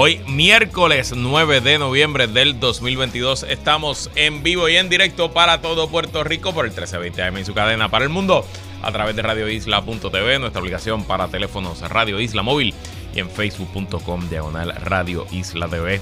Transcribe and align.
Hoy 0.00 0.20
miércoles 0.28 1.12
9 1.16 1.60
de 1.60 1.76
noviembre 1.76 2.28
del 2.28 2.60
2022 2.60 3.42
estamos 3.42 4.12
en 4.14 4.44
vivo 4.44 4.68
y 4.68 4.76
en 4.76 4.88
directo 4.88 5.32
para 5.32 5.60
todo 5.60 5.88
Puerto 5.88 6.22
Rico 6.22 6.54
por 6.54 6.66
el 6.66 6.70
1320 6.70 7.20
AM 7.20 7.38
y 7.38 7.44
su 7.44 7.52
cadena 7.52 7.88
para 7.88 8.04
el 8.04 8.08
mundo 8.08 8.46
a 8.80 8.92
través 8.92 9.16
de 9.16 9.22
radioisla.tv, 9.22 10.38
nuestra 10.38 10.60
obligación 10.60 11.02
para 11.02 11.26
teléfonos 11.26 11.80
Radio 11.80 12.20
Isla 12.20 12.44
Móvil 12.44 12.74
y 13.12 13.18
en 13.18 13.28
facebook.com 13.28 14.28
diagonal 14.30 14.72
Radio 14.76 15.26
Isla 15.32 15.66
TV. 15.66 16.00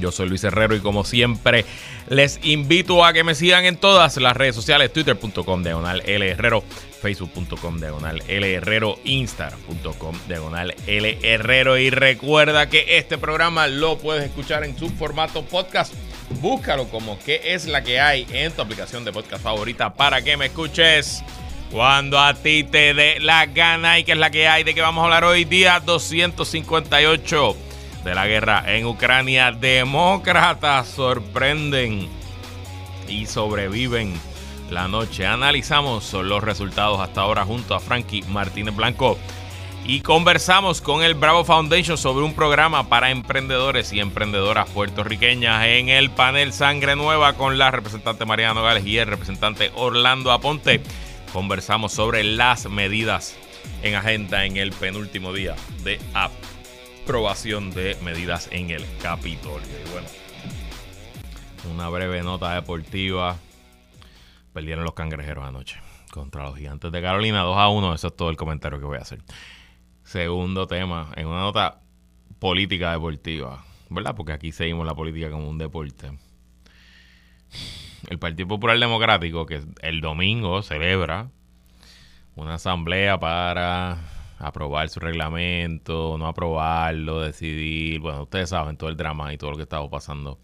Yo 0.00 0.12
soy 0.12 0.28
Luis 0.28 0.44
Herrero 0.44 0.74
y 0.74 0.80
como 0.80 1.04
siempre 1.04 1.64
les 2.08 2.40
invito 2.42 3.04
a 3.04 3.12
que 3.12 3.24
me 3.24 3.34
sigan 3.34 3.64
en 3.64 3.76
todas 3.76 4.16
las 4.16 4.36
redes 4.36 4.54
sociales, 4.54 4.92
twitter.com 4.92 5.62
diagonal 5.62 6.02
L 6.06 6.28
Herrero, 6.28 6.62
facebook.com 7.02 7.78
diagonal 7.78 8.22
L 8.28 8.52
Herrero, 8.54 8.98
instagram.com 9.04 10.18
diagonal 10.26 10.74
L 10.86 11.18
Herrero. 11.22 11.78
Y 11.78 11.90
recuerda 11.90 12.68
que 12.68 12.98
este 12.98 13.18
programa 13.18 13.66
lo 13.66 13.98
puedes 13.98 14.24
escuchar 14.24 14.64
en 14.64 14.78
su 14.78 14.88
formato 14.90 15.44
podcast. 15.44 15.92
Búscalo 16.40 16.88
como 16.88 17.18
que 17.18 17.54
es 17.54 17.66
la 17.66 17.82
que 17.82 18.00
hay 18.00 18.26
en 18.32 18.52
tu 18.52 18.62
aplicación 18.62 19.04
de 19.04 19.12
podcast 19.12 19.42
favorita 19.42 19.94
para 19.94 20.22
que 20.22 20.36
me 20.36 20.46
escuches 20.46 21.22
cuando 21.70 22.18
a 22.18 22.34
ti 22.34 22.64
te 22.64 22.94
dé 22.94 23.20
la 23.20 23.46
gana 23.46 23.98
y 23.98 24.04
que 24.04 24.12
es 24.12 24.18
la 24.18 24.30
que 24.30 24.48
hay. 24.48 24.64
De 24.64 24.74
que 24.74 24.80
vamos 24.80 25.02
a 25.02 25.04
hablar 25.04 25.24
hoy 25.24 25.44
día 25.44 25.80
258 25.80 27.67
de 28.04 28.14
la 28.14 28.26
guerra 28.26 28.64
en 28.66 28.86
Ucrania. 28.86 29.52
Demócratas 29.52 30.88
sorprenden 30.88 32.08
y 33.08 33.26
sobreviven 33.26 34.14
la 34.70 34.88
noche. 34.88 35.26
Analizamos 35.26 36.12
los 36.12 36.42
resultados 36.42 37.00
hasta 37.00 37.22
ahora 37.22 37.44
junto 37.44 37.74
a 37.74 37.80
Frankie 37.80 38.22
Martínez 38.22 38.74
Blanco 38.74 39.18
y 39.84 40.00
conversamos 40.00 40.82
con 40.82 41.02
el 41.02 41.14
Bravo 41.14 41.44
Foundation 41.44 41.96
sobre 41.96 42.24
un 42.24 42.34
programa 42.34 42.88
para 42.90 43.10
emprendedores 43.10 43.92
y 43.92 44.00
emprendedoras 44.00 44.68
puertorriqueñas 44.68 45.64
en 45.66 45.88
el 45.88 46.10
panel 46.10 46.52
Sangre 46.52 46.94
Nueva 46.94 47.32
con 47.34 47.56
la 47.56 47.70
representante 47.70 48.26
Mariana 48.26 48.54
Nogales 48.54 48.84
y 48.84 48.98
el 48.98 49.06
representante 49.06 49.72
Orlando 49.74 50.30
Aponte. 50.30 50.82
Conversamos 51.32 51.92
sobre 51.92 52.22
las 52.22 52.68
medidas 52.68 53.36
en 53.82 53.94
agenda 53.94 54.44
en 54.44 54.56
el 54.58 54.72
penúltimo 54.72 55.32
día 55.32 55.54
de 55.84 55.98
aprobación 57.08 57.70
de 57.70 57.96
medidas 58.02 58.50
en 58.52 58.68
el 58.68 58.84
Capitolio. 59.00 59.66
Y 59.66 59.90
bueno, 59.92 60.06
una 61.72 61.88
breve 61.88 62.22
nota 62.22 62.52
deportiva. 62.52 63.38
Perdieron 64.52 64.84
los 64.84 64.92
cangrejeros 64.92 65.42
anoche 65.42 65.80
contra 66.12 66.44
los 66.44 66.58
gigantes 66.58 66.92
de 66.92 67.00
Carolina 67.00 67.40
2 67.40 67.56
a 67.56 67.68
1. 67.70 67.94
Eso 67.94 68.08
es 68.08 68.14
todo 68.14 68.28
el 68.28 68.36
comentario 68.36 68.78
que 68.78 68.84
voy 68.84 68.98
a 68.98 69.00
hacer. 69.00 69.22
Segundo 70.04 70.66
tema, 70.66 71.10
en 71.16 71.28
una 71.28 71.40
nota 71.40 71.80
política 72.38 72.92
deportiva, 72.92 73.64
¿verdad? 73.88 74.14
Porque 74.14 74.32
aquí 74.32 74.52
seguimos 74.52 74.84
la 74.84 74.94
política 74.94 75.30
como 75.30 75.48
un 75.48 75.56
deporte. 75.56 76.12
El 78.10 78.18
Partido 78.18 78.48
Popular 78.48 78.78
Democrático, 78.78 79.46
que 79.46 79.62
el 79.80 80.02
domingo 80.02 80.60
celebra 80.60 81.30
una 82.36 82.56
asamblea 82.56 83.18
para 83.18 84.17
aprobar 84.38 84.88
su 84.88 85.00
reglamento, 85.00 86.16
no 86.18 86.26
aprobarlo, 86.26 87.20
decidir. 87.20 88.00
Bueno, 88.00 88.22
ustedes 88.22 88.50
saben 88.50 88.76
todo 88.76 88.90
el 88.90 88.96
drama 88.96 89.32
y 89.32 89.38
todo 89.38 89.50
lo 89.52 89.56
que 89.56 89.64
estaba 89.64 89.88
pasando 89.90 90.38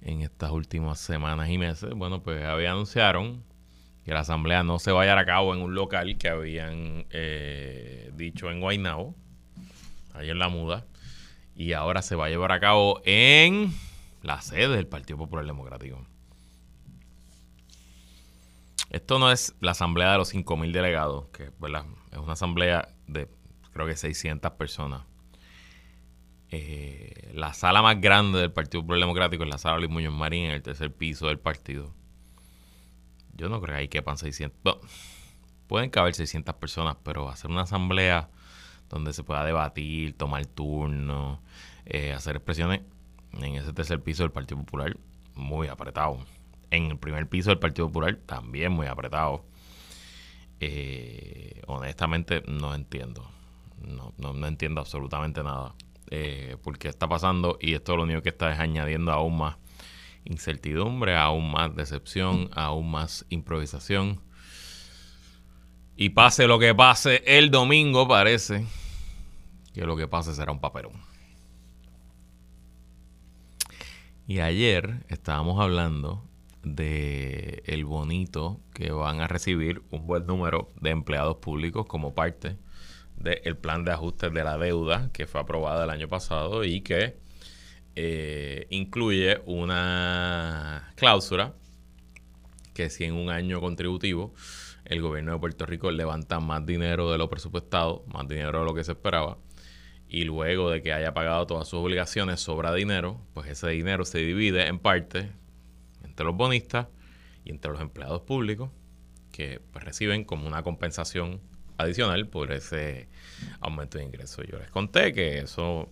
en 0.00 0.22
estas 0.22 0.50
últimas 0.50 0.98
semanas 1.00 1.48
y 1.50 1.58
meses. 1.58 1.92
Bueno, 1.94 2.22
pues 2.22 2.44
había 2.44 2.72
anunciaron 2.72 3.44
que 4.04 4.12
la 4.12 4.20
asamblea 4.20 4.62
no 4.62 4.78
se 4.78 4.90
vaya 4.90 5.18
a 5.18 5.24
cabo 5.24 5.54
en 5.54 5.60
un 5.60 5.74
local 5.74 6.16
que 6.18 6.28
habían 6.28 7.06
eh, 7.10 8.10
dicho 8.14 8.50
en 8.50 8.60
Guaynabo, 8.60 9.14
ahí 10.14 10.30
en 10.30 10.38
la 10.38 10.48
muda, 10.48 10.86
y 11.54 11.72
ahora 11.72 12.02
se 12.02 12.16
va 12.16 12.26
a 12.26 12.28
llevar 12.28 12.52
a 12.52 12.60
cabo 12.60 13.02
en 13.04 13.72
la 14.22 14.40
sede 14.40 14.76
del 14.76 14.86
Partido 14.86 15.18
Popular 15.18 15.44
Democrático. 15.44 16.06
Esto 18.90 19.18
no 19.18 19.30
es 19.30 19.54
la 19.60 19.72
asamblea 19.72 20.12
de 20.12 20.18
los 20.18 20.34
5.000 20.34 20.72
delegados, 20.72 21.26
que 21.28 21.50
¿verdad? 21.60 21.84
Es 22.12 22.18
una 22.18 22.32
asamblea 22.32 22.88
de 23.06 23.28
creo 23.72 23.86
que 23.86 23.96
600 23.96 24.52
personas. 24.52 25.02
Eh, 26.50 27.30
la 27.34 27.52
sala 27.52 27.82
más 27.82 28.00
grande 28.00 28.38
del 28.38 28.52
Partido 28.52 28.82
Popular 28.82 29.00
Democrático 29.00 29.44
es 29.44 29.50
la 29.50 29.58
sala 29.58 29.78
Luis 29.78 29.90
Muñoz 29.90 30.14
Marín, 30.14 30.46
en 30.46 30.52
el 30.52 30.62
tercer 30.62 30.92
piso 30.92 31.26
del 31.28 31.38
partido. 31.38 31.92
Yo 33.34 33.48
no 33.48 33.60
creo 33.60 33.74
que 33.76 33.80
ahí 33.82 33.88
quepan 33.88 34.18
600. 34.18 34.78
pueden 35.66 35.90
caber 35.90 36.14
600 36.14 36.54
personas, 36.56 36.96
pero 37.02 37.28
hacer 37.28 37.50
una 37.50 37.62
asamblea 37.62 38.30
donde 38.88 39.12
se 39.12 39.22
pueda 39.22 39.44
debatir, 39.44 40.16
tomar 40.16 40.46
turno, 40.46 41.42
eh, 41.84 42.12
hacer 42.12 42.36
expresiones 42.36 42.80
en 43.34 43.56
ese 43.56 43.72
tercer 43.72 44.02
piso 44.02 44.22
del 44.22 44.32
Partido 44.32 44.58
Popular, 44.60 44.96
muy 45.34 45.68
apretado 45.68 46.24
en 46.70 46.90
el 46.90 46.98
primer 46.98 47.28
piso 47.28 47.50
del 47.50 47.58
Partido 47.58 47.88
Popular 47.88 48.16
también 48.26 48.72
muy 48.72 48.86
apretado. 48.86 49.44
Eh, 50.60 51.62
honestamente 51.66 52.42
no 52.46 52.74
entiendo. 52.74 53.30
No, 53.80 54.12
no, 54.18 54.46
entiendo 54.46 54.80
absolutamente 54.80 55.42
nada. 55.42 55.74
Eh, 56.10 56.56
por 56.62 56.78
qué 56.78 56.88
está 56.88 57.06
pasando 57.06 57.58
y 57.60 57.74
esto 57.74 57.96
lo 57.96 58.04
único 58.04 58.22
que 58.22 58.30
está 58.30 58.52
es 58.52 58.58
añadiendo 58.58 59.12
aún 59.12 59.36
más 59.36 59.56
incertidumbre, 60.24 61.16
aún 61.16 61.50
más 61.50 61.74
decepción, 61.74 62.50
aún 62.54 62.90
más 62.90 63.24
improvisación. 63.28 64.20
Y 65.96 66.10
pase 66.10 66.46
lo 66.46 66.58
que 66.58 66.74
pase 66.74 67.22
el 67.26 67.50
domingo, 67.50 68.06
parece 68.06 68.66
que 69.74 69.84
lo 69.84 69.96
que 69.96 70.06
pase 70.06 70.34
será 70.34 70.52
un 70.52 70.60
papelón. 70.60 70.92
Y 74.26 74.40
ayer 74.40 75.04
estábamos 75.08 75.60
hablando 75.60 76.27
de 76.62 77.62
el 77.66 77.84
bonito 77.84 78.60
que 78.74 78.90
van 78.90 79.20
a 79.20 79.28
recibir 79.28 79.82
un 79.90 80.06
buen 80.06 80.26
número 80.26 80.68
de 80.80 80.90
empleados 80.90 81.36
públicos 81.36 81.86
como 81.86 82.14
parte 82.14 82.56
del 83.16 83.56
plan 83.56 83.84
de 83.84 83.92
ajustes 83.92 84.32
de 84.32 84.44
la 84.44 84.58
deuda 84.58 85.10
que 85.12 85.26
fue 85.26 85.40
aprobada 85.40 85.84
el 85.84 85.90
año 85.90 86.08
pasado 86.08 86.64
y 86.64 86.82
que 86.82 87.16
eh, 87.96 88.66
incluye 88.70 89.40
una 89.46 90.92
cláusula 90.96 91.54
que 92.74 92.90
si 92.90 93.04
en 93.04 93.14
un 93.14 93.30
año 93.30 93.60
contributivo 93.60 94.34
el 94.84 95.02
gobierno 95.02 95.32
de 95.32 95.38
Puerto 95.38 95.66
Rico 95.66 95.90
levanta 95.90 96.40
más 96.40 96.64
dinero 96.64 97.10
de 97.10 97.18
lo 97.18 97.28
presupuestado, 97.28 98.04
más 98.06 98.28
dinero 98.28 98.60
de 98.60 98.64
lo 98.64 98.74
que 98.74 98.84
se 98.84 98.92
esperaba, 98.92 99.38
y 100.08 100.24
luego 100.24 100.70
de 100.70 100.80
que 100.80 100.92
haya 100.92 101.12
pagado 101.12 101.46
todas 101.46 101.68
sus 101.68 101.80
obligaciones 101.80 102.40
sobra 102.40 102.72
dinero, 102.72 103.20
pues 103.34 103.48
ese 103.48 103.68
dinero 103.68 104.04
se 104.04 104.18
divide 104.18 104.66
en 104.66 104.78
parte 104.78 105.30
entre 106.18 106.26
los 106.26 106.36
bonistas 106.36 106.88
y 107.44 107.50
entre 107.50 107.70
los 107.70 107.80
empleados 107.80 108.22
públicos 108.22 108.70
que 109.30 109.60
pues, 109.70 109.84
reciben 109.84 110.24
como 110.24 110.48
una 110.48 110.64
compensación 110.64 111.40
adicional 111.76 112.26
por 112.26 112.50
ese 112.50 113.06
aumento 113.60 113.98
de 113.98 114.04
ingresos. 114.04 114.44
Yo 114.50 114.58
les 114.58 114.68
conté 114.68 115.12
que 115.12 115.38
eso 115.38 115.88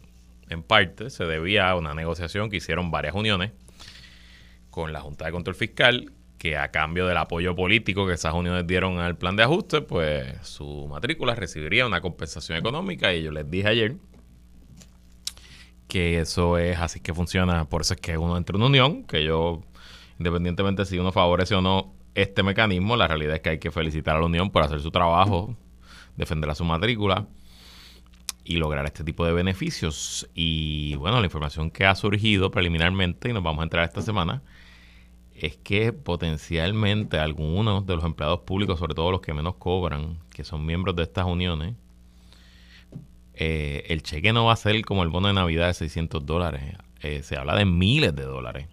en 0.49 0.65
parte 0.65 1.11
se 1.11 1.27
debía 1.27 1.71
a 1.71 1.77
una 1.77 1.95
negociación 1.95 2.51
que 2.51 2.57
hicieron 2.57 2.91
varias 2.91 3.15
uniones 3.15 3.53
con 4.69 4.93
la 4.93 5.01
Junta 5.01 5.27
de 5.27 5.31
Control 5.31 5.55
Fiscal, 5.55 6.13
que 6.39 6.57
a 6.57 6.73
cambio 6.73 7.07
del 7.07 7.19
apoyo 7.19 7.55
político 7.55 8.05
que 8.05 8.15
esas 8.15 8.35
uniones 8.35 8.67
dieron 8.67 8.99
al 8.99 9.17
plan 9.17 9.37
de 9.37 9.45
ajuste, 9.45 9.81
pues 9.81 10.45
su 10.45 10.89
matrícula 10.89 11.37
recibiría 11.37 11.87
una 11.87 12.01
compensación 12.01 12.59
económica 12.59 13.15
y 13.15 13.23
yo 13.23 13.31
les 13.31 13.49
dije 13.49 13.69
ayer 13.69 13.95
que 15.87 16.19
eso 16.19 16.59
es 16.59 16.79
así 16.79 16.99
que 16.99 17.15
funciona, 17.15 17.67
por 17.67 17.83
eso 17.83 17.95
es 17.95 18.01
que 18.01 18.19
uno 18.19 18.37
entra 18.37 18.57
en 18.57 18.63
una 18.63 18.67
unión, 18.67 19.05
que 19.05 19.23
yo 19.23 19.63
independientemente 20.19 20.85
si 20.85 20.99
uno 20.99 21.13
favorece 21.13 21.55
o 21.55 21.61
no 21.61 21.95
este 22.15 22.43
mecanismo, 22.43 22.97
la 22.97 23.09
realidad 23.09 23.37
es 23.37 23.41
que 23.41 23.51
hay 23.51 23.59
que 23.59 23.71
felicitar 23.71 24.17
a 24.17 24.21
la 24.21 24.27
Unión 24.27 24.51
por 24.51 24.63
hacer 24.63 24.81
su 24.81 24.91
trabajo, 24.91 25.57
defender 26.17 26.49
a 26.51 26.55
su 26.55 26.65
matrícula 26.65 27.27
y 28.45 28.57
lograr 28.57 28.87
este 28.87 29.05
tipo 29.05 29.27
de 29.27 29.33
beneficios. 29.33 30.29
Y 30.35 30.95
bueno, 30.97 31.21
la 31.21 31.27
información 31.27 31.71
que 31.71 31.85
ha 31.85 31.95
surgido 31.95 32.51
preliminarmente, 32.51 33.29
y 33.29 33.33
nos 33.33 33.43
vamos 33.43 33.61
a 33.61 33.65
entrar 33.65 33.85
esta 33.85 34.03
semana, 34.03 34.43
es 35.35 35.57
que 35.59 35.93
potencialmente 35.93 37.19
algunos 37.19 37.85
de 37.87 37.97
los 37.97 38.05
empleados 38.05 38.41
públicos, 38.41 38.79
sobre 38.79 38.95
todo 38.95 39.11
los 39.11 39.21
que 39.21 39.35
menos 39.35 39.57
cobran, 39.57 40.19
que 40.31 40.45
son 40.45 40.65
miembros 40.65 40.97
de 40.97 41.03
estas 41.03 41.27
uniones, 41.27 41.75
eh, 43.35 43.85
el 43.89 44.03
cheque 44.03 44.33
no 44.33 44.47
va 44.47 44.55
a 44.55 44.57
ser 44.57 44.83
como 44.83 45.03
el 45.03 45.11
bono 45.11 45.29
de 45.29 45.35
Navidad 45.35 45.67
de 45.67 45.75
600 45.75 46.25
dólares. 46.25 46.63
Eh, 47.03 47.23
se 47.23 47.37
habla 47.37 47.55
de 47.55 47.67
miles 47.67 48.17
de 48.17 48.23
dólares. 48.23 48.69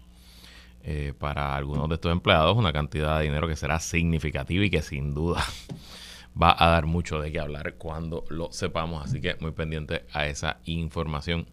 Eh, 0.86 1.14
para 1.18 1.56
algunos 1.56 1.88
de 1.88 1.94
estos 1.94 2.12
empleados, 2.12 2.54
una 2.58 2.70
cantidad 2.70 3.16
de 3.18 3.24
dinero 3.24 3.48
que 3.48 3.56
será 3.56 3.80
significativa 3.80 4.62
y 4.62 4.68
que 4.68 4.82
sin 4.82 5.14
duda 5.14 5.42
va 6.40 6.54
a 6.58 6.68
dar 6.68 6.84
mucho 6.84 7.20
de 7.20 7.32
qué 7.32 7.40
hablar 7.40 7.76
cuando 7.78 8.24
lo 8.28 8.52
sepamos. 8.52 9.02
Así 9.02 9.18
que 9.18 9.34
muy 9.40 9.52
pendiente 9.52 10.04
a 10.12 10.26
esa 10.26 10.58
información 10.66 11.46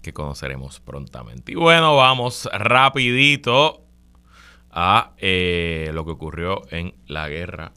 que 0.00 0.12
conoceremos 0.12 0.78
prontamente. 0.78 1.50
Y 1.52 1.54
bueno, 1.56 1.96
vamos 1.96 2.48
rapidito 2.52 3.84
a 4.70 5.14
eh, 5.18 5.90
lo 5.92 6.04
que 6.04 6.12
ocurrió 6.12 6.62
en 6.70 6.94
la 7.08 7.28
guerra 7.28 7.72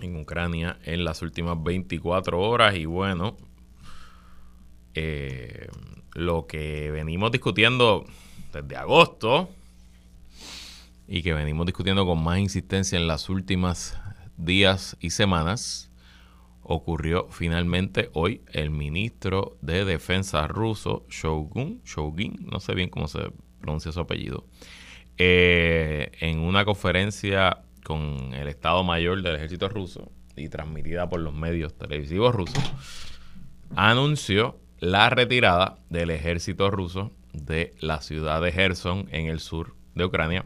en 0.00 0.16
Ucrania 0.16 0.78
en 0.84 1.04
las 1.04 1.22
últimas 1.22 1.62
24 1.62 2.38
horas. 2.38 2.74
Y 2.76 2.84
bueno, 2.84 3.38
eh, 4.94 5.68
lo 6.12 6.46
que 6.46 6.90
venimos 6.90 7.32
discutiendo 7.32 8.04
desde 8.52 8.76
agosto 8.76 9.50
y 11.06 11.22
que 11.22 11.32
venimos 11.32 11.66
discutiendo 11.66 12.06
con 12.06 12.22
más 12.22 12.38
insistencia 12.38 12.98
en 12.98 13.06
las 13.06 13.28
últimas 13.28 13.98
días 14.36 14.96
y 15.00 15.10
semanas, 15.10 15.90
ocurrió 16.62 17.28
finalmente 17.30 18.10
hoy 18.12 18.42
el 18.52 18.70
ministro 18.70 19.56
de 19.62 19.84
Defensa 19.84 20.46
ruso, 20.46 21.06
Shogun, 21.08 21.80
Shogin, 21.84 22.46
no 22.50 22.60
sé 22.60 22.74
bien 22.74 22.90
cómo 22.90 23.08
se 23.08 23.32
pronuncia 23.60 23.90
su 23.90 24.00
apellido, 24.00 24.44
eh, 25.16 26.12
en 26.20 26.40
una 26.40 26.64
conferencia 26.64 27.62
con 27.84 28.34
el 28.34 28.48
Estado 28.48 28.84
Mayor 28.84 29.22
del 29.22 29.36
Ejército 29.36 29.68
ruso 29.68 30.12
y 30.36 30.48
transmitida 30.48 31.08
por 31.08 31.20
los 31.20 31.34
medios 31.34 31.76
televisivos 31.76 32.34
rusos, 32.34 32.62
anunció 33.74 34.58
la 34.78 35.10
retirada 35.10 35.78
del 35.90 36.10
ejército 36.10 36.70
ruso 36.70 37.12
de 37.44 37.74
la 37.80 38.00
ciudad 38.00 38.40
de 38.42 38.52
Gerson 38.52 39.08
en 39.10 39.26
el 39.26 39.40
sur 39.40 39.74
de 39.94 40.04
Ucrania 40.04 40.44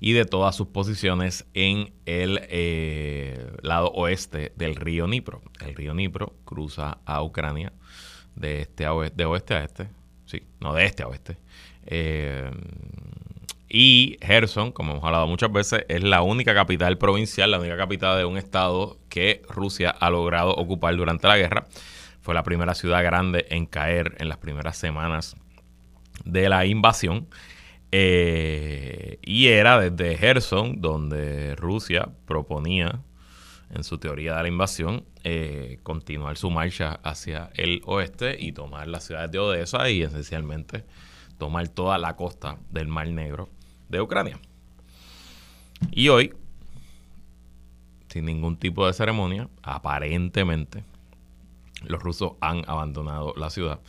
y 0.00 0.14
de 0.14 0.24
todas 0.24 0.56
sus 0.56 0.66
posiciones 0.66 1.46
en 1.54 1.92
el 2.06 2.40
eh, 2.48 3.52
lado 3.62 3.92
oeste 3.92 4.52
del 4.56 4.74
río 4.74 5.06
Nipro. 5.06 5.42
El 5.64 5.76
río 5.76 5.94
Nipro 5.94 6.34
cruza 6.44 6.98
a 7.04 7.22
Ucrania 7.22 7.72
de, 8.34 8.62
este 8.62 8.84
a 8.84 8.94
oeste, 8.94 9.16
de 9.16 9.24
oeste 9.26 9.54
a 9.54 9.62
este, 9.62 9.88
sí, 10.26 10.42
no 10.58 10.74
de 10.74 10.86
este 10.86 11.04
a 11.04 11.06
oeste. 11.06 11.36
Eh, 11.86 12.50
y 13.68 14.18
Gerson, 14.20 14.72
como 14.72 14.92
hemos 14.92 15.04
hablado 15.04 15.28
muchas 15.28 15.52
veces, 15.52 15.84
es 15.88 16.02
la 16.02 16.22
única 16.22 16.52
capital 16.52 16.98
provincial, 16.98 17.52
la 17.52 17.60
única 17.60 17.76
capital 17.76 18.18
de 18.18 18.24
un 18.24 18.36
estado 18.36 18.98
que 19.08 19.42
Rusia 19.48 19.90
ha 19.90 20.10
logrado 20.10 20.50
ocupar 20.50 20.96
durante 20.96 21.28
la 21.28 21.38
guerra. 21.38 21.66
Fue 22.20 22.34
la 22.34 22.42
primera 22.42 22.74
ciudad 22.74 23.02
grande 23.04 23.46
en 23.50 23.66
caer 23.66 24.16
en 24.18 24.28
las 24.28 24.38
primeras 24.38 24.76
semanas 24.76 25.36
de 26.24 26.48
la 26.48 26.66
invasión. 26.66 27.28
Eh, 27.90 29.18
y 29.22 29.48
era 29.48 29.78
desde 29.78 30.16
Gerson 30.16 30.80
donde 30.80 31.54
Rusia 31.56 32.08
proponía, 32.26 33.00
en 33.70 33.84
su 33.84 33.98
teoría 33.98 34.36
de 34.36 34.42
la 34.42 34.48
invasión, 34.48 35.04
eh, 35.24 35.78
continuar 35.82 36.36
su 36.36 36.50
marcha 36.50 37.00
hacia 37.02 37.50
el 37.54 37.82
oeste 37.84 38.36
y 38.38 38.52
tomar 38.52 38.88
las 38.88 39.04
ciudades 39.04 39.30
de 39.30 39.38
Odessa 39.38 39.88
y 39.90 40.02
esencialmente 40.02 40.84
tomar 41.38 41.68
toda 41.68 41.98
la 41.98 42.16
costa 42.16 42.58
del 42.70 42.88
Mar 42.88 43.08
Negro 43.08 43.48
de 43.88 44.00
Ucrania. 44.00 44.38
Y 45.90 46.08
hoy, 46.08 46.34
sin 48.08 48.26
ningún 48.26 48.56
tipo 48.56 48.86
de 48.86 48.92
ceremonia, 48.92 49.48
aparentemente 49.62 50.84
los 51.84 52.02
rusos 52.02 52.32
han 52.40 52.62
abandonado 52.68 53.34
la 53.36 53.50
ciudad 53.50 53.80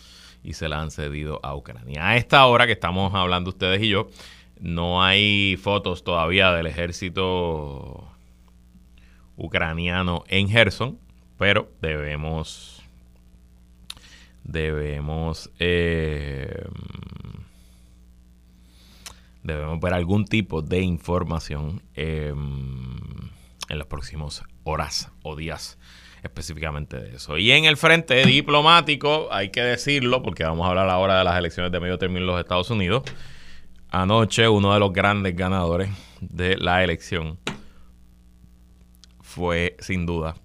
y 0.43 0.53
se 0.53 0.67
la 0.67 0.81
han 0.81 0.91
cedido 0.91 1.39
a 1.43 1.55
Ucrania. 1.55 2.07
A 2.07 2.17
esta 2.17 2.45
hora 2.45 2.65
que 2.65 2.73
estamos 2.73 3.13
hablando 3.13 3.49
ustedes 3.49 3.81
y 3.81 3.89
yo, 3.89 4.09
no 4.59 5.03
hay 5.03 5.57
fotos 5.57 6.03
todavía 6.03 6.51
del 6.51 6.67
ejército 6.67 8.07
ucraniano 9.35 10.23
en 10.27 10.49
Gerson, 10.49 10.99
pero 11.37 11.69
debemos 11.81 12.81
debemos 14.43 15.49
eh, 15.59 16.65
debemos 19.41 19.79
ver 19.79 19.93
algún 19.93 20.25
tipo 20.25 20.61
de 20.61 20.81
información 20.81 21.81
eh, 21.95 22.33
en 22.35 23.77
las 23.77 23.87
próximas 23.87 24.43
horas 24.63 25.11
o 25.23 25.35
días 25.35 25.77
específicamente 26.23 26.97
de 26.97 27.15
eso. 27.17 27.37
Y 27.37 27.51
en 27.51 27.65
el 27.65 27.77
frente 27.77 28.25
diplomático, 28.25 29.27
hay 29.31 29.49
que 29.49 29.61
decirlo, 29.61 30.23
porque 30.23 30.43
vamos 30.43 30.65
a 30.65 30.69
hablar 30.69 30.89
ahora 30.89 31.17
de 31.19 31.23
las 31.25 31.37
elecciones 31.37 31.71
de 31.71 31.79
medio 31.79 31.97
término 31.97 32.21
en 32.21 32.27
los 32.27 32.39
Estados 32.39 32.69
Unidos. 32.69 33.03
Anoche 33.89 34.47
uno 34.47 34.73
de 34.73 34.79
los 34.79 34.91
grandes 34.91 35.35
ganadores 35.35 35.89
de 36.21 36.57
la 36.57 36.83
elección 36.83 37.37
fue 39.21 39.75
sin 39.79 40.05
duda 40.05 40.35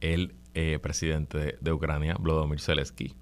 el 0.00 0.34
eh, 0.54 0.78
presidente 0.82 1.58
de, 1.60 1.72
Ucrania, 1.72 2.16
Vladimir 2.18 2.60
Zelensky. 2.60 3.14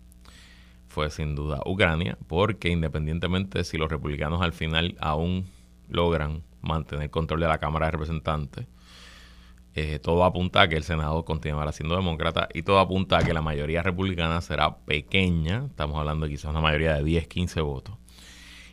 Fue 0.88 1.10
sin 1.10 1.34
duda 1.34 1.60
Ucrania, 1.66 2.16
porque 2.26 2.68
independientemente 2.68 3.62
si 3.64 3.76
los 3.76 3.90
republicanos 3.90 4.42
al 4.42 4.52
final 4.52 4.96
aún 5.00 5.46
logran 5.88 6.42
mantener 6.62 7.10
control 7.10 7.40
de 7.40 7.48
la 7.48 7.58
Cámara 7.58 7.86
de 7.86 7.92
Representantes, 7.92 8.66
eh, 9.74 10.00
todo 10.00 10.24
apunta 10.24 10.62
a 10.62 10.68
que 10.68 10.76
el 10.76 10.82
Senado 10.82 11.24
continuará 11.24 11.70
siendo 11.70 11.94
demócrata 11.94 12.48
y 12.52 12.62
todo 12.62 12.80
apunta 12.80 13.18
a 13.18 13.22
que 13.22 13.32
la 13.32 13.40
mayoría 13.40 13.82
republicana 13.82 14.40
será 14.40 14.78
pequeña, 14.78 15.66
estamos 15.66 15.96
hablando 15.96 16.26
de 16.26 16.32
quizás 16.32 16.50
una 16.50 16.60
mayoría 16.60 16.94
de 16.94 17.04
10, 17.04 17.28
15 17.28 17.60
votos, 17.60 17.96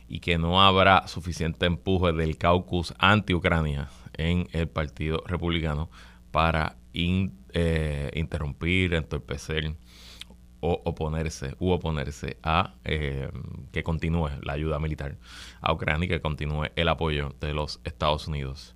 y 0.08 0.20
que 0.20 0.38
no 0.38 0.60
habrá 0.60 1.06
suficiente 1.06 1.66
empuje 1.66 2.12
del 2.12 2.36
caucus 2.36 2.94
anti-Ucrania 2.98 3.88
en 4.14 4.48
el 4.52 4.68
Partido 4.68 5.22
Republicano 5.26 5.88
para 6.32 6.76
eh, 6.92 8.10
interrumpir, 8.14 8.94
entorpecer 8.94 9.76
o 10.60 10.82
oponerse 10.84 11.54
u 11.60 11.70
oponerse 11.70 12.38
a 12.42 12.74
eh, 12.84 13.30
que 13.70 13.84
continúe 13.84 14.30
la 14.42 14.54
ayuda 14.54 14.80
militar 14.80 15.16
a 15.60 15.72
Ucrania 15.72 16.06
y 16.06 16.08
que 16.08 16.20
continúe 16.20 16.64
el 16.74 16.88
apoyo 16.88 17.34
de 17.40 17.52
los 17.52 17.80
Estados 17.84 18.26
Unidos 18.26 18.74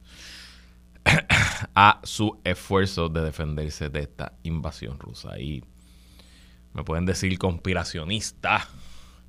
a 1.74 2.00
su 2.04 2.40
esfuerzo 2.44 3.08
de 3.08 3.22
defenderse 3.22 3.88
de 3.88 4.00
esta 4.00 4.32
invasión 4.42 4.98
rusa. 4.98 5.38
Y 5.38 5.64
me 6.72 6.84
pueden 6.84 7.06
decir 7.06 7.38
conspiracionista, 7.38 8.68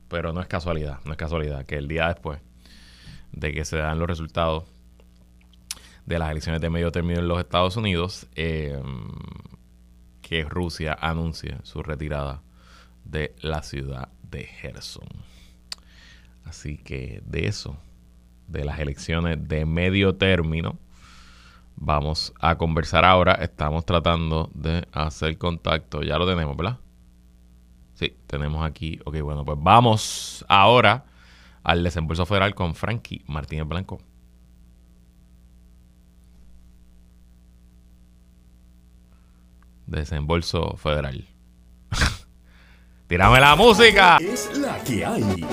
pero 0.08 0.34
no 0.34 0.42
es 0.42 0.48
casualidad, 0.48 1.00
no 1.06 1.12
es 1.12 1.18
casualidad 1.18 1.66
que 1.66 1.76
el 1.76 1.88
día 1.88 2.08
después 2.08 2.40
de 3.32 3.52
que 3.52 3.66
se 3.66 3.78
dan 3.78 4.00
los 4.00 4.08
resultados 4.08 4.66
de 6.06 6.20
las 6.20 6.32
elecciones 6.32 6.62
de 6.62 6.70
medio 6.70 6.92
término 6.92 7.20
en 7.20 7.28
los 7.28 7.40
Estados 7.40 7.78
Unidos, 7.78 8.28
em, 8.36 9.10
que 10.22 10.44
Rusia 10.44 10.98
anuncie 11.00 11.58
su 11.64 11.82
retirada 11.82 12.42
de 13.04 13.36
la 13.42 13.64
ciudad 13.64 14.10
de 14.24 14.46
Gerson. 14.46 15.08
Así 16.46 16.78
que 16.78 17.22
de 17.26 17.48
eso, 17.48 17.78
de 18.48 18.66
las 18.66 18.80
elecciones 18.80 19.48
de 19.48 19.66
medio 19.66 20.16
término, 20.16 20.78
Vamos 21.76 22.34
a 22.40 22.58
conversar 22.58 23.06
ahora. 23.06 23.34
Estamos 23.34 23.86
tratando 23.86 24.50
de 24.54 24.88
hacer 24.92 25.38
contacto. 25.38 26.02
Ya 26.02 26.18
lo 26.18 26.28
tenemos, 26.28 26.56
¿verdad? 26.56 26.80
Sí, 27.94 28.16
tenemos 28.28 28.66
aquí. 28.66 29.00
Ok, 29.06 29.20
bueno, 29.22 29.46
pues 29.46 29.58
vamos 29.62 30.46
ahora 30.48 31.06
al 31.64 31.84
desembolso 31.84 32.26
federal 32.26 32.56
con 32.56 32.76
Frankie 32.76 33.24
Martínez 33.28 33.68
Blanco. 33.68 34.00
Desembolso 39.86 40.76
federal. 40.78 41.33
¡Tírame 43.08 43.40
la 43.40 43.56
música! 43.56 44.18
Es 44.22 44.58
la 44.58 44.78
que 44.84 45.06
hay. 45.06 45.46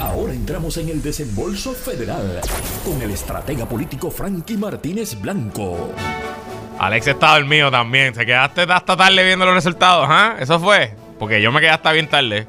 Ahora 0.00 0.32
entramos 0.32 0.76
en 0.76 0.88
el 0.88 1.02
desembolso 1.02 1.72
federal 1.72 2.40
con 2.84 3.00
el 3.00 3.10
estratega 3.12 3.66
político 3.66 4.10
Frankie 4.10 4.56
Martínez 4.56 5.20
Blanco. 5.20 5.92
Alex 6.78 7.06
está 7.06 7.38
dormido 7.38 7.70
también. 7.70 8.14
¿Se 8.14 8.26
quedaste 8.26 8.62
hasta 8.62 8.96
tarde 8.96 9.24
viendo 9.24 9.46
los 9.46 9.54
resultados? 9.54 10.06
¿ah? 10.10 10.36
Eso 10.38 10.58
fue. 10.60 10.94
Porque 11.18 11.40
yo 11.40 11.52
me 11.52 11.60
quedé 11.60 11.70
hasta 11.70 11.92
bien 11.92 12.08
tarde. 12.08 12.46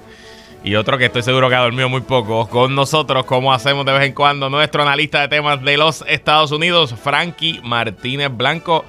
Y 0.64 0.76
otro 0.76 0.98
que 0.98 1.06
estoy 1.06 1.24
seguro 1.24 1.50
que 1.50 1.56
ha 1.56 1.62
dormido 1.62 1.88
muy 1.88 2.02
poco. 2.02 2.50
Con 2.50 2.76
nosotros, 2.76 3.26
como 3.26 3.54
hacemos 3.54 3.86
de 3.86 3.94
vez 3.94 4.04
en 4.04 4.14
cuando, 4.14 4.50
nuestro 4.50 4.82
analista 4.82 5.22
de 5.22 5.28
temas 5.30 5.64
de 5.64 5.78
los 5.78 6.04
Estados 6.08 6.52
Unidos, 6.52 6.96
Frankie 7.02 7.62
Martínez 7.64 8.36
Blanco. 8.36 8.84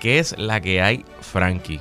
¿Qué 0.00 0.18
es 0.18 0.38
la 0.38 0.60
que 0.60 0.80
hay, 0.82 1.04
Frankie? 1.20 1.80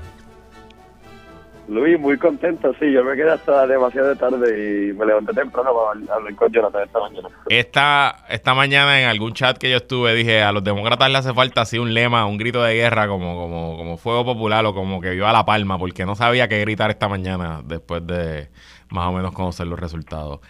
Luis, 1.71 1.97
muy 1.97 2.17
contento, 2.17 2.73
sí. 2.81 2.91
Yo 2.91 3.01
me 3.01 3.15
quedé 3.15 3.31
hasta 3.31 3.65
demasiado 3.65 4.13
tarde 4.17 4.89
y 4.89 4.93
me 4.93 5.05
levanté 5.05 5.31
temprano 5.31 5.71
para 5.73 6.15
hablar 6.15 6.35
con 6.35 6.51
Jonathan 6.51 6.83
esta 6.83 6.99
mañana. 6.99 7.29
Esta, 7.47 8.25
esta 8.29 8.53
mañana 8.53 9.01
en 9.01 9.07
algún 9.07 9.31
chat 9.31 9.57
que 9.57 9.71
yo 9.71 9.77
estuve 9.77 10.13
dije, 10.13 10.41
a 10.41 10.51
los 10.51 10.65
demócratas 10.65 11.09
le 11.09 11.17
hace 11.17 11.33
falta 11.33 11.61
así 11.61 11.79
un 11.79 11.93
lema, 11.93 12.25
un 12.25 12.37
grito 12.37 12.61
de 12.61 12.73
guerra 12.73 13.07
como, 13.07 13.35
como, 13.35 13.77
como 13.77 13.95
Fuego 13.95 14.25
Popular 14.25 14.65
o 14.65 14.73
como 14.73 14.99
que 14.99 15.11
viva 15.11 15.31
La 15.31 15.45
Palma, 15.45 15.79
porque 15.79 16.05
no 16.05 16.15
sabía 16.15 16.49
qué 16.49 16.59
gritar 16.59 16.89
esta 16.89 17.07
mañana 17.07 17.61
después 17.63 18.05
de 18.05 18.49
más 18.89 19.07
o 19.07 19.13
menos 19.13 19.31
conocer 19.31 19.65
los 19.65 19.79
resultados. 19.79 20.41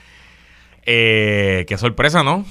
Eh, 0.88 1.66
qué 1.68 1.78
sorpresa, 1.78 2.24
¿no? 2.24 2.46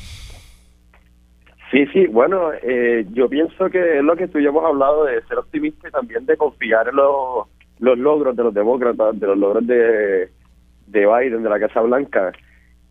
Sí, 1.73 1.87
sí, 1.93 2.07
bueno, 2.07 2.53
eh, 2.63 3.05
yo 3.11 3.29
pienso 3.29 3.69
que 3.69 3.99
es 3.99 4.05
lo 4.05 4.15
que 4.15 4.29
tú 4.29 4.39
y 4.39 4.45
yo 4.45 4.51
hemos 4.51 4.65
hablado 4.65 5.07
de 5.07 5.21
ser 5.23 5.39
optimista 5.39 5.89
y 5.89 5.91
también 5.91 6.25
de 6.25 6.37
confiar 6.37 6.87
en 6.87 6.95
los 6.95 7.49
los 7.81 7.99
logros 7.99 8.37
de 8.37 8.45
los 8.45 8.55
demócratas, 8.55 9.19
de 9.19 9.27
los 9.27 9.39
logros 9.39 9.67
de, 9.67 10.29
de 10.87 11.07
Biden, 11.07 11.43
de 11.43 11.49
la 11.49 11.59
Casa 11.59 11.81
Blanca, 11.81 12.33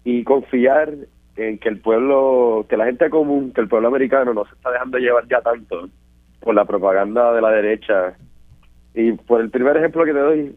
y 0.03 0.24
confiar 0.24 0.93
en 1.36 1.58
que 1.58 1.69
el 1.69 1.79
pueblo, 1.79 2.65
que 2.67 2.75
la 2.75 2.86
gente 2.86 3.10
común, 3.10 3.53
que 3.53 3.62
el 3.62 3.69
pueblo 3.69 3.88
americano 3.88 4.34
no 4.34 4.46
se 4.46 4.55
está 4.55 4.72
dejando 4.72 4.98
llevar 4.98 5.27
ya 5.27 5.41
tanto 5.41 5.89
por 6.41 6.55
la 6.55 6.65
propaganda 6.65 7.34
de 7.34 7.41
la 7.41 7.51
derecha. 7.51 8.15
Y 8.93 9.13
por 9.13 9.41
el 9.41 9.50
primer 9.50 9.77
ejemplo 9.77 10.03
que 10.03 10.13
te 10.13 10.19
doy, 10.19 10.55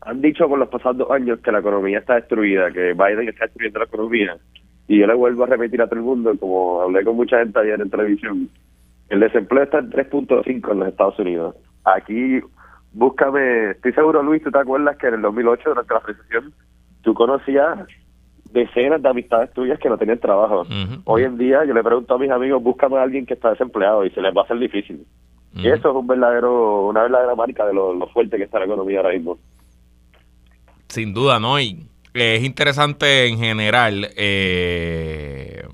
han 0.00 0.20
dicho 0.20 0.48
por 0.48 0.58
los 0.58 0.68
pasados 0.68 0.98
dos 0.98 1.10
años 1.10 1.40
que 1.40 1.52
la 1.52 1.60
economía 1.60 1.98
está 1.98 2.14
destruida, 2.14 2.72
que 2.72 2.94
Biden 2.94 3.28
está 3.28 3.44
destruyendo 3.44 3.78
la 3.78 3.84
economía. 3.84 4.36
Y 4.88 4.98
yo 4.98 5.06
le 5.06 5.14
vuelvo 5.14 5.44
a 5.44 5.46
repetir 5.46 5.82
a 5.82 5.86
todo 5.86 6.00
el 6.00 6.06
mundo, 6.06 6.32
como 6.38 6.80
hablé 6.80 7.04
con 7.04 7.16
mucha 7.16 7.38
gente 7.38 7.60
ayer 7.60 7.80
en 7.80 7.90
televisión, 7.90 8.48
el 9.10 9.20
desempleo 9.20 9.64
está 9.64 9.78
en 9.78 9.90
3.5 9.90 10.72
en 10.72 10.78
los 10.78 10.88
Estados 10.88 11.18
Unidos. 11.18 11.56
Aquí 11.84 12.40
búscame, 12.92 13.70
estoy 13.72 13.92
seguro 13.92 14.22
Luis, 14.22 14.42
tú 14.42 14.50
te 14.50 14.58
acuerdas 14.58 14.96
que 14.96 15.08
en 15.08 15.14
el 15.14 15.22
2008 15.22 15.62
durante 15.70 15.94
la 15.94 16.00
recesión 16.00 16.52
tú 17.02 17.14
conocías 17.14 17.86
decenas 18.52 19.02
de 19.02 19.08
amistades 19.08 19.52
tuyas 19.52 19.78
que 19.78 19.88
no 19.88 19.96
tenían 19.96 20.18
trabajo. 20.18 20.66
Hoy 21.04 21.22
en 21.22 21.38
día 21.38 21.64
yo 21.64 21.72
le 21.72 21.82
pregunto 21.82 22.14
a 22.14 22.18
mis 22.18 22.30
amigos, 22.30 22.62
búscame 22.62 22.96
a 22.96 23.02
alguien 23.02 23.26
que 23.26 23.34
está 23.34 23.50
desempleado 23.50 24.04
y 24.04 24.10
se 24.10 24.20
les 24.20 24.34
va 24.36 24.42
a 24.42 24.44
hacer 24.44 24.58
difícil. 24.58 25.06
Y 25.54 25.68
eso 25.68 25.90
es 25.90 25.96
un 25.96 26.06
verdadero, 26.06 26.86
una 26.86 27.02
verdadera 27.02 27.34
marca 27.34 27.66
de 27.66 27.74
lo, 27.74 28.06
fuerte 28.08 28.36
que 28.36 28.44
está 28.44 28.58
la 28.58 28.66
economía 28.66 28.98
ahora 28.98 29.12
mismo. 29.12 29.38
Sin 30.88 31.12
duda, 31.12 31.40
¿no? 31.40 31.60
Y 31.60 31.86
es 32.14 32.42
interesante 32.44 33.26
en 33.26 33.38
general 33.38 34.08
eh, 34.16 35.64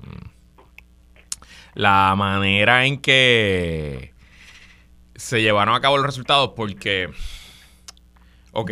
la 1.73 2.13
manera 2.15 2.85
en 2.85 2.99
que 3.01 4.13
se 5.17 5.41
llevaron 5.41 5.75
a 5.75 5.81
cabo 5.81 5.97
los 5.97 6.05
resultados 6.05 6.51
porque, 6.55 7.09
ok, 8.51 8.71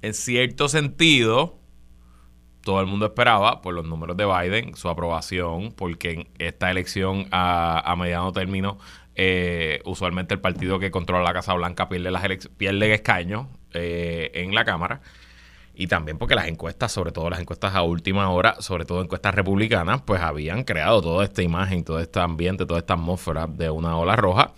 en 0.00 0.14
cierto 0.14 0.68
sentido, 0.68 1.58
todo 2.62 2.80
el 2.80 2.86
mundo 2.86 3.06
esperaba 3.06 3.60
por 3.60 3.74
los 3.74 3.84
números 3.84 4.16
de 4.16 4.24
Biden 4.24 4.76
su 4.76 4.88
aprobación, 4.88 5.72
porque 5.72 6.10
en 6.12 6.28
esta 6.38 6.70
elección 6.70 7.26
a, 7.32 7.94
mediano 7.98 8.32
término, 8.32 8.78
eh, 9.16 9.80
usualmente 9.84 10.34
el 10.34 10.40
partido 10.40 10.78
que 10.78 10.92
controla 10.92 11.24
la 11.24 11.32
Casa 11.32 11.52
Blanca 11.54 11.88
pierde, 11.88 12.12
las 12.12 12.48
pierde 12.56 13.02
eh, 13.74 14.30
en 14.34 14.54
la 14.54 14.64
Cámara. 14.64 15.00
Y 15.74 15.86
también 15.86 16.18
porque 16.18 16.34
las 16.34 16.48
encuestas, 16.48 16.92
sobre 16.92 17.12
todo 17.12 17.30
las 17.30 17.40
encuestas 17.40 17.74
a 17.74 17.82
última 17.82 18.30
hora, 18.30 18.56
sobre 18.60 18.84
todo 18.84 19.02
encuestas 19.02 19.34
republicanas, 19.34 20.02
pues 20.02 20.20
habían 20.20 20.64
creado 20.64 21.00
toda 21.00 21.24
esta 21.24 21.42
imagen, 21.42 21.82
todo 21.82 21.98
este 21.98 22.20
ambiente, 22.20 22.66
toda 22.66 22.78
esta 22.78 22.94
atmósfera 22.94 23.46
de 23.46 23.70
una 23.70 23.96
ola 23.96 24.14
roja 24.14 24.52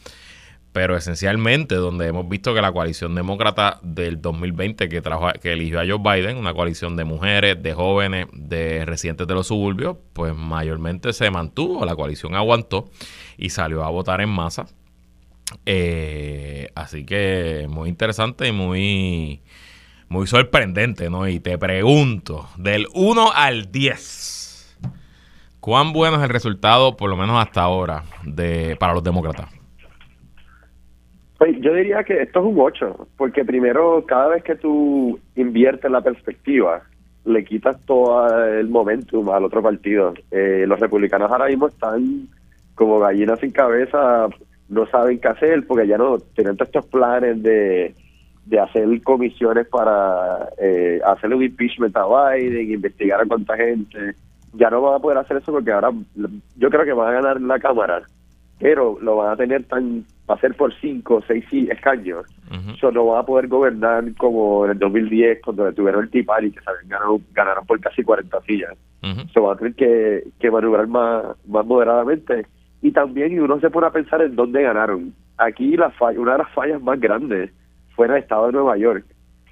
pero 0.75 0.97
esencialmente 0.97 1.77
donde 1.77 2.09
hemos 2.09 2.29
visto 2.29 2.53
que 2.53 2.61
la 2.61 2.73
coalición 2.73 3.15
demócrata 3.15 3.79
del 3.81 4.21
2020 4.21 4.89
que, 4.89 5.01
trajo, 5.01 5.31
que 5.41 5.53
eligió 5.53 5.79
a 5.79 5.85
Joe 5.87 5.99
Biden, 5.99 6.37
una 6.37 6.53
coalición 6.53 6.97
de 6.97 7.05
mujeres, 7.05 7.63
de 7.63 7.75
jóvenes, 7.75 8.27
de 8.33 8.85
residentes 8.85 9.29
de 9.29 9.35
los 9.35 9.47
suburbios, 9.47 9.97
pues 10.13 10.35
mayormente 10.35 11.13
se 11.13 11.31
mantuvo, 11.31 11.87
la 11.87 11.95
coalición 11.95 12.35
aguantó 12.35 12.91
y 13.39 13.51
salió 13.51 13.85
a 13.85 13.91
votar 13.91 14.21
en 14.21 14.31
masa. 14.31 14.67
Eh, 15.65 16.73
así 16.75 17.07
que 17.07 17.69
muy 17.71 17.89
interesante 17.89 18.49
y 18.49 18.53
muy, 18.53 19.43
muy 20.09 20.27
sorprendente, 20.27 21.09
¿no? 21.09 21.29
Y 21.29 21.39
te 21.39 21.57
pregunto, 21.57 22.49
del 22.57 22.89
1 22.95 23.31
al 23.33 23.71
10, 23.71 24.77
¿cuán 25.61 25.93
bueno 25.93 26.17
es 26.17 26.25
el 26.25 26.31
resultado, 26.31 26.97
por 26.97 27.11
lo 27.11 27.17
menos 27.17 27.41
hasta 27.41 27.63
ahora, 27.63 28.03
de, 28.25 28.75
para 28.75 28.93
los 28.93 29.05
demócratas? 29.05 29.55
Pues 31.45 31.61
yo 31.61 31.75
diría 31.75 32.03
que 32.05 32.23
esto 32.23 32.41
es 32.41 32.47
un 32.47 32.59
8, 32.59 33.09
porque 33.19 33.45
primero, 33.45 34.03
cada 34.07 34.29
vez 34.29 34.43
que 34.43 34.55
tú 34.55 35.21
inviertes 35.37 35.91
la 35.91 36.01
perspectiva, 36.01 36.81
le 37.27 37.45
quitas 37.45 37.79
todo 37.85 38.47
el 38.47 38.71
momentum 38.71 39.29
al 39.29 39.45
otro 39.45 39.63
partido. 39.63 40.15
Eh, 40.31 40.65
los 40.67 40.81
republicanos 40.81 41.31
ahora 41.31 41.49
mismo 41.49 41.69
están 41.69 42.29
como 42.75 42.99
gallinas 42.99 43.41
sin 43.41 43.51
cabeza, 43.51 44.29
no 44.71 44.87
saben 44.87 45.19
qué 45.19 45.29
hacer, 45.29 45.67
porque 45.67 45.87
ya 45.87 45.99
no 45.99 46.17
tienen 46.35 46.57
todos 46.57 46.69
estos 46.69 46.87
planes 46.87 47.43
de, 47.43 47.95
de 48.47 48.59
hacer 48.59 49.03
comisiones 49.03 49.67
para 49.69 50.49
eh, 50.57 50.99
hacerle 51.05 51.37
un 51.37 51.43
impeachment 51.43 51.95
a 51.95 52.07
Biden, 52.07 52.73
investigar 52.73 53.21
a 53.21 53.27
cuánta 53.27 53.55
gente. 53.55 54.15
Ya 54.55 54.71
no 54.71 54.81
van 54.81 54.95
a 54.95 54.99
poder 54.99 55.19
hacer 55.19 55.37
eso 55.37 55.53
porque 55.53 55.73
ahora 55.73 55.91
yo 56.57 56.71
creo 56.71 56.87
que 56.87 56.93
van 56.95 57.09
a 57.09 57.21
ganar 57.21 57.39
la 57.43 57.59
Cámara, 57.59 58.01
pero 58.59 58.97
lo 59.03 59.17
van 59.17 59.33
a 59.33 59.37
tener 59.37 59.65
tan 59.65 60.07
va 60.29 60.35
a 60.35 60.41
ser 60.41 60.55
por 60.55 60.73
cinco 60.81 61.17
o 61.17 61.23
seis 61.23 61.45
escaños. 61.53 62.27
Eso 62.75 62.91
no 62.93 63.07
va 63.07 63.21
a 63.21 63.27
poder 63.27 63.49
gobernar 63.49 64.05
como 64.17 64.65
en 64.65 64.73
el 64.73 64.79
2010 64.79 65.41
cuando 65.43 65.73
tuvieron 65.73 66.05
el 66.05 66.11
Tea 66.11 66.23
y 66.43 66.51
que 66.51 66.61
saben, 66.61 66.89
ganaron, 66.89 67.23
ganaron 67.33 67.67
por 67.67 67.81
casi 67.81 68.03
40 68.03 68.41
sillas. 68.43 68.77
Eso 69.03 69.43
va 69.43 69.53
a 69.53 69.57
tener 69.57 69.75
que, 69.75 70.25
que 70.39 70.51
manubrar 70.51 70.87
más, 70.87 71.25
más 71.47 71.67
moderadamente. 71.67 72.47
Y 72.81 72.93
también 72.93 73.39
uno 73.41 73.61
se 73.61 73.71
pone 73.71 73.87
a 73.87 73.91
pensar 73.91 74.23
en 74.23 74.35
dónde 74.35 74.63
ganaron. 74.63 75.13
Aquí 75.37 75.77
la 75.77 75.93
una 76.17 76.33
de 76.33 76.39
las 76.39 76.53
fallas 76.53 76.81
más 76.81 76.99
grandes 77.01 77.51
fue 77.95 78.07
en 78.07 78.13
el 78.13 78.19
estado 78.19 78.47
de 78.47 78.53
Nueva 78.53 78.77
York, 78.77 79.05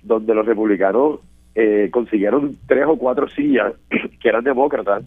donde 0.02 0.34
los 0.34 0.46
republicanos 0.46 1.20
eh, 1.54 1.90
consiguieron 1.92 2.56
tres 2.66 2.84
o 2.86 2.96
cuatro 2.96 3.28
sillas 3.28 3.74
que 4.20 4.28
eran 4.28 4.44
demócratas, 4.44 5.04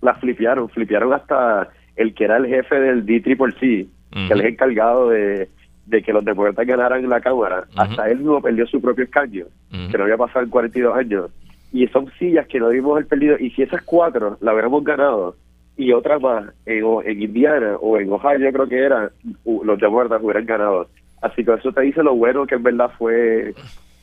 las 0.00 0.18
flipearon, 0.18 0.68
flipearon 0.68 1.12
hasta 1.12 1.68
el 1.96 2.14
que 2.14 2.24
era 2.24 2.36
el 2.36 2.46
jefe 2.46 2.78
del 2.80 3.06
D-Triple-C, 3.06 3.86
que 4.10 4.32
él 4.32 4.40
es 4.40 4.46
encargado 4.52 5.10
de, 5.10 5.48
que 5.90 6.12
los 6.12 6.24
demócratas 6.24 6.66
ganaran 6.66 7.08
la 7.08 7.20
Cámara. 7.20 7.64
Hasta 7.76 8.10
él 8.10 8.18
mismo 8.18 8.40
perdió 8.40 8.66
su 8.66 8.80
propio 8.80 9.04
escaño, 9.04 9.46
que 9.70 9.98
no 9.98 10.04
había 10.04 10.16
pasado 10.16 10.44
en 10.44 10.50
42 10.50 10.96
años. 10.96 11.30
Y 11.72 11.86
son 11.88 12.10
sillas 12.18 12.46
que 12.46 12.58
no 12.58 12.68
debimos 12.68 12.92
haber 12.92 13.06
perdido. 13.06 13.36
Y 13.38 13.50
si 13.50 13.62
esas 13.62 13.82
cuatro 13.82 14.38
la 14.40 14.52
hubiéramos 14.52 14.82
ganado 14.84 15.36
y 15.76 15.92
otras 15.92 16.20
más 16.22 16.46
en, 16.64 16.84
en 17.04 17.22
Indiana 17.22 17.76
o 17.80 17.98
en 17.98 18.10
Ohio, 18.10 18.38
yo 18.38 18.52
creo 18.52 18.68
que 18.68 18.78
era, 18.78 19.10
los 19.44 19.78
demócratas 19.78 20.22
hubieran 20.22 20.46
ganado. 20.46 20.88
Así 21.20 21.44
que 21.44 21.52
eso 21.54 21.72
te 21.72 21.82
dice 21.82 22.02
lo 22.02 22.14
bueno 22.14 22.46
que 22.46 22.54
en 22.54 22.62
verdad 22.62 22.90
fue 22.96 23.54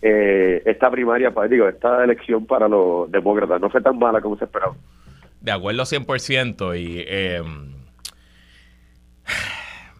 eh, 0.01 0.61
esta 0.65 0.91
primaria, 0.91 1.31
para, 1.31 1.47
digo, 1.47 1.67
esta 1.67 2.03
elección 2.03 2.45
para 2.45 2.67
los 2.67 3.09
demócratas. 3.11 3.61
No 3.61 3.69
fue 3.69 3.81
tan 3.81 3.97
mala 3.97 4.21
como 4.21 4.37
se 4.37 4.45
esperaba. 4.45 4.75
De 5.41 5.51
acuerdo 5.51 5.83
100% 5.83 6.79
y... 6.79 7.03
Eh, 7.07 7.41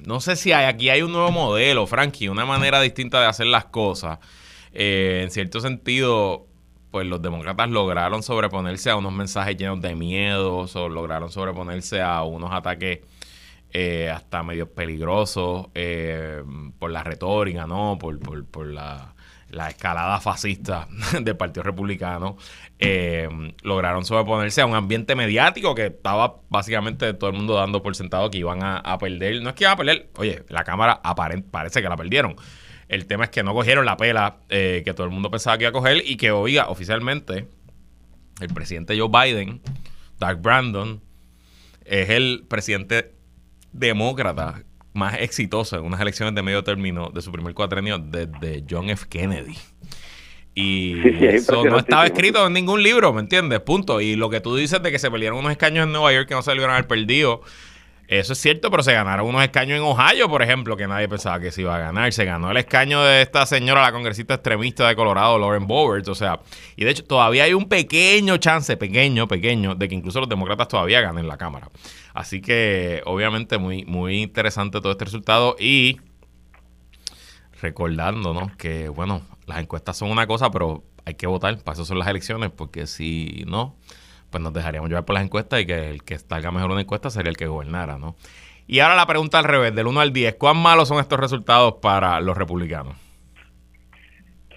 no 0.06 0.20
sé 0.20 0.36
si 0.36 0.52
hay, 0.52 0.66
aquí 0.66 0.90
hay 0.90 1.02
un 1.02 1.12
nuevo 1.12 1.32
modelo, 1.32 1.88
Frankie, 1.88 2.30
una 2.30 2.46
manera 2.46 2.82
distinta 2.82 3.20
de 3.22 3.28
hacer 3.28 3.48
las 3.48 3.66
cosas. 3.66 4.20
Eh, 4.74 5.22
en 5.24 5.32
cierto 5.32 5.60
sentido, 5.60 6.48
pues 6.92 7.08
los 7.08 7.22
demócratas 7.22 7.70
lograron 7.70 8.24
sobreponerse 8.24 8.90
a 8.90 8.96
unos 8.96 9.14
mensajes 9.14 9.58
llenos 9.58 9.82
de 9.82 9.96
miedo, 9.96 10.68
lograron 10.90 11.32
sobreponerse 11.32 12.02
a 12.02 12.24
unos 12.24 12.52
ataques 12.52 13.00
eh, 13.72 14.10
hasta 14.10 14.44
medio 14.44 14.72
peligrosos 14.72 15.68
eh, 15.74 16.44
por 16.78 16.92
la 16.92 17.04
retórica, 17.04 17.66
¿no? 17.66 17.98
Por, 18.00 18.20
por, 18.20 18.46
por 18.46 18.68
la 18.68 19.16
la 19.54 19.70
escalada 19.70 20.20
fascista 20.20 20.88
del 21.22 21.38
Partido 21.38 21.64
Republicano, 21.64 22.38
eh, 22.80 23.30
lograron 23.62 24.04
sobreponerse 24.04 24.62
a 24.62 24.66
un 24.66 24.76
ambiente 24.76 25.16
mediático 25.16 25.76
que 25.76 25.88
estaba 25.88 26.42
básicamente 26.50 27.14
todo 27.14 27.30
el 27.30 27.36
mundo 27.36 27.54
dando 27.54 27.82
por 27.82 27.96
sentado 27.96 28.30
que 28.30 28.40
iban 28.40 28.60
a, 28.64 28.98
perder. 28.98 29.42
No 29.42 29.50
es 29.50 29.56
que 29.56 29.64
iban 29.64 29.74
a 29.74 29.78
perder, 29.78 30.10
oye, 30.18 30.44
la 30.50 30.64
Cámara 30.64 31.02
parece 31.52 31.82
que 31.82 31.90
la 31.90 31.96
perdieron. 31.96 32.36
El 32.90 33.06
tema 33.06 33.26
es 33.26 33.30
que 33.30 33.44
no 33.44 33.54
cogieron 33.54 33.86
la 33.86 33.98
pela 33.98 34.38
eh, 34.50 34.82
que 34.84 34.94
todo 34.94 35.06
el 35.06 35.14
mundo 35.14 35.32
pensaba 35.32 35.58
que 35.58 35.64
iba 35.64 35.70
a 35.70 35.74
coger 35.74 36.04
y 36.06 36.18
que, 36.18 36.32
oiga, 36.32 36.68
oficialmente, 36.68 37.48
el 38.42 38.54
presidente 38.54 39.00
Joe 39.00 39.10
Biden, 39.10 39.62
Doug 40.20 40.42
Brandon, 40.42 41.02
es 41.86 42.10
el 42.10 42.46
presidente 42.48 43.14
demócrata 43.72 44.64
más 44.94 45.16
exitoso 45.20 45.78
en 45.78 45.86
unas 45.86 46.00
elecciones 46.00 46.36
de 46.36 46.42
medio 46.42 46.64
término 46.64 47.10
de 47.10 47.22
su 47.22 47.32
primer 47.32 47.54
cuatrenio 47.54 48.00
desde 48.00 48.64
John 48.70 48.90
F. 48.90 49.06
Kennedy. 49.10 49.56
Y 50.56 51.00
eso 51.26 51.64
no 51.66 51.80
estaba 51.80 52.06
escrito 52.06 52.46
en 52.46 52.54
ningún 52.54 52.84
libro, 52.84 53.12
¿me 53.12 53.22
entiendes? 53.22 53.60
Punto. 53.62 54.02
Y 54.02 54.16
lo 54.16 54.30
que 54.30 54.40
tú 54.40 54.56
dices 54.56 54.82
de 54.84 54.92
que 54.92 55.00
se 55.00 55.10
perdieron 55.10 55.40
unos 55.40 55.52
escaños 55.52 55.86
en 55.86 55.92
Nueva 55.92 56.14
York 56.14 56.28
que 56.28 56.36
no 56.36 56.44
se 56.44 56.52
a 56.52 56.54
haber 56.54 56.88
perdido, 56.88 57.42
Eso 58.08 58.34
es 58.34 58.40
cierto, 58.40 58.70
pero 58.70 58.84
se 58.84 58.92
ganaron 58.94 59.28
unos 59.28 59.44
escaños 59.44 59.78
en 59.78 59.84
Ohio, 59.84 60.30
por 60.30 60.42
ejemplo, 60.42 60.76
que 60.76 60.88
nadie 60.88 61.08
pensaba 61.08 61.40
que 61.40 61.52
se 61.52 61.62
iba 61.62 61.76
a 61.76 61.80
ganar. 61.80 62.12
Se 62.12 62.26
ganó 62.26 62.52
el 62.52 62.58
escaño 62.58 63.02
de 63.02 63.22
esta 63.22 63.46
señora, 63.46 63.82
la 63.82 63.94
congresista 63.94 64.34
extremista 64.34 64.88
de 64.88 64.96
Colorado, 64.96 65.40
Lauren 65.40 65.66
Boebert. 65.66 66.08
O 66.10 66.16
sea, 66.16 66.42
y 66.76 66.84
de 66.84 66.92
hecho 66.92 67.06
todavía 67.06 67.46
hay 67.46 67.54
un 67.54 67.70
pequeño 67.70 68.38
chance, 68.38 68.76
pequeño, 68.76 69.28
pequeño, 69.28 69.76
de 69.76 69.88
que 69.88 69.96
incluso 69.96 70.20
los 70.20 70.28
demócratas 70.28 70.68
todavía 70.68 71.00
ganen 71.00 71.28
la 71.28 71.38
Cámara. 71.38 71.70
Así 72.14 72.42
que, 72.42 73.02
obviamente, 73.06 73.58
muy, 73.58 73.86
muy 73.86 74.22
interesante 74.22 74.82
todo 74.82 74.92
este 74.92 75.06
resultado. 75.06 75.56
Y 75.58 76.02
recordándonos 77.62 78.56
que, 78.58 78.90
bueno, 78.90 79.22
las 79.48 79.60
encuestas 79.60 79.96
son 79.98 80.12
una 80.12 80.28
cosa, 80.28 80.52
pero 80.52 80.84
hay 81.06 81.16
que 81.16 81.26
votar. 81.26 81.58
Para 81.64 81.74
eso 81.74 81.86
son 81.86 82.00
las 82.00 82.10
elecciones, 82.10 82.52
porque 82.52 82.86
si 82.86 83.46
no 83.48 83.78
pues 84.34 84.44
nos 84.44 84.52
dejaríamos 84.52 84.90
llevar 84.90 85.06
por 85.06 85.14
las 85.14 85.24
encuestas 85.24 85.62
y 85.62 85.68
que 85.68 85.92
el 85.92 86.04
que 86.04 86.18
salga 86.18 86.50
mejor 86.50 86.72
una 86.72 86.82
encuesta 86.82 87.12
sería 87.12 87.30
el 87.30 87.38
que 87.38 87.46
gobernara, 87.46 88.00
¿no? 88.00 88.16
Y 88.66 88.80
ahora 88.80 88.96
la 88.96 89.06
pregunta 89.06 89.38
al 89.38 89.44
revés, 89.44 89.76
del 89.76 89.86
1 89.86 90.00
al 90.00 90.12
10, 90.12 90.36
¿cuán 90.36 90.58
malos 90.58 90.88
son 90.88 91.00
estos 91.00 91.20
resultados 91.20 91.76
para 91.76 92.20
los 92.20 92.36
republicanos? 92.36 92.96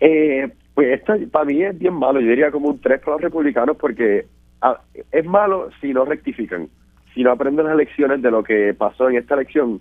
Eh, 0.00 0.50
pues 0.73 0.99
esto 0.99 1.12
para 1.30 1.45
mí 1.45 1.62
es 1.62 1.78
bien 1.78 1.92
malo, 1.92 2.21
yo 2.21 2.30
diría 2.30 2.50
como 2.50 2.71
un 2.71 2.80
3 2.80 3.00
para 3.00 3.12
los 3.12 3.21
republicanos 3.21 3.76
porque 3.76 4.25
ah, 4.62 4.80
es 5.12 5.25
malo 5.26 5.68
si 5.83 5.92
no 5.92 6.06
rectifican, 6.06 6.71
si 7.14 7.23
no 7.23 7.33
aprenden 7.33 7.66
las 7.66 7.76
lecciones 7.76 8.23
de 8.23 8.30
lo 8.30 8.42
que 8.42 8.73
pasó 8.73 9.11
en 9.11 9.16
esta 9.16 9.35
elección. 9.35 9.80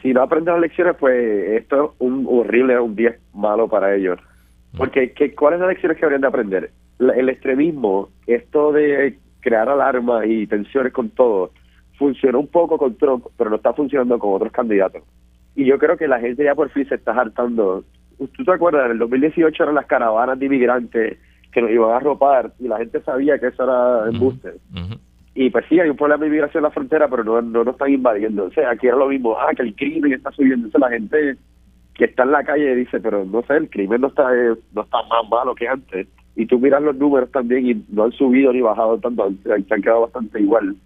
Si 0.00 0.14
no 0.14 0.22
aprenden 0.22 0.54
las 0.54 0.60
lecciones, 0.60 0.94
pues 1.00 1.60
esto 1.60 1.86
es 1.86 1.90
un 1.98 2.24
horrible, 2.30 2.78
un 2.78 2.94
10 2.94 3.18
malo 3.34 3.66
para 3.66 3.96
ellos. 3.96 4.20
Porque 4.76 5.12
¿qué, 5.12 5.34
¿cuáles 5.34 5.58
son 5.58 5.68
las 5.68 5.74
lecciones 5.74 5.98
que 5.98 6.04
habrían 6.04 6.20
de 6.20 6.28
aprender? 6.28 6.70
el 6.98 7.28
extremismo, 7.28 8.08
esto 8.26 8.72
de 8.72 9.18
crear 9.40 9.68
alarmas 9.68 10.24
y 10.26 10.46
tensiones 10.46 10.92
con 10.92 11.10
todo, 11.10 11.50
funcionó 11.98 12.40
un 12.40 12.48
poco 12.48 12.78
con 12.78 12.96
Trump, 12.96 13.26
pero 13.36 13.50
no 13.50 13.56
está 13.56 13.72
funcionando 13.72 14.18
con 14.18 14.34
otros 14.34 14.52
candidatos. 14.52 15.02
Y 15.54 15.64
yo 15.64 15.78
creo 15.78 15.96
que 15.96 16.08
la 16.08 16.20
gente 16.20 16.44
ya 16.44 16.54
por 16.54 16.70
fin 16.70 16.88
se 16.88 16.96
está 16.96 17.12
hartando. 17.12 17.84
¿Tú 18.18 18.44
te 18.44 18.52
acuerdas? 18.52 18.86
En 18.86 18.92
el 18.92 18.98
2018 18.98 19.62
eran 19.62 19.74
las 19.74 19.86
caravanas 19.86 20.38
de 20.38 20.46
inmigrantes 20.46 21.18
que 21.52 21.62
nos 21.62 21.70
iban 21.70 21.92
a 21.92 22.00
ropar 22.00 22.52
y 22.58 22.68
la 22.68 22.78
gente 22.78 23.00
sabía 23.02 23.38
que 23.38 23.48
eso 23.48 23.64
era 23.64 24.10
embuste. 24.10 24.54
Y 25.34 25.50
pues 25.50 25.64
sí, 25.68 25.78
hay 25.78 25.88
un 25.88 25.96
problema 25.96 26.22
de 26.22 26.28
inmigración 26.28 26.60
en 26.60 26.68
la 26.68 26.70
frontera, 26.70 27.08
pero 27.08 27.24
no, 27.24 27.40
no 27.40 27.64
nos 27.64 27.74
están 27.74 27.90
invadiendo. 27.90 28.44
O 28.44 28.50
sea, 28.50 28.70
aquí 28.70 28.86
era 28.86 28.96
lo 28.96 29.08
mismo, 29.08 29.36
ah, 29.38 29.54
que 29.54 29.62
el 29.62 29.74
crimen 29.74 30.12
está 30.12 30.30
subiendo. 30.32 30.66
Entonces 30.66 30.80
la 30.80 30.96
gente 30.96 31.36
que 31.96 32.04
está 32.04 32.24
en 32.24 32.32
la 32.32 32.44
calle 32.44 32.74
dice, 32.74 33.00
pero 33.00 33.24
no 33.24 33.42
sé, 33.42 33.54
el 33.54 33.70
crimen 33.70 34.00
no 34.00 34.08
está, 34.08 34.30
no 34.72 34.82
está 34.82 34.98
más 35.08 35.28
malo 35.30 35.54
que 35.54 35.68
antes 35.68 36.06
y 36.36 36.46
tú 36.46 36.58
miras 36.58 36.82
los 36.82 36.94
números 36.96 37.30
también 37.32 37.66
y 37.66 37.84
no 37.88 38.04
han 38.04 38.12
subido 38.12 38.52
ni 38.52 38.60
bajado 38.60 38.98
tanto, 38.98 39.32
se 39.42 39.52
han 39.52 39.82
quedado 39.82 40.02
bastante 40.02 40.40
igual. 40.40 40.76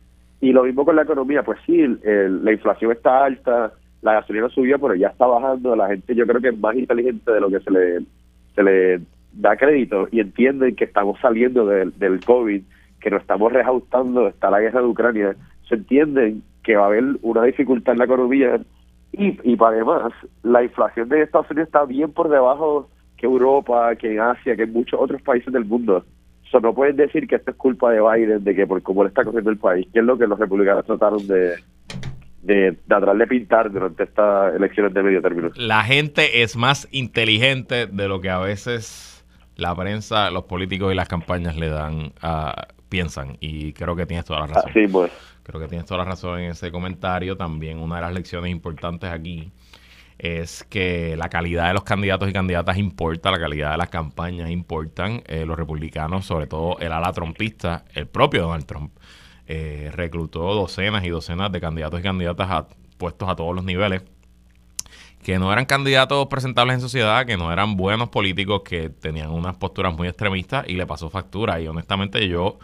Y 0.40 0.52
lo 0.52 0.62
mismo 0.62 0.84
con 0.84 0.96
la 0.96 1.02
economía, 1.02 1.42
pues 1.42 1.58
sí, 1.66 1.84
la 2.04 2.52
inflación 2.52 2.92
está 2.92 3.24
alta, 3.24 3.72
la 4.00 4.14
gasolina 4.14 4.48
subió, 4.48 4.78
pero 4.78 4.94
ya 4.94 5.08
está 5.08 5.26
bajando, 5.26 5.74
la 5.74 5.88
gente 5.88 6.14
yo 6.14 6.26
creo 6.26 6.40
que 6.40 6.48
es 6.48 6.58
más 6.58 6.76
inteligente 6.76 7.32
de 7.32 7.40
lo 7.40 7.50
que 7.50 7.60
se 7.60 7.70
le, 7.70 7.98
se 8.54 8.62
le 8.62 9.00
da 9.32 9.56
crédito 9.56 10.08
y 10.12 10.20
entienden 10.20 10.76
que 10.76 10.84
estamos 10.84 11.18
saliendo 11.20 11.66
del, 11.66 11.98
del 11.98 12.24
COVID, 12.24 12.62
que 13.00 13.10
nos 13.10 13.20
estamos 13.20 13.52
reajustando, 13.52 14.28
está 14.28 14.50
la 14.50 14.60
guerra 14.60 14.80
de 14.80 14.86
Ucrania, 14.86 15.36
se 15.68 15.74
entienden 15.74 16.42
que 16.62 16.76
va 16.76 16.84
a 16.84 16.86
haber 16.86 17.04
una 17.22 17.42
dificultad 17.42 17.94
en 17.94 17.98
la 17.98 18.04
economía 18.04 18.60
y, 19.12 19.52
y 19.52 19.56
además 19.60 20.12
la 20.42 20.62
inflación 20.62 21.08
de 21.08 21.22
Estados 21.22 21.50
Unidos 21.50 21.68
está 21.68 21.84
bien 21.84 22.12
por 22.12 22.28
debajo 22.28 22.88
que 23.16 23.26
Europa, 23.26 23.94
que 23.96 24.12
en 24.12 24.20
Asia, 24.20 24.56
que 24.56 24.62
en 24.62 24.72
muchos 24.72 24.98
otros 25.00 25.20
países 25.22 25.52
del 25.52 25.64
mundo. 25.64 26.04
So, 26.50 26.58
no 26.60 26.74
pueden 26.74 26.96
decir 26.96 27.28
que 27.28 27.36
esto 27.36 27.52
es 27.52 27.56
culpa 27.56 27.90
de 27.92 28.00
Biden, 28.00 28.42
de 28.42 28.54
que 28.54 28.66
por 28.66 28.82
cómo 28.82 29.04
le 29.04 29.08
está 29.08 29.24
cogiendo 29.24 29.50
el 29.50 29.58
país, 29.58 29.86
que 29.92 30.00
es 30.00 30.04
lo 30.04 30.18
que 30.18 30.26
los 30.26 30.38
republicanos 30.38 30.84
trataron 30.84 31.24
de, 31.26 31.56
de, 32.42 32.76
de 32.86 33.14
de 33.18 33.26
pintar 33.26 33.70
durante 33.70 34.04
estas 34.04 34.54
elecciones 34.54 34.92
de 34.92 35.02
medio 35.02 35.22
término. 35.22 35.50
La 35.56 35.84
gente 35.84 36.42
es 36.42 36.56
más 36.56 36.88
inteligente 36.90 37.86
de 37.86 38.08
lo 38.08 38.20
que 38.20 38.30
a 38.30 38.38
veces 38.38 39.24
la 39.56 39.74
prensa, 39.74 40.30
los 40.30 40.44
políticos 40.44 40.92
y 40.92 40.96
las 40.96 41.08
campañas 41.08 41.56
le 41.56 41.68
dan 41.68 42.12
a, 42.22 42.68
piensan 42.88 43.36
y 43.40 43.72
creo 43.72 43.94
que 43.94 44.06
tienes 44.06 44.24
toda 44.24 44.40
la 44.40 44.46
razón. 44.48 44.72
Sí, 44.72 44.86
pues. 44.88 45.12
Creo 45.42 45.60
que 45.60 45.68
tienes 45.68 45.86
toda 45.86 45.98
la 45.98 46.04
razón 46.04 46.40
en 46.40 46.50
ese 46.50 46.70
comentario. 46.70 47.36
También 47.36 47.78
una 47.78 47.96
de 47.96 48.02
las 48.02 48.12
lecciones 48.12 48.50
importantes 48.50 49.10
aquí 49.10 49.52
es 50.18 50.64
que 50.64 51.16
la 51.16 51.28
calidad 51.28 51.68
de 51.68 51.74
los 51.74 51.84
candidatos 51.84 52.28
y 52.28 52.32
candidatas 52.32 52.76
importa, 52.76 53.30
la 53.30 53.38
calidad 53.38 53.72
de 53.72 53.78
las 53.78 53.88
campañas 53.88 54.50
importan. 54.50 55.22
Eh, 55.26 55.44
los 55.46 55.58
republicanos, 55.58 56.26
sobre 56.26 56.46
todo 56.46 56.78
el 56.78 56.92
ala 56.92 57.12
trompista, 57.12 57.84
el 57.94 58.06
propio 58.06 58.42
Donald 58.42 58.66
Trump, 58.66 58.92
eh, 59.46 59.90
reclutó 59.94 60.54
docenas 60.54 61.04
y 61.04 61.08
docenas 61.08 61.50
de 61.50 61.60
candidatos 61.60 62.00
y 62.00 62.02
candidatas 62.02 62.50
a 62.50 62.68
puestos 62.98 63.28
a 63.28 63.34
todos 63.34 63.54
los 63.54 63.64
niveles 63.64 64.02
que 65.22 65.38
no 65.38 65.52
eran 65.52 65.66
candidatos 65.66 66.26
presentables 66.28 66.74
en 66.74 66.80
sociedad, 66.80 67.26
que 67.26 67.36
no 67.36 67.52
eran 67.52 67.76
buenos 67.76 68.08
políticos, 68.08 68.62
que 68.64 68.88
tenían 68.88 69.30
unas 69.30 69.56
posturas 69.56 69.94
muy 69.94 70.08
extremistas 70.08 70.66
y 70.66 70.74
le 70.74 70.86
pasó 70.86 71.10
factura. 71.10 71.60
Y 71.60 71.68
honestamente 71.68 72.26
yo 72.28 72.58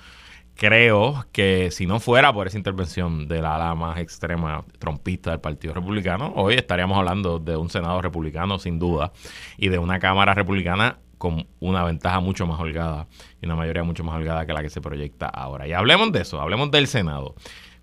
creo 0.57 1.27
que 1.33 1.71
si 1.71 1.87
no 1.87 2.01
fuera 2.01 2.33
por 2.33 2.47
esa 2.47 2.57
intervención 2.57 3.29
de 3.29 3.43
la 3.43 3.57
ala 3.57 3.75
más 3.75 3.99
extrema 3.99 4.65
trompista 4.79 5.31
del 5.31 5.41
Partido 5.41 5.75
Republicano, 5.75 6.33
hoy 6.35 6.55
estaríamos 6.55 6.99
hablando 6.99 7.39
de 7.39 7.57
un 7.57 7.69
Senado 7.69 8.01
republicano 8.01 8.59
sin 8.59 8.79
duda 8.79 9.13
y 9.59 9.69
de 9.69 9.79
una 9.79 9.99
Cámara 9.99 10.35
republicana 10.35 10.99
con 11.19 11.47
una 11.61 11.85
ventaja 11.85 12.21
mucho 12.21 12.47
más 12.47 12.59
holgada 12.59 13.07
y 13.41 13.47
una 13.47 13.57
mayoría 13.57 13.85
mucho 13.85 14.03
más 14.03 14.17
holgada 14.17 14.47
que 14.47 14.53
la 14.53 14.63
que 14.63 14.71
se 14.71 14.81
proyecta 14.81 15.27
ahora. 15.27 15.69
Y 15.69 15.73
hablemos 15.73 16.11
de 16.13 16.23
eso, 16.23 16.41
hablemos 16.41 16.71
del 16.71 16.87
Senado. 16.87 17.35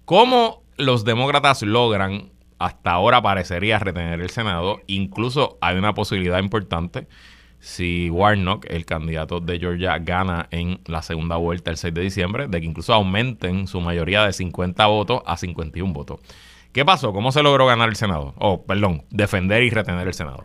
¿Cómo 0.05 0.63
los 0.77 1.05
demócratas 1.05 1.61
logran, 1.61 2.31
hasta 2.59 2.91
ahora 2.91 3.21
parecería 3.21 3.79
retener 3.79 4.19
el 4.19 4.29
Senado? 4.29 4.79
Incluso 4.87 5.57
hay 5.61 5.77
una 5.77 5.93
posibilidad 5.93 6.39
importante 6.39 7.07
si 7.63 8.09
Warnock, 8.09 8.65
el 8.69 8.85
candidato 8.85 9.39
de 9.39 9.57
Georgia, 9.57 9.97
gana 9.97 10.47
en 10.51 10.79
la 10.85 11.01
segunda 11.01 11.37
vuelta 11.37 11.71
el 11.71 11.77
6 11.77 11.93
de 11.93 12.01
diciembre, 12.01 12.47
de 12.49 12.59
que 12.59 12.67
incluso 12.67 12.93
aumenten 12.93 13.67
su 13.67 13.79
mayoría 13.79 14.25
de 14.25 14.33
50 14.33 14.85
votos 14.87 15.21
a 15.25 15.37
51 15.37 15.93
votos. 15.93 16.19
¿Qué 16.73 16.83
pasó? 16.83 17.13
¿Cómo 17.13 17.31
se 17.31 17.41
logró 17.41 17.65
ganar 17.65 17.87
el 17.87 17.95
Senado? 17.95 18.33
O, 18.37 18.49
oh, 18.49 18.65
perdón, 18.65 19.03
defender 19.11 19.63
y 19.63 19.69
retener 19.69 20.05
el 20.05 20.13
Senado. 20.13 20.43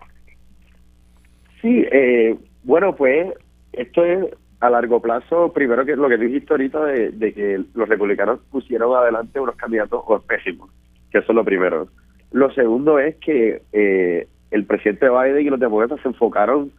Sí, 1.60 1.84
eh, 1.90 2.36
bueno, 2.62 2.94
pues 2.94 3.34
esto 3.72 4.04
es 4.04 4.24
a 4.60 4.70
largo 4.70 5.02
plazo, 5.02 5.52
primero 5.52 5.84
que 5.84 5.96
lo 5.96 6.08
que 6.08 6.18
dijiste 6.18 6.54
ahorita 6.54 6.84
de, 6.84 7.34
que 7.34 7.64
los 7.74 7.88
republicanos 7.88 8.38
pusieron 8.48 8.96
adelante 8.96 9.40
unos 9.40 9.56
candidatos 9.56 10.04
pésimos, 10.28 10.70
que 11.10 11.18
eso 11.18 11.32
es 11.32 11.34
lo 11.34 11.44
primero. 11.44 11.88
Lo 12.30 12.52
segundo 12.52 13.00
es 13.00 13.16
que 13.16 13.62
eh, 13.72 14.28
el 14.52 14.64
presidente 14.66 15.08
Biden 15.10 15.44
y 15.44 15.50
los 15.50 15.58
demócratas 15.58 16.00
se 16.00 16.08
enfocaron 16.08 16.70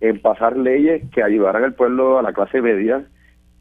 en 0.00 0.20
pasar 0.20 0.56
leyes 0.56 1.02
que 1.12 1.22
ayudaran 1.22 1.64
al 1.64 1.74
pueblo, 1.74 2.18
a 2.18 2.22
la 2.22 2.32
clase 2.32 2.60
media, 2.60 3.04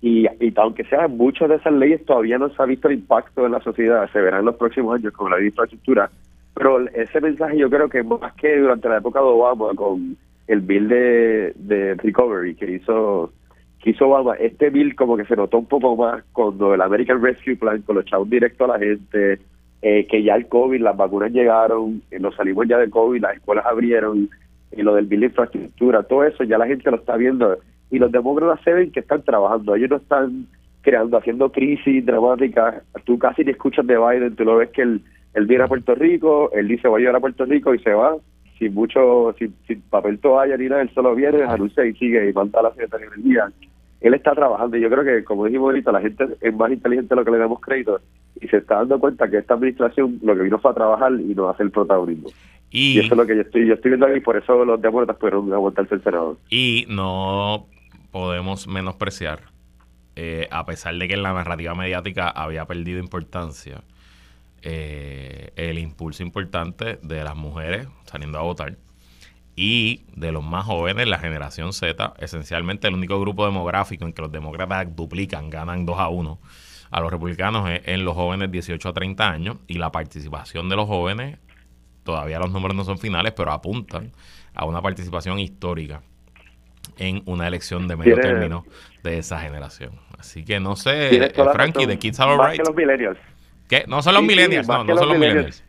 y, 0.01 0.27
y 0.39 0.53
aunque 0.57 0.83
sean 0.85 1.17
muchas 1.17 1.49
de 1.49 1.55
esas 1.55 1.73
leyes, 1.73 2.05
todavía 2.05 2.37
no 2.37 2.49
se 2.49 2.61
ha 2.61 2.65
visto 2.65 2.87
el 2.87 2.95
impacto 2.95 3.45
en 3.45 3.53
la 3.53 3.61
sociedad, 3.61 4.09
se 4.11 4.21
verá 4.21 4.39
en 4.39 4.45
los 4.45 4.55
próximos 4.55 4.95
años 4.95 5.13
con 5.13 5.31
la 5.31 5.41
infraestructura, 5.41 6.09
pero 6.53 6.79
ese 6.89 7.19
mensaje 7.21 7.57
yo 7.57 7.69
creo 7.69 7.89
que 7.89 8.01
más 8.03 8.33
que 8.33 8.57
durante 8.57 8.87
la 8.87 8.97
época 8.97 9.19
de 9.19 9.25
Obama, 9.25 9.73
con 9.75 10.17
el 10.47 10.61
bill 10.61 10.87
de, 10.87 11.53
de 11.55 11.95
recovery 11.95 12.55
que 12.55 12.71
hizo 12.71 13.31
que 13.81 13.91
hizo 13.91 14.07
Obama, 14.07 14.35
este 14.35 14.69
bill 14.69 14.95
como 14.95 15.17
que 15.17 15.25
se 15.25 15.35
notó 15.35 15.59
un 15.59 15.67
poco 15.67 15.95
más 15.95 16.23
cuando 16.31 16.73
el 16.73 16.81
American 16.81 17.21
Rescue 17.21 17.57
Plan, 17.57 17.81
con 17.81 17.97
los 17.97 18.05
chavos 18.05 18.29
directos 18.29 18.69
a 18.69 18.73
la 18.73 18.79
gente, 18.79 19.39
eh, 19.81 20.07
que 20.07 20.23
ya 20.23 20.35
el 20.35 20.47
COVID, 20.47 20.81
las 20.81 20.97
vacunas 20.97 21.31
llegaron, 21.31 22.01
eh, 22.09 22.19
nos 22.19 22.35
salimos 22.35 22.67
ya 22.67 22.77
de 22.77 22.89
COVID, 22.89 23.21
las 23.21 23.35
escuelas 23.35 23.65
abrieron, 23.65 24.29
y 24.75 24.81
lo 24.81 24.95
del 24.95 25.05
bill 25.05 25.25
infraestructura, 25.25 26.03
todo 26.03 26.23
eso 26.23 26.43
ya 26.43 26.57
la 26.57 26.67
gente 26.67 26.89
lo 26.91 26.97
está 26.97 27.15
viendo 27.17 27.57
y 27.91 27.99
los 27.99 28.11
demócratas 28.11 28.63
se 28.63 28.73
ven 28.73 28.91
que 28.91 28.99
están 28.99 29.23
trabajando, 29.23 29.75
ellos 29.75 29.89
no 29.89 29.97
están 29.97 30.47
creando, 30.81 31.17
haciendo 31.17 31.51
crisis 31.51 32.05
dramáticas, 32.05 32.83
tú 33.05 33.17
casi 33.17 33.43
ni 33.43 33.51
escuchas 33.51 33.87
de 33.87 33.97
Biden, 33.97 34.35
tú 34.35 34.43
lo 34.43 34.57
ves 34.57 34.69
que 34.69 34.83
él, 34.83 35.01
él 35.33 35.45
viene 35.45 35.63
a 35.63 35.67
Puerto 35.67 35.95
Rico, 35.95 36.51
él 36.53 36.67
dice 36.67 36.87
voy 36.87 37.05
a 37.05 37.09
ir 37.09 37.15
a 37.15 37.19
Puerto 37.19 37.45
Rico 37.45 37.73
y 37.73 37.79
se 37.79 37.93
va, 37.93 38.15
sin 38.59 38.73
mucho, 38.73 39.33
sin, 39.37 39.53
sin 39.67 39.81
papel 39.81 40.19
toalla 40.19 40.57
ni 40.57 40.67
nada, 40.67 40.81
él 40.81 40.91
solo 40.93 41.15
viene, 41.15 41.43
anuncia 41.43 41.85
y 41.85 41.93
sigue 41.95 42.29
y 42.29 42.33
manda 42.33 42.59
a 42.59 42.63
la 42.63 42.71
secretaría 42.71 43.09
del 43.09 43.23
día. 43.23 43.51
Él 44.01 44.13
está 44.13 44.33
trabajando 44.33 44.77
y 44.77 44.81
yo 44.81 44.89
creo 44.89 45.03
que, 45.03 45.23
como 45.23 45.45
dijimos 45.45 45.67
ahorita, 45.67 45.91
la 45.91 46.01
gente 46.01 46.25
es 46.39 46.55
más 46.55 46.71
inteligente 46.71 47.09
de 47.09 47.15
lo 47.15 47.25
que 47.25 47.31
le 47.31 47.39
damos 47.39 47.59
crédito 47.59 47.99
y 48.39 48.47
se 48.47 48.57
está 48.57 48.75
dando 48.75 48.99
cuenta 48.99 49.29
que 49.29 49.37
esta 49.37 49.55
administración 49.55 50.19
lo 50.21 50.35
que 50.35 50.43
vino 50.43 50.59
fue 50.59 50.71
a 50.71 50.75
trabajar 50.75 51.13
y 51.13 51.33
no 51.33 51.47
a 51.47 51.51
hacer 51.51 51.65
el 51.65 51.71
protagonismo. 51.71 52.29
Y, 52.77 52.99
eso 52.99 53.13
es 53.13 53.17
lo 53.17 53.25
que 53.25 53.35
yo 53.37 53.41
estoy, 53.43 53.67
yo 53.67 53.75
estoy 53.75 53.91
viendo 53.91 54.05
aquí, 54.05 54.19
por 54.19 54.35
eso 54.35 54.65
los 54.65 54.81
demócratas 54.81 55.15
pudieron 55.15 55.53
aguantarse 55.53 55.95
el 55.95 56.03
Senado. 56.03 56.37
Y 56.49 56.85
no 56.89 57.67
podemos 58.11 58.67
menospreciar, 58.67 59.43
eh, 60.17 60.49
a 60.51 60.65
pesar 60.65 60.93
de 60.95 61.07
que 61.07 61.13
en 61.13 61.23
la 61.23 61.31
narrativa 61.31 61.73
mediática 61.73 62.27
había 62.27 62.65
perdido 62.65 62.99
importancia, 62.99 63.81
eh, 64.61 65.53
el 65.55 65.79
impulso 65.79 66.21
importante 66.21 66.99
de 67.01 67.23
las 67.23 67.37
mujeres 67.37 67.87
saliendo 68.03 68.39
a 68.39 68.41
votar 68.41 68.75
y 69.55 70.01
de 70.13 70.33
los 70.33 70.43
más 70.43 70.65
jóvenes, 70.65 71.07
la 71.07 71.17
generación 71.17 71.71
Z, 71.71 72.13
esencialmente 72.19 72.89
el 72.89 72.95
único 72.95 73.17
grupo 73.21 73.45
demográfico 73.45 74.03
en 74.03 74.11
que 74.11 74.21
los 74.21 74.33
demócratas 74.33 74.93
duplican, 74.93 75.49
ganan 75.49 75.85
2 75.85 75.97
a 75.97 76.09
1 76.09 76.39
a 76.91 76.99
los 76.99 77.09
republicanos 77.09 77.69
en 77.69 78.03
los 78.03 78.15
jóvenes 78.15 78.51
18 78.51 78.89
a 78.89 78.93
30 78.93 79.29
años 79.29 79.57
y 79.65 79.77
la 79.77 79.93
participación 79.93 80.67
de 80.67 80.75
los 80.75 80.87
jóvenes, 80.87 81.39
todavía 82.05 82.39
los 82.39 82.51
números 82.51 82.77
no 82.77 82.85
son 82.85 82.97
finales, 82.97 83.33
pero 83.35 83.51
apuntan 83.51 84.13
a 84.53 84.63
una 84.65 84.81
participación 84.81 85.39
histórica 85.39 86.01
en 86.97 87.21
una 87.25 87.47
elección 87.47 87.87
de 87.89 87.97
medio 87.97 88.15
término 88.15 88.65
de 89.03 89.17
esa 89.17 89.39
generación. 89.39 89.91
Así 90.17 90.45
que 90.45 90.59
no 90.61 90.77
sé, 90.77 91.33
Frankie, 91.53 91.85
de 91.85 91.99
Kids 91.99 92.19
Are 92.21 92.37
Right. 92.37 92.65
los 92.65 92.75
millennials. 92.75 93.17
¿Qué? 93.67 93.83
No 93.87 94.01
son 94.01 94.13
los 94.13 94.23
millennials, 94.23 94.67
no, 94.67 94.83
no 94.83 94.95
son 94.97 95.09
los 95.09 95.17
millennials. 95.17 95.63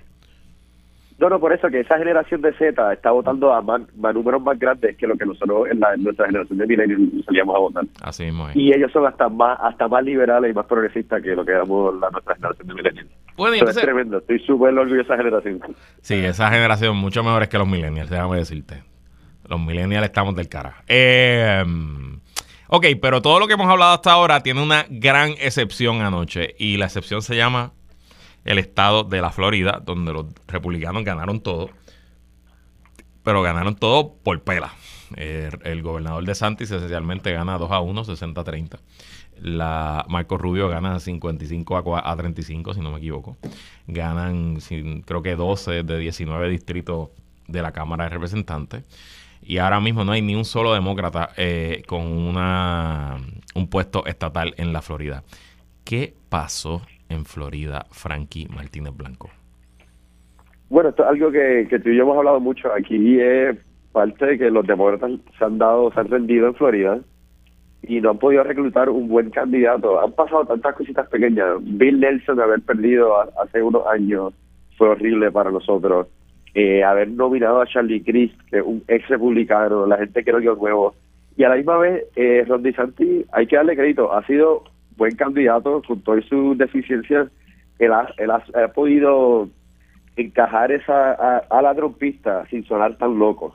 No, 1.18 1.30
no, 1.30 1.40
por 1.40 1.52
eso 1.52 1.68
que 1.68 1.80
esa 1.80 1.96
generación 1.96 2.42
de 2.42 2.52
Z 2.52 2.92
está 2.92 3.10
votando 3.10 3.52
a 3.52 3.62
más, 3.62 3.80
números 3.96 4.42
más 4.42 4.58
grandes 4.58 4.96
que 4.98 5.06
lo 5.06 5.16
que 5.16 5.24
nosotros 5.24 5.66
en, 5.70 5.80
la, 5.80 5.96
nuestra 5.96 6.26
generación 6.26 6.58
de 6.58 6.66
millennials 6.66 7.24
salíamos 7.24 7.56
a 7.56 7.58
votar. 7.58 7.84
Así 8.02 8.24
mismo 8.24 8.48
Y 8.54 8.72
ellos 8.74 8.92
son 8.92 9.06
hasta 9.06 9.28
más 9.28 9.58
hasta 9.62 9.88
más 9.88 10.04
liberales 10.04 10.50
y 10.50 10.54
más 10.54 10.66
progresistas 10.66 11.22
que 11.22 11.34
lo 11.34 11.44
que 11.44 11.52
éramos 11.52 11.98
la 11.98 12.10
nuestra 12.10 12.34
generación 12.34 12.68
de 12.68 12.74
millennials. 12.74 13.10
Bueno, 13.36 13.54
entonces, 13.54 13.78
es 13.78 13.82
tremendo, 13.82 14.18
estoy 14.18 14.38
súper 14.40 14.76
orgulloso 14.76 14.94
de 14.94 15.02
esa 15.02 15.16
generación. 15.16 15.60
Sí, 16.02 16.14
esa 16.14 16.50
generación 16.50 16.96
mucho 16.96 17.22
mejores 17.22 17.48
que 17.48 17.58
los 17.58 17.68
millennials, 17.68 18.10
déjame 18.10 18.36
decirte. 18.36 18.82
Los 19.48 19.60
millennials 19.60 20.04
estamos 20.04 20.34
del 20.36 20.48
cara. 20.48 20.82
Eh, 20.86 21.64
ok, 22.68 22.86
pero 23.00 23.22
todo 23.22 23.40
lo 23.40 23.46
que 23.46 23.54
hemos 23.54 23.68
hablado 23.68 23.94
hasta 23.94 24.12
ahora 24.12 24.42
tiene 24.42 24.62
una 24.62 24.84
gran 24.90 25.30
excepción 25.30 26.02
anoche 26.02 26.54
y 26.58 26.76
la 26.76 26.86
excepción 26.86 27.22
se 27.22 27.36
llama 27.36 27.72
el 28.46 28.58
estado 28.58 29.04
de 29.04 29.20
la 29.20 29.30
Florida, 29.30 29.82
donde 29.84 30.12
los 30.12 30.26
republicanos 30.46 31.04
ganaron 31.04 31.40
todo, 31.40 31.68
pero 33.22 33.42
ganaron 33.42 33.74
todo 33.74 34.14
por 34.22 34.40
pela. 34.42 34.72
el 35.16 35.82
gobernador 35.82 36.24
de 36.24 36.34
Santis 36.34 36.70
esencialmente 36.70 37.32
gana 37.32 37.58
2 37.58 37.70
a 37.70 37.80
1, 37.80 38.04
60 38.04 38.40
a 38.40 38.44
30. 38.44 38.78
La 39.40 40.06
Marco 40.08 40.38
Rubio 40.38 40.68
gana 40.68 40.98
55 40.98 41.96
a, 41.96 42.16
35, 42.16 42.74
si 42.74 42.80
no 42.80 42.92
me 42.92 42.98
equivoco. 42.98 43.36
Ganan, 43.88 44.58
creo 45.04 45.22
que 45.22 45.36
12 45.36 45.82
de 45.82 45.98
19 45.98 46.48
distritos 46.48 47.10
de 47.48 47.62
la 47.62 47.72
Cámara 47.72 48.04
de 48.04 48.10
Representantes. 48.10 48.84
Y 49.42 49.58
ahora 49.58 49.80
mismo 49.80 50.04
no 50.04 50.12
hay 50.12 50.22
ni 50.22 50.34
un 50.34 50.44
solo 50.44 50.72
demócrata 50.72 51.30
eh, 51.36 51.82
con 51.86 52.02
una, 52.06 53.16
un 53.54 53.68
puesto 53.68 54.06
estatal 54.06 54.54
en 54.56 54.72
la 54.72 54.82
Florida. 54.82 55.24
¿Qué 55.84 56.14
pasó 56.28 56.82
en 57.08 57.24
Florida, 57.24 57.86
Frankie 57.90 58.48
Martínez 58.48 58.96
Blanco? 58.96 59.30
Bueno, 60.68 60.90
esto 60.90 61.04
es 61.04 61.10
algo 61.10 61.30
que, 61.30 61.68
tú 61.82 61.90
y 61.90 61.96
yo 61.96 62.02
hemos 62.02 62.16
hablado 62.16 62.40
mucho. 62.40 62.72
Aquí 62.72 63.20
es 63.20 63.56
parte 63.92 64.26
de 64.26 64.38
que 64.38 64.50
los 64.50 64.66
demócratas 64.66 65.12
se 65.38 65.44
han 65.44 65.58
dado, 65.58 65.92
se 65.92 66.00
han 66.00 66.08
rendido 66.08 66.48
en 66.48 66.54
Florida 66.54 67.00
y 67.82 68.00
no 68.00 68.10
han 68.10 68.18
podido 68.18 68.42
reclutar 68.42 68.90
un 68.90 69.08
buen 69.08 69.30
candidato. 69.30 70.00
Han 70.00 70.12
pasado 70.12 70.44
tantas 70.44 70.74
cositas 70.74 71.08
pequeñas. 71.08 71.58
Bill 71.60 72.00
Nelson 72.00 72.40
haber 72.40 72.62
perdido 72.62 73.14
hace 73.40 73.62
unos 73.62 73.86
años 73.86 74.34
fue 74.76 74.88
horrible 74.88 75.30
para 75.30 75.50
nosotros. 75.50 76.08
Eh, 76.54 76.82
haber 76.82 77.10
nominado 77.10 77.60
a 77.60 77.66
Charlie 77.66 78.02
Crist, 78.02 78.38
que 78.50 78.58
es 78.58 78.64
un 78.64 78.82
ex 78.88 79.06
republicano, 79.08 79.86
la 79.86 79.98
gente 79.98 80.24
quiere 80.24 80.38
algo 80.38 80.56
nuevo. 80.56 80.94
Y 81.36 81.44
a 81.44 81.50
la 81.50 81.56
misma 81.56 81.76
vez, 81.76 82.04
eh, 82.16 82.44
Ron 82.48 82.62
DeSantis, 82.62 83.26
hay 83.30 83.46
que 83.46 83.56
darle 83.56 83.76
crédito, 83.76 84.12
ha 84.12 84.26
sido 84.26 84.64
buen 84.96 85.14
candidato 85.16 85.82
con 85.86 86.00
todas 86.00 86.24
sus 86.26 86.56
deficiencias. 86.58 87.28
Él 87.78 87.92
ha, 87.92 88.08
él 88.16 88.30
ha, 88.30 88.68
podido 88.68 89.48
encajar 90.16 90.72
esa 90.72 91.42
a, 91.48 91.62
la 91.62 91.74
trompista 91.74 92.46
sin 92.46 92.64
sonar 92.64 92.96
tan 92.96 93.18
loco. 93.18 93.54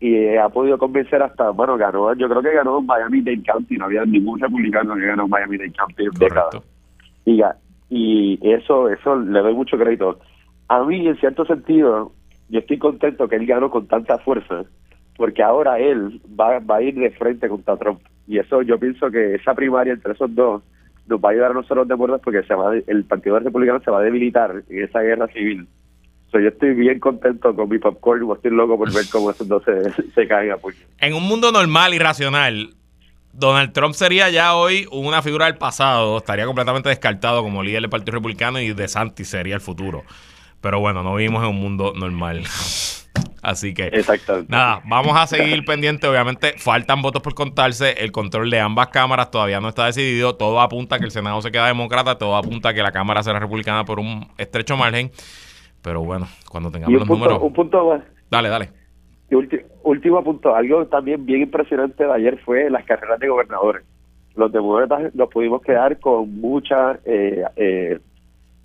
Y 0.00 0.36
ha 0.36 0.48
podido 0.48 0.78
convencer 0.78 1.22
hasta, 1.22 1.50
bueno, 1.50 1.76
ganó, 1.76 2.12
yo 2.14 2.28
creo 2.28 2.42
que 2.42 2.54
ganó 2.54 2.80
Miami-Dade 2.80 3.42
County, 3.44 3.76
no 3.76 3.84
había 3.84 4.04
ningún 4.04 4.40
republicano 4.40 4.96
que 4.96 5.06
ganó 5.06 5.28
Miami-Dade 5.28 5.72
County 5.72 6.04
en 6.04 6.62
Y, 7.24 7.42
y 7.88 8.52
eso, 8.52 8.88
eso 8.88 9.16
le 9.16 9.40
doy 9.40 9.54
mucho 9.54 9.78
crédito. 9.78 10.18
A 10.68 10.82
mí, 10.82 11.06
en 11.06 11.16
cierto 11.18 11.44
sentido, 11.44 12.10
yo 12.48 12.58
estoy 12.58 12.78
contento 12.78 13.28
que 13.28 13.36
él 13.36 13.46
ganó 13.46 13.70
con 13.70 13.86
tanta 13.86 14.18
fuerza, 14.18 14.64
porque 15.16 15.42
ahora 15.42 15.78
él 15.78 16.20
va, 16.38 16.58
va 16.58 16.76
a 16.76 16.82
ir 16.82 16.94
de 16.94 17.10
frente 17.12 17.48
contra 17.48 17.76
Trump. 17.76 18.00
Y 18.26 18.38
eso 18.38 18.62
yo 18.62 18.78
pienso 18.78 19.10
que 19.10 19.34
esa 19.34 19.54
primaria 19.54 19.92
entre 19.92 20.12
esos 20.12 20.34
dos 20.34 20.62
nos 21.06 21.20
va 21.20 21.30
a 21.30 21.32
ayudar 21.32 21.50
a 21.50 21.54
nosotros 21.54 21.88
de 21.88 21.94
acuerdo 21.94 22.18
porque 22.18 22.42
se 22.44 22.54
va, 22.54 22.74
el 22.74 23.04
Partido 23.04 23.38
Republicano 23.38 23.80
se 23.80 23.90
va 23.90 23.98
a 23.98 24.02
debilitar 24.02 24.62
en 24.68 24.84
esa 24.84 25.00
guerra 25.00 25.26
civil. 25.28 25.66
So, 26.30 26.40
yo 26.40 26.48
estoy 26.48 26.72
bien 26.72 26.98
contento 26.98 27.54
con 27.54 27.68
mi 27.68 27.78
popcorn, 27.78 28.26
estoy 28.34 28.52
loco 28.52 28.78
por 28.78 28.92
ver 28.92 29.04
cómo 29.12 29.30
esos 29.30 29.46
dos 29.46 29.62
se, 29.64 29.90
se 30.14 30.26
caen 30.26 30.52
a 30.52 30.56
En 30.98 31.14
un 31.14 31.24
mundo 31.24 31.52
normal 31.52 31.92
y 31.92 31.98
racional, 31.98 32.70
Donald 33.32 33.72
Trump 33.72 33.94
sería 33.94 34.30
ya 34.30 34.54
hoy 34.54 34.86
una 34.90 35.20
figura 35.20 35.46
del 35.46 35.56
pasado, 35.56 36.18
estaría 36.18 36.46
completamente 36.46 36.88
descartado 36.88 37.42
como 37.42 37.62
líder 37.62 37.82
del 37.82 37.90
Partido 37.90 38.12
Republicano 38.12 38.60
y 38.60 38.72
de 38.72 38.88
Santi 38.88 39.24
sería 39.24 39.54
el 39.54 39.60
futuro. 39.60 40.04
Pero 40.62 40.80
bueno, 40.80 41.02
no 41.02 41.14
vivimos 41.16 41.42
en 41.42 41.50
un 41.50 41.60
mundo 41.60 41.92
normal. 41.94 42.44
Así 43.42 43.74
que, 43.74 43.90
nada, 44.46 44.82
vamos 44.86 45.16
a 45.16 45.26
seguir 45.26 45.64
pendiente. 45.64 46.06
Obviamente, 46.06 46.54
faltan 46.58 47.02
votos 47.02 47.22
por 47.22 47.34
contarse. 47.34 47.90
El 47.98 48.12
control 48.12 48.50
de 48.50 48.60
ambas 48.60 48.88
cámaras 48.88 49.32
todavía 49.32 49.60
no 49.60 49.68
está 49.68 49.86
decidido. 49.86 50.36
Todo 50.36 50.60
apunta 50.60 50.94
a 50.94 50.98
que 51.00 51.06
el 51.06 51.10
Senado 51.10 51.42
se 51.42 51.50
queda 51.50 51.66
demócrata. 51.66 52.16
Todo 52.18 52.36
apunta 52.36 52.68
a 52.68 52.74
que 52.74 52.82
la 52.82 52.92
Cámara 52.92 53.20
será 53.24 53.40
republicana 53.40 53.84
por 53.84 53.98
un 53.98 54.28
estrecho 54.38 54.76
margen. 54.76 55.10
Pero 55.82 56.04
bueno, 56.04 56.28
cuando 56.48 56.70
tengamos 56.70 57.00
los 57.00 57.08
números. 57.08 57.42
Un 57.42 57.52
punto 57.52 57.88
más. 57.88 58.02
Dale, 58.30 58.48
dale. 58.48 58.70
último 59.82 60.22
punto. 60.22 60.54
Algo 60.54 60.86
también 60.86 61.26
bien 61.26 61.42
impresionante 61.42 62.04
de 62.04 62.12
ayer 62.12 62.38
fue 62.44 62.70
las 62.70 62.84
carreras 62.84 63.18
de 63.18 63.28
gobernadores. 63.28 63.84
Los 64.36 64.52
demócratas 64.52 65.12
nos 65.16 65.28
pudimos 65.28 65.62
quedar 65.62 65.98
con 65.98 66.40
muchas 66.40 67.00
eh, 67.04 67.42
eh, 67.56 67.98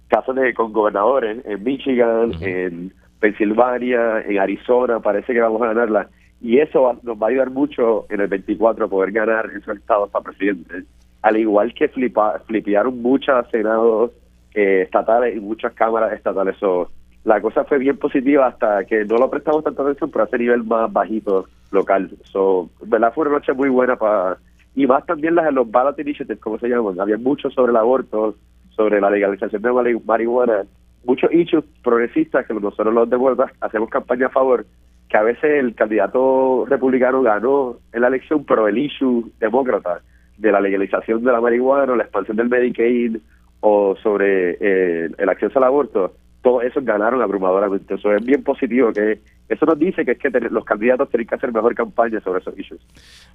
casos 0.07 0.35
de, 0.35 0.53
con 0.53 0.71
gobernadores 0.71 1.43
en 1.45 1.63
Michigan, 1.63 2.31
en 2.41 2.93
Pensilvania, 3.19 4.21
en 4.21 4.39
Arizona, 4.39 4.99
parece 4.99 5.33
que 5.33 5.41
vamos 5.41 5.61
a 5.61 5.67
ganarla. 5.67 6.09
Y 6.39 6.59
eso 6.59 6.99
nos 7.01 7.17
va 7.17 7.27
a 7.27 7.29
ayudar 7.29 7.49
mucho 7.49 8.05
en 8.09 8.21
el 8.21 8.27
24 8.27 8.85
a 8.85 8.89
poder 8.89 9.11
ganar 9.11 9.49
esos 9.55 9.75
estados 9.75 10.09
para 10.11 10.25
presidente. 10.25 10.83
Al 11.23 11.37
igual 11.37 11.73
que 11.73 11.87
flipa, 11.87 12.39
flipearon 12.45 13.01
muchos 13.01 13.47
senados 13.49 14.11
eh, 14.53 14.83
estatales 14.83 15.35
y 15.35 15.39
muchas 15.39 15.73
cámaras 15.73 16.13
estatales. 16.13 16.55
So, 16.59 16.91
la 17.23 17.41
cosa 17.41 17.63
fue 17.63 17.79
bien 17.79 17.97
positiva 17.97 18.47
hasta 18.47 18.85
que 18.85 19.03
no 19.05 19.17
lo 19.17 19.29
prestamos 19.29 19.63
tanta 19.63 19.81
atención 19.81 20.11
por 20.11 20.27
ese 20.27 20.37
nivel 20.37 20.63
más 20.63 20.91
bajito 20.93 21.45
local. 21.71 22.11
So, 22.25 22.69
¿verdad? 22.83 23.11
Fue 23.13 23.25
una 23.25 23.39
noche 23.39 23.53
muy 23.53 23.69
buena 23.69 23.95
para... 23.95 24.37
Y 24.75 24.85
más 24.85 25.05
también 25.07 25.33
las 25.33 25.51
los 25.51 25.69
ballot 25.69 25.97
initiatives, 25.99 26.39
como 26.39 26.59
se 26.59 26.69
llaman. 26.69 26.99
Había 26.99 27.17
mucho 27.17 27.49
sobre 27.49 27.71
el 27.71 27.77
aborto, 27.77 28.35
sobre 28.69 29.01
la 29.01 29.09
legalización 29.09 29.63
de 29.63 29.99
marihuana 30.05 30.65
muchos 31.05 31.29
hechos 31.31 31.63
progresistas 31.83 32.45
que 32.45 32.53
nosotros 32.53 32.93
los 32.93 33.09
devuelvas 33.09 33.51
hacemos 33.61 33.89
campaña 33.89 34.27
a 34.27 34.31
favor, 34.31 34.65
que 35.09 35.17
a 35.17 35.23
veces 35.23 35.59
el 35.59 35.73
candidato 35.75 36.65
republicano 36.67 37.21
ganó 37.21 37.77
en 37.93 38.01
la 38.01 38.07
elección, 38.07 38.43
pero 38.45 38.67
el 38.67 38.77
issue 38.77 39.31
demócrata 39.39 40.01
de 40.37 40.51
la 40.51 40.61
legalización 40.61 41.23
de 41.23 41.31
la 41.31 41.41
marihuana, 41.41 41.95
la 41.95 42.03
expansión 42.03 42.37
del 42.37 42.49
Medicaid 42.49 43.17
o 43.61 43.95
sobre 44.03 44.57
eh, 44.59 45.09
el 45.17 45.29
acceso 45.29 45.57
al 45.59 45.65
aborto, 45.65 46.13
todos 46.41 46.63
esos 46.63 46.85
ganaron 46.85 47.21
abrumadoramente. 47.21 47.95
Eso 47.95 48.13
es 48.13 48.23
bien 48.23 48.43
positivo, 48.43 48.93
que 48.93 49.19
eso 49.49 49.65
nos 49.65 49.79
dice 49.79 50.05
que 50.05 50.11
es 50.11 50.19
que 50.19 50.29
los 50.29 50.63
candidatos 50.63 51.09
tienen 51.09 51.27
que 51.27 51.35
hacer 51.35 51.51
mejor 51.51 51.73
campaña 51.73 52.19
sobre 52.21 52.39
esos 52.39 52.57
issues. 52.57 52.81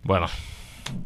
Bueno, 0.05 0.27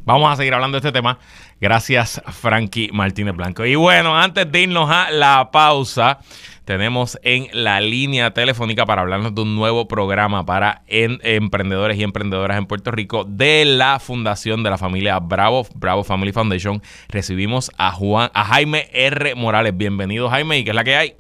Vamos 0.04 0.32
a 0.32 0.36
seguir 0.36 0.54
hablando 0.54 0.76
de 0.76 0.86
este 0.86 0.92
tema. 0.92 1.18
Gracias, 1.60 2.22
Frankie 2.26 2.90
Martínez 2.92 3.34
Blanco. 3.34 3.64
Y 3.64 3.74
bueno, 3.74 4.16
antes 4.16 4.50
de 4.50 4.62
irnos 4.62 4.90
a 4.90 5.10
la 5.10 5.50
pausa, 5.50 6.18
tenemos 6.64 7.18
en 7.22 7.48
la 7.52 7.80
línea 7.80 8.32
telefónica 8.32 8.84
para 8.84 9.02
hablarnos 9.02 9.34
de 9.34 9.42
un 9.42 9.54
nuevo 9.54 9.88
programa 9.88 10.44
para 10.44 10.82
emprendedores 10.86 11.96
y 11.96 12.02
emprendedoras 12.02 12.58
en 12.58 12.66
Puerto 12.66 12.90
Rico 12.90 13.24
de 13.24 13.64
la 13.64 13.98
fundación 14.00 14.62
de 14.62 14.70
la 14.70 14.78
familia 14.78 15.18
Bravo, 15.18 15.66
Bravo 15.74 16.04
Family 16.04 16.32
Foundation. 16.32 16.82
Recibimos 17.08 17.70
a 17.78 17.92
Juan, 17.92 18.30
a 18.34 18.44
Jaime 18.44 18.88
R. 18.92 19.34
Morales. 19.34 19.76
Bienvenido, 19.76 20.28
Jaime, 20.28 20.58
¿y 20.58 20.64
qué 20.64 20.70
es 20.70 20.76
la 20.76 20.84
que 20.84 20.96
hay? 20.96 21.14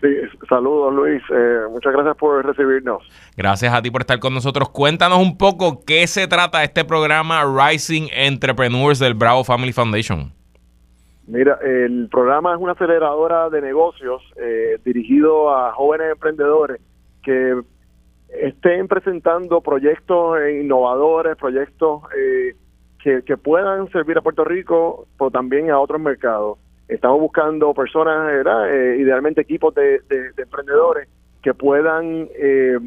Sí, 0.00 0.08
saludos 0.50 0.92
Luis, 0.92 1.22
eh, 1.32 1.60
muchas 1.70 1.92
gracias 1.92 2.16
por 2.16 2.44
recibirnos. 2.44 3.02
Gracias 3.36 3.72
a 3.72 3.80
ti 3.80 3.90
por 3.90 4.02
estar 4.02 4.18
con 4.18 4.34
nosotros. 4.34 4.68
Cuéntanos 4.68 5.18
un 5.18 5.38
poco 5.38 5.82
qué 5.86 6.06
se 6.06 6.26
trata 6.26 6.62
este 6.62 6.84
programa 6.84 7.44
Rising 7.44 8.08
Entrepreneurs 8.12 8.98
del 8.98 9.14
Bravo 9.14 9.44
Family 9.44 9.72
Foundation. 9.72 10.32
Mira, 11.26 11.58
el 11.62 12.08
programa 12.10 12.54
es 12.54 12.60
una 12.60 12.72
aceleradora 12.72 13.48
de 13.50 13.62
negocios 13.62 14.20
eh, 14.36 14.78
dirigido 14.84 15.54
a 15.54 15.72
jóvenes 15.72 16.12
emprendedores 16.12 16.80
que 17.22 17.62
estén 18.28 18.88
presentando 18.88 19.60
proyectos 19.60 20.38
innovadores, 20.60 21.36
proyectos 21.36 22.02
eh, 22.16 22.56
que, 23.02 23.22
que 23.22 23.36
puedan 23.36 23.88
servir 23.92 24.18
a 24.18 24.22
Puerto 24.22 24.44
Rico, 24.44 25.06
pero 25.16 25.30
también 25.30 25.70
a 25.70 25.78
otros 25.78 26.00
mercados. 26.00 26.58
Estamos 26.90 27.20
buscando 27.20 27.72
personas, 27.72 28.32
eh, 28.68 28.96
idealmente 28.98 29.40
equipos 29.40 29.74
de, 29.74 30.02
emprendedores 30.36 31.08
que 31.42 31.54
puedan 31.54 32.28
eh, 32.34 32.78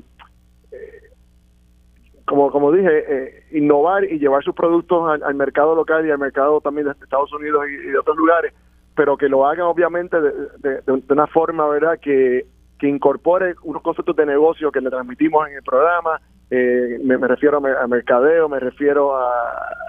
como, 2.26 2.52
como 2.52 2.72
dije, 2.72 2.90
eh, 3.08 3.44
innovar 3.52 4.06
y 4.06 4.18
llevar 4.18 4.44
sus 4.44 4.56
productos 4.56 5.22
al, 5.22 5.36
mercado 5.36 5.76
local 5.76 6.06
y 6.06 6.12
al 6.12 6.20
mercado 6.20 6.62
también 6.62 6.88
de 6.88 6.94
Estados 6.94 7.34
Unidos 7.34 7.66
y, 7.70 7.76
de 7.92 7.98
otros 7.98 8.16
lugares, 8.16 8.54
pero 8.96 9.18
que 9.18 9.28
lo 9.28 9.46
hagan 9.46 9.66
obviamente 9.66 10.18
de, 10.20 11.02
una 11.10 11.28
forma, 11.28 11.68
¿verdad?, 11.68 12.00
que, 12.00 12.46
que 12.84 12.90
incorpore 12.90 13.56
unos 13.64 13.82
conceptos 13.82 14.14
de 14.14 14.26
negocio 14.26 14.70
que 14.70 14.82
le 14.82 14.90
transmitimos 14.90 15.48
en 15.48 15.56
el 15.56 15.64
programa. 15.64 16.20
Eh, 16.52 17.00
me, 17.02 17.16
refiero 17.16 17.66
a, 17.66 17.88
mercadeo, 17.88 18.50
me 18.50 18.60
refiero 18.60 19.16
a 19.16 19.32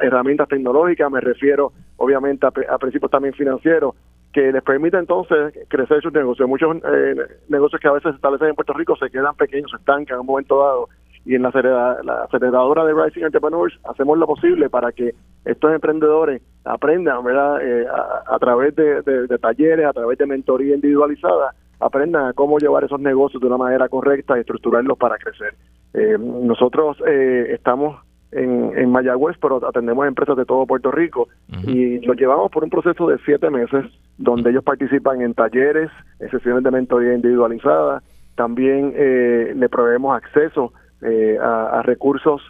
herramientas 0.00 0.46
tecnológicas, 0.46 1.10
me 1.10 1.20
refiero 1.20 1.72
obviamente 1.96 2.46
a, 2.46 2.78
principios 2.78 3.10
también 3.10 3.34
financieros 3.34 3.96
que 4.32 4.52
les 4.52 4.62
permita 4.62 5.00
entonces 5.00 5.58
crecer 5.66 6.02
sus 6.02 6.12
negocios. 6.12 6.48
Muchos 6.48 6.76
eh, 6.76 7.16
negocios 7.48 7.80
que 7.80 7.88
a 7.88 7.92
veces 7.94 8.12
se 8.12 8.16
establecen 8.16 8.50
en 8.50 8.54
Puerto 8.54 8.74
Rico 8.74 8.94
se 8.94 9.10
quedan 9.10 9.34
pequeños, 9.34 9.72
se 9.72 9.76
estancan 9.78 10.14
en 10.14 10.20
un 10.20 10.26
momento 10.26 10.60
dado 10.60 10.88
y 11.24 11.34
en 11.34 11.42
la, 11.42 11.48
aceleradora 11.48 12.84
de 12.84 12.94
Rising 12.94 13.24
Entrepreneurs 13.24 13.76
hacemos 13.84 14.18
lo 14.18 14.26
posible 14.26 14.68
para 14.70 14.92
que 14.92 15.14
estos 15.44 15.72
emprendedores 15.72 16.42
aprendan, 16.64 17.24
¿verdad? 17.24 17.60
Eh, 17.60 17.86
a, 18.26 18.38
través 18.38 18.76
de, 18.76 19.26
talleres, 19.40 19.86
a 19.86 19.92
través 19.92 20.18
de 20.18 20.26
mentoría 20.26 20.74
individualizada, 20.74 21.54
aprendan 21.80 22.26
a 22.26 22.32
cómo 22.32 22.58
llevar 22.58 22.84
esos 22.84 23.00
negocios 23.00 23.40
de 23.40 23.46
una 23.46 23.56
manera 23.56 23.88
correcta 23.88 24.36
y 24.36 24.40
estructurarlos 24.40 24.98
para 24.98 25.18
crecer. 25.18 25.54
Eh, 25.92 26.16
nosotros 26.18 26.96
eh, 27.06 27.48
estamos 27.50 28.00
en, 28.32 28.76
en, 28.76 28.90
Mayagüez, 28.90 29.36
pero 29.40 29.66
atendemos 29.66 30.06
empresas 30.06 30.36
de 30.36 30.44
todo 30.44 30.66
Puerto 30.66 30.90
Rico 30.90 31.28
y 31.66 32.00
los 32.00 32.16
llevamos 32.16 32.50
por 32.50 32.64
un 32.64 32.70
proceso 32.70 33.06
de 33.06 33.18
siete 33.24 33.48
meses 33.48 33.84
donde 34.18 34.50
ellos 34.50 34.64
participan 34.64 35.22
en 35.22 35.34
talleres, 35.34 35.90
en 36.18 36.30
sesiones 36.30 36.64
de 36.64 36.70
mentoría 36.72 37.14
individualizada, 37.14 38.02
también 38.34 38.92
le 38.96 39.68
proveemos 39.68 40.16
acceso 40.16 40.72
eh, 41.06 41.36
a, 41.38 41.82
recursos 41.82 42.40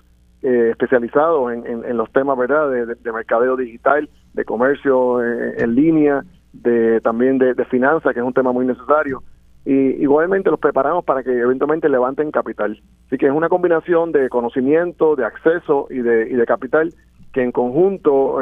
eh, 0.40 0.68
especializados 0.70 1.52
en, 1.52 1.96
los 1.96 2.12
temas 2.12 2.38
verdad 2.38 2.70
de, 2.70 3.12
mercadeo 3.12 3.56
digital, 3.56 4.08
de 4.32 4.44
comercio 4.44 5.20
eh, 5.24 5.54
en, 5.58 5.74
línea, 5.74 6.22
de 6.62 7.00
también 7.00 7.38
de, 7.38 7.54
finanzas, 7.66 8.12
que 8.12 8.20
es 8.20 8.26
un 8.26 8.32
tema 8.32 8.52
muy 8.52 8.66
necesario. 8.66 9.22
Y 9.66 9.72
igualmente 10.02 10.50
los 10.50 10.60
preparamos 10.60 11.04
para 11.04 11.22
que 11.22 11.30
eventualmente 11.30 11.88
levanten 11.88 12.30
capital. 12.30 12.80
Así 13.06 13.16
que 13.16 13.26
es 13.26 13.32
una 13.32 13.48
combinación 13.48 14.12
de 14.12 14.28
conocimiento, 14.28 15.16
de 15.16 15.24
acceso 15.24 15.86
y 15.90 15.98
de, 15.98 16.28
y 16.28 16.34
de 16.34 16.46
capital 16.46 16.92
que 17.32 17.42
en 17.42 17.50
conjunto 17.50 18.38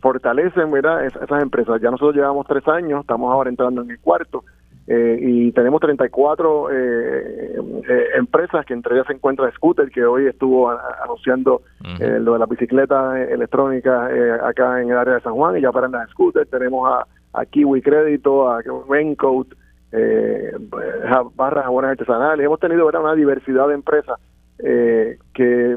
fortalecen 0.00 0.70
¿verdad? 0.70 1.04
esas 1.04 1.42
empresas. 1.42 1.80
Ya 1.82 1.90
nosotros 1.90 2.14
llevamos 2.14 2.46
tres 2.46 2.66
años, 2.66 3.02
estamos 3.02 3.30
ahora 3.30 3.50
entrando 3.50 3.82
en 3.82 3.90
el 3.90 4.00
cuarto, 4.00 4.44
eh, 4.86 5.16
y 5.20 5.52
tenemos 5.52 5.80
34 5.80 6.70
eh, 6.70 6.74
eh, 7.88 8.06
empresas 8.16 8.66
que 8.66 8.74
entre 8.74 8.96
ellas 8.96 9.06
se 9.06 9.12
encuentra 9.12 9.50
Scooter, 9.52 9.88
que 9.90 10.04
hoy 10.04 10.26
estuvo 10.26 10.70
anunciando 11.04 11.62
eh, 12.00 12.18
lo 12.20 12.32
de 12.32 12.38
la 12.40 12.46
bicicleta 12.46 13.20
electrónica 13.22 14.08
acá 14.44 14.82
en 14.82 14.90
el 14.90 14.96
área 14.96 15.14
de 15.14 15.20
San 15.20 15.34
Juan, 15.34 15.56
y 15.56 15.60
ya 15.60 15.70
para 15.70 15.88
la 15.88 16.06
Scooter 16.08 16.46
tenemos 16.46 16.88
a, 16.90 17.06
a 17.32 17.44
Kiwi 17.46 17.82
Crédito, 17.82 18.48
a 18.48 18.62
Raincoat, 18.88 19.48
barras 21.34 21.64
jabones 21.64 21.90
artesanales. 21.90 22.44
Hemos 22.44 22.60
tenido 22.60 22.86
una 22.86 23.14
diversidad 23.14 23.68
de 23.68 23.74
empresas 23.74 24.18
que 24.58 25.76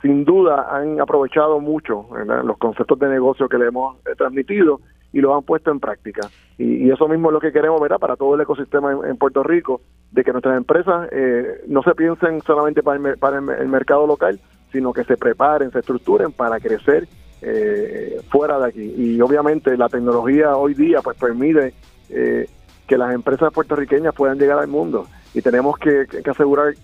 sin 0.00 0.24
duda 0.24 0.68
han 0.70 1.00
aprovechado 1.00 1.60
mucho 1.60 2.08
los 2.44 2.58
conceptos 2.58 2.98
de 2.98 3.08
negocio 3.08 3.48
que 3.48 3.58
le 3.58 3.68
hemos 3.68 3.96
transmitido 4.16 4.80
y 5.12 5.20
lo 5.20 5.34
han 5.34 5.42
puesto 5.42 5.70
en 5.70 5.80
práctica. 5.80 6.28
Y, 6.58 6.90
eso 6.90 7.08
mismo 7.08 7.28
es 7.28 7.34
lo 7.34 7.40
que 7.40 7.52
queremos, 7.52 7.80
ver 7.80 7.92
Para 7.98 8.16
todo 8.16 8.34
el 8.34 8.40
ecosistema 8.40 8.92
en, 8.92 9.16
Puerto 9.16 9.42
Rico, 9.42 9.82
de 10.10 10.24
que 10.24 10.32
nuestras 10.32 10.56
empresas 10.56 11.08
eh, 11.12 11.62
no 11.66 11.82
se 11.82 11.94
piensen 11.94 12.40
solamente 12.42 12.82
para, 12.82 12.98
el, 12.98 13.18
para 13.18 13.38
el, 13.38 13.68
mercado 13.68 14.06
local, 14.06 14.40
sino 14.70 14.92
que 14.92 15.04
se 15.04 15.16
preparen, 15.16 15.70
se 15.70 15.80
estructuren 15.80 16.32
para 16.32 16.58
crecer 16.60 17.06
eh, 17.42 18.20
fuera 18.30 18.58
de 18.58 18.68
aquí. 18.68 18.94
Y 18.96 19.20
obviamente 19.20 19.76
la 19.76 19.88
tecnología 19.88 20.56
hoy 20.56 20.74
día 20.74 21.00
pues 21.02 21.16
permite 21.16 21.74
eh, 22.08 22.48
que 22.86 22.96
las 22.96 23.14
empresas 23.14 23.52
puertorriqueñas 23.52 24.14
puedan 24.14 24.38
llegar 24.38 24.58
al 24.58 24.68
mundo 24.68 25.06
y 25.34 25.42
tenemos 25.42 25.78
que, 25.78 26.06
asegurar 26.30 26.74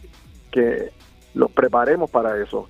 que 0.51 0.91
los 1.35 1.51
preparemos 1.51 2.11
para 2.11 2.43
eso. 2.43 2.69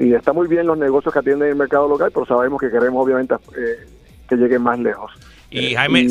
y 0.00 0.12
está 0.12 0.32
muy 0.32 0.48
bien 0.48 0.66
los 0.66 0.76
negocios 0.76 1.12
que 1.12 1.20
atienden 1.20 1.48
el 1.48 1.56
mercado 1.56 1.88
local, 1.88 2.10
pero 2.12 2.26
sabemos 2.26 2.60
que 2.60 2.70
queremos 2.70 3.02
obviamente 3.02 3.34
que 4.28 4.36
lleguen 4.36 4.62
más 4.62 4.78
lejos. 4.78 5.12
Y 5.50 5.72
eh, 5.72 5.74
Jaime, 5.76 6.08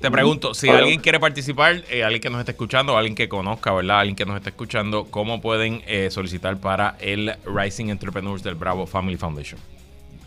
te 0.00 0.10
pregunto, 0.10 0.54
si 0.54 0.68
alguien 0.68 1.00
quiere 1.00 1.20
participar, 1.20 1.82
eh, 1.90 2.04
alguien 2.04 2.20
que 2.20 2.30
nos 2.30 2.40
esté 2.40 2.52
escuchando, 2.52 2.96
alguien 2.96 3.14
que 3.14 3.28
conozca, 3.28 3.72
¿verdad? 3.72 4.00
Alguien 4.00 4.16
que 4.16 4.26
nos 4.26 4.36
esté 4.36 4.50
escuchando, 4.50 5.06
¿cómo 5.10 5.40
pueden 5.40 5.82
eh, 5.86 6.08
solicitar 6.10 6.58
para 6.58 6.96
el 7.00 7.32
Rising 7.44 7.86
Entrepreneurs 7.88 8.42
del 8.42 8.54
Bravo 8.54 8.86
Family 8.86 9.16
Foundation? 9.16 9.60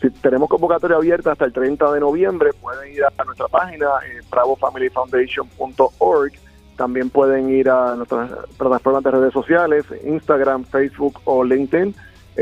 Si 0.02 0.10
tenemos 0.10 0.50
convocatoria 0.50 0.98
abierta 0.98 1.32
hasta 1.34 1.46
el 1.46 1.54
30 1.54 1.92
de 1.92 2.00
noviembre, 2.00 2.50
pueden 2.60 2.92
ir 2.92 3.04
a 3.06 3.12
nuestra 3.24 3.48
página, 3.48 3.86
bravofamilyfoundation.org. 4.32 6.32
También 6.76 7.12
pueden 7.12 7.52
ir 7.52 7.70
a 7.70 7.96
nuestras 7.96 8.32
plataformas 8.58 9.04
de 9.04 9.12
redes 9.12 9.32
sociales, 9.32 9.86
Instagram, 10.04 10.66
Facebook 10.66 11.22
o 11.26 11.44
LinkedIn. 11.44 11.94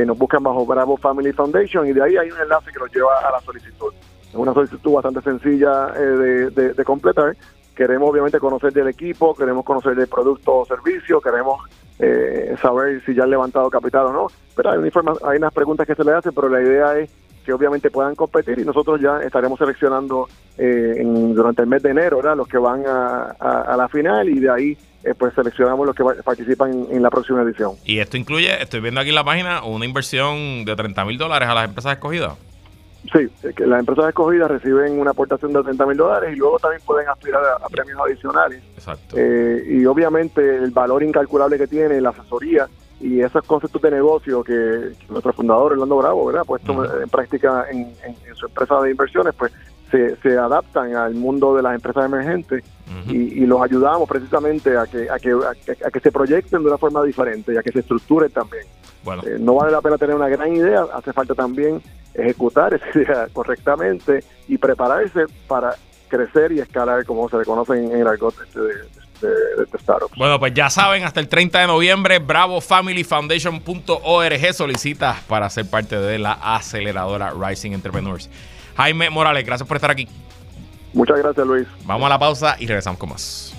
nos 0.06 0.18
buscan 0.18 0.42
bajo 0.42 0.66
Bravo 0.66 0.96
Family 0.96 1.34
Foundation 1.34 1.86
y 1.86 1.92
de 1.92 2.02
ahí 2.02 2.16
hay 2.16 2.32
un 2.32 2.40
enlace 2.40 2.72
que 2.72 2.80
los 2.80 2.90
lleva 2.94 3.20
a 3.28 3.32
la 3.32 3.42
solicitud. 3.42 3.94
Es 4.30 4.36
una 4.36 4.54
solicitud 4.54 4.94
bastante 4.94 5.22
sencilla 5.22 5.94
eh, 5.98 6.52
de, 6.56 6.86
completar. 6.86 7.36
Queremos 7.76 8.10
obviamente 8.10 8.40
conocer 8.40 8.72
del 8.72 8.88
equipo, 8.88 9.36
queremos 9.36 9.66
conocer 9.66 9.96
del 9.96 10.08
producto 10.08 10.60
o 10.60 10.66
servicio, 10.66 11.20
queremos 11.20 11.60
eh, 11.98 12.56
saber 12.62 13.04
si 13.06 13.14
ya 13.14 13.24
han 13.24 13.32
levantado 13.32 13.70
capital 13.70 14.06
o 14.06 14.14
no. 14.14 14.28
Pero 14.56 14.72
hay, 14.72 14.80
hay 15.24 15.38
unas 15.38 15.54
preguntas 15.54 15.86
que 15.86 15.96
se 15.96 16.06
le 16.06 16.14
hacen, 16.14 16.32
pero 16.34 16.48
la 16.48 16.62
idea 16.62 16.98
es 16.98 17.12
que 17.50 17.54
obviamente 17.54 17.90
puedan 17.90 18.14
competir 18.14 18.60
y 18.60 18.64
nosotros 18.64 19.02
ya 19.02 19.22
estaremos 19.22 19.58
seleccionando 19.58 20.30
eh, 20.56 21.02
durante 21.34 21.64
el 21.64 21.68
mes 21.68 21.82
de 21.82 21.90
enero 21.90 22.22
los 22.36 22.48
que 22.48 22.60
van 22.60 22.84
a, 22.86 23.76
la 23.76 23.88
final 23.90 24.30
y 24.30 24.40
de 24.40 24.52
ahí 24.52 24.78
pues 25.18 25.34
seleccionamos 25.34 25.88
los 25.88 25.96
que 25.96 26.04
participan 26.24 26.72
en, 26.72 26.88
en, 26.92 27.02
la 27.02 27.10
próxima 27.10 27.42
edición. 27.42 27.72
Y 27.86 27.98
esto 27.98 28.18
incluye, 28.18 28.62
estoy 28.62 28.82
viendo 28.82 29.00
aquí 29.02 29.10
en 29.10 29.16
la 29.16 29.24
página, 29.24 29.64
una 29.64 29.86
inversión 29.86 30.64
de 30.64 30.76
30 30.76 31.06
mil 31.06 31.18
dólares 31.18 31.50
a 31.50 31.56
las 31.56 31.66
empresas 31.66 31.94
escogidas. 31.94 32.34
Sí, 33.12 33.52
que 33.56 33.66
las 33.66 33.80
empresas 33.80 34.10
escogidas 34.10 34.52
reciben 34.52 35.00
una 35.00 35.12
aportación 35.12 35.54
de 35.54 35.64
30 35.64 35.86
mil 35.88 35.98
dólares 35.98 36.34
y 36.34 36.36
luego 36.36 36.60
también 36.60 36.84
pueden 36.86 37.10
aspirar 37.10 37.42
a, 37.64 37.68
premios 37.70 38.00
adicionales. 38.06 38.62
Exacto. 38.76 39.16
Eh, 39.18 39.64
y 39.68 39.86
obviamente 39.86 40.58
el 40.58 40.70
valor 40.70 41.02
incalculable 41.02 41.58
que 41.58 41.66
tiene 41.66 42.00
la 42.00 42.10
asesoría 42.10 42.68
y 43.00 43.22
esos 43.22 43.46
conceptos 43.46 43.82
de 43.82 43.92
negocio 43.92 44.44
que, 44.44 44.92
nuestro 45.10 45.34
fundador, 45.34 45.74
Orlando 45.74 45.98
Bravo, 45.98 46.26
¿verdad? 46.26 46.44
puesto 46.46 47.02
en 47.02 47.10
práctica 47.10 47.66
en, 47.72 47.96
su 48.36 48.46
empresa 48.48 48.82
de 48.82 48.92
inversiones, 48.92 49.34
pues 49.36 49.52
se, 49.90 50.16
se 50.18 50.38
adaptan 50.38 50.96
al 50.96 51.16
mundo 51.16 51.56
de 51.56 51.64
las 51.64 51.76
empresas 51.76 52.06
emergentes 52.06 52.64
y, 53.08 53.46
los 53.46 53.62
ayudamos 53.62 54.08
precisamente 54.08 54.78
a 54.78 54.86
que, 54.86 55.10
a 55.10 55.18
que, 55.18 55.32
a 55.32 55.92
que, 55.92 56.00
se 56.00 56.12
proyecten 56.12 56.62
de 56.62 56.68
una 56.68 56.78
forma 56.78 57.04
diferente 57.04 57.54
y 57.54 57.58
a 57.58 57.64
que 57.64 57.72
se 57.72 57.80
estructuren 57.80 58.32
también. 58.32 58.66
Bueno. 59.04 59.24
Eh, 59.26 59.38
no 59.40 59.56
vale 59.56 59.72
la 59.72 59.82
pena 59.82 59.98
tener 59.98 60.16
una 60.16 60.28
gran 60.28 60.54
idea, 60.54 60.86
hace 60.94 61.14
falta 61.14 61.34
también 61.34 61.82
ejecutar 62.14 62.74
esa 62.74 62.86
idea 62.96 63.28
correctamente 63.32 64.24
y 64.48 64.58
prepararse 64.58 65.26
para 65.48 65.76
crecer 66.08 66.52
y 66.52 66.60
escalar, 66.60 67.06
como 67.06 67.30
se 67.30 67.38
le 67.38 67.46
conoce 67.46 67.74
en 67.74 67.92
el 67.92 68.08
argot 68.08 68.36
este 68.46 68.60
de, 68.60 68.74
startups. 69.80 70.16
Bueno, 70.18 70.40
pues 70.40 70.54
ya 70.54 70.70
saben, 70.70 71.04
hasta 71.04 71.20
el 71.20 71.28
30 71.28 71.60
de 71.60 71.68
noviembre, 71.68 72.20
bravofamilyfoundation.org 72.20 74.54
solicita 74.54 75.20
para 75.28 75.50
ser 75.50 75.70
parte 75.70 76.00
de 76.00 76.20
la 76.20 76.34
aceleradora 76.34 77.32
Rising 77.32 77.72
Entrepreneurs. 77.72 78.30
Jaime 78.78 79.10
Morales, 79.10 79.46
gracias 79.46 79.68
por 79.68 79.78
estar 79.78 79.90
aquí. 79.92 80.08
Muchas 80.94 81.18
gracias, 81.20 81.46
Luis. 81.46 81.68
Vamos 81.86 82.06
a 82.08 82.10
la 82.10 82.20
pausa 82.20 82.56
y 82.60 82.68
regresamos 82.68 83.00
con 83.00 83.10
más. 83.10 83.54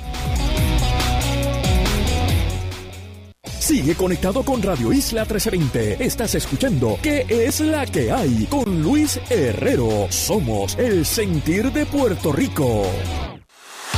Sigue 3.70 3.94
conectado 3.94 4.42
con 4.42 4.60
Radio 4.62 4.92
Isla 4.92 5.20
1320. 5.20 6.04
Estás 6.04 6.34
escuchando 6.34 6.98
¿Qué 7.02 7.24
es 7.28 7.60
la 7.60 7.86
que 7.86 8.10
hay? 8.10 8.46
Con 8.46 8.82
Luis 8.82 9.20
Herrero. 9.30 10.08
Somos 10.10 10.76
el 10.76 11.06
sentir 11.06 11.70
de 11.70 11.86
Puerto 11.86 12.32
Rico. 12.32 12.82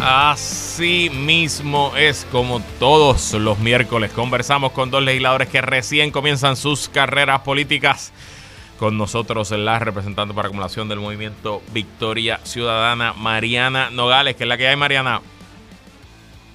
Así 0.00 1.10
mismo 1.10 1.92
es 1.96 2.26
como 2.30 2.60
todos 2.78 3.32
los 3.32 3.58
miércoles 3.58 4.12
conversamos 4.12 4.72
con 4.72 4.90
dos 4.90 5.02
legisladores 5.02 5.48
que 5.48 5.62
recién 5.62 6.10
comienzan 6.10 6.56
sus 6.56 6.88
carreras 6.88 7.40
políticas 7.40 8.12
Con 8.78 8.98
nosotros 8.98 9.50
la 9.52 9.78
representante 9.78 10.34
para 10.34 10.48
acumulación 10.48 10.88
del 10.88 11.00
movimiento 11.00 11.62
Victoria 11.72 12.40
Ciudadana, 12.44 13.14
Mariana 13.14 13.88
Nogales, 13.90 14.36
que 14.36 14.44
es 14.44 14.48
la 14.48 14.58
que 14.58 14.68
hay, 14.68 14.76
Mariana. 14.76 15.22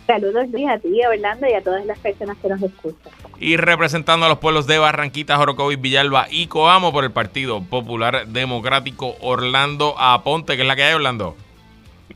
Saludos 0.06 0.49
Luis 0.51 0.67
a 0.69 0.77
ti, 0.77 1.01
a 1.01 1.10
Orlando 1.10 1.47
y 1.47 1.54
a 1.54 1.63
todas 1.63 1.86
las 1.86 1.97
personas 1.97 2.38
que 2.38 2.47
nos 2.47 2.62
escuchan. 2.62 3.12
Y 3.39 3.58
representando 3.58 4.27
a 4.27 4.30
los 4.30 4.38
pueblos 4.38 4.67
de 4.67 4.77
Barranquita, 4.77 5.38
Jorocovis, 5.38 5.82
Villalba 5.82 6.27
y 6.30 6.45
Coamo 6.45 6.91
por 6.91 7.06
el 7.06 7.12
Partido 7.12 7.63
Popular 7.63 8.27
Democrático, 8.27 9.15
Orlando 9.19 9.95
Aponte, 9.97 10.58
que 10.58 10.62
es 10.62 10.67
la 10.67 10.75
que 10.75 10.84
hay, 10.84 10.93
Orlando. 10.93 11.36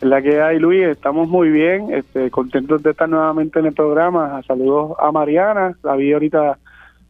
La 0.02 0.22
que 0.22 0.42
hay, 0.42 0.60
Luis, 0.60 0.84
estamos 0.84 1.28
muy 1.28 1.50
bien, 1.50 1.94
este, 1.94 2.30
contentos 2.32 2.84
de 2.84 2.92
estar 2.92 3.08
nuevamente 3.10 3.60
en 3.60 3.68
el 3.68 3.74
programa. 3.74 4.42
Saludos 4.48 4.98
a 5.00 5.12
Mariana, 5.12 5.76
la 5.84 5.96
vi 5.96 6.14
ahorita 6.14 6.58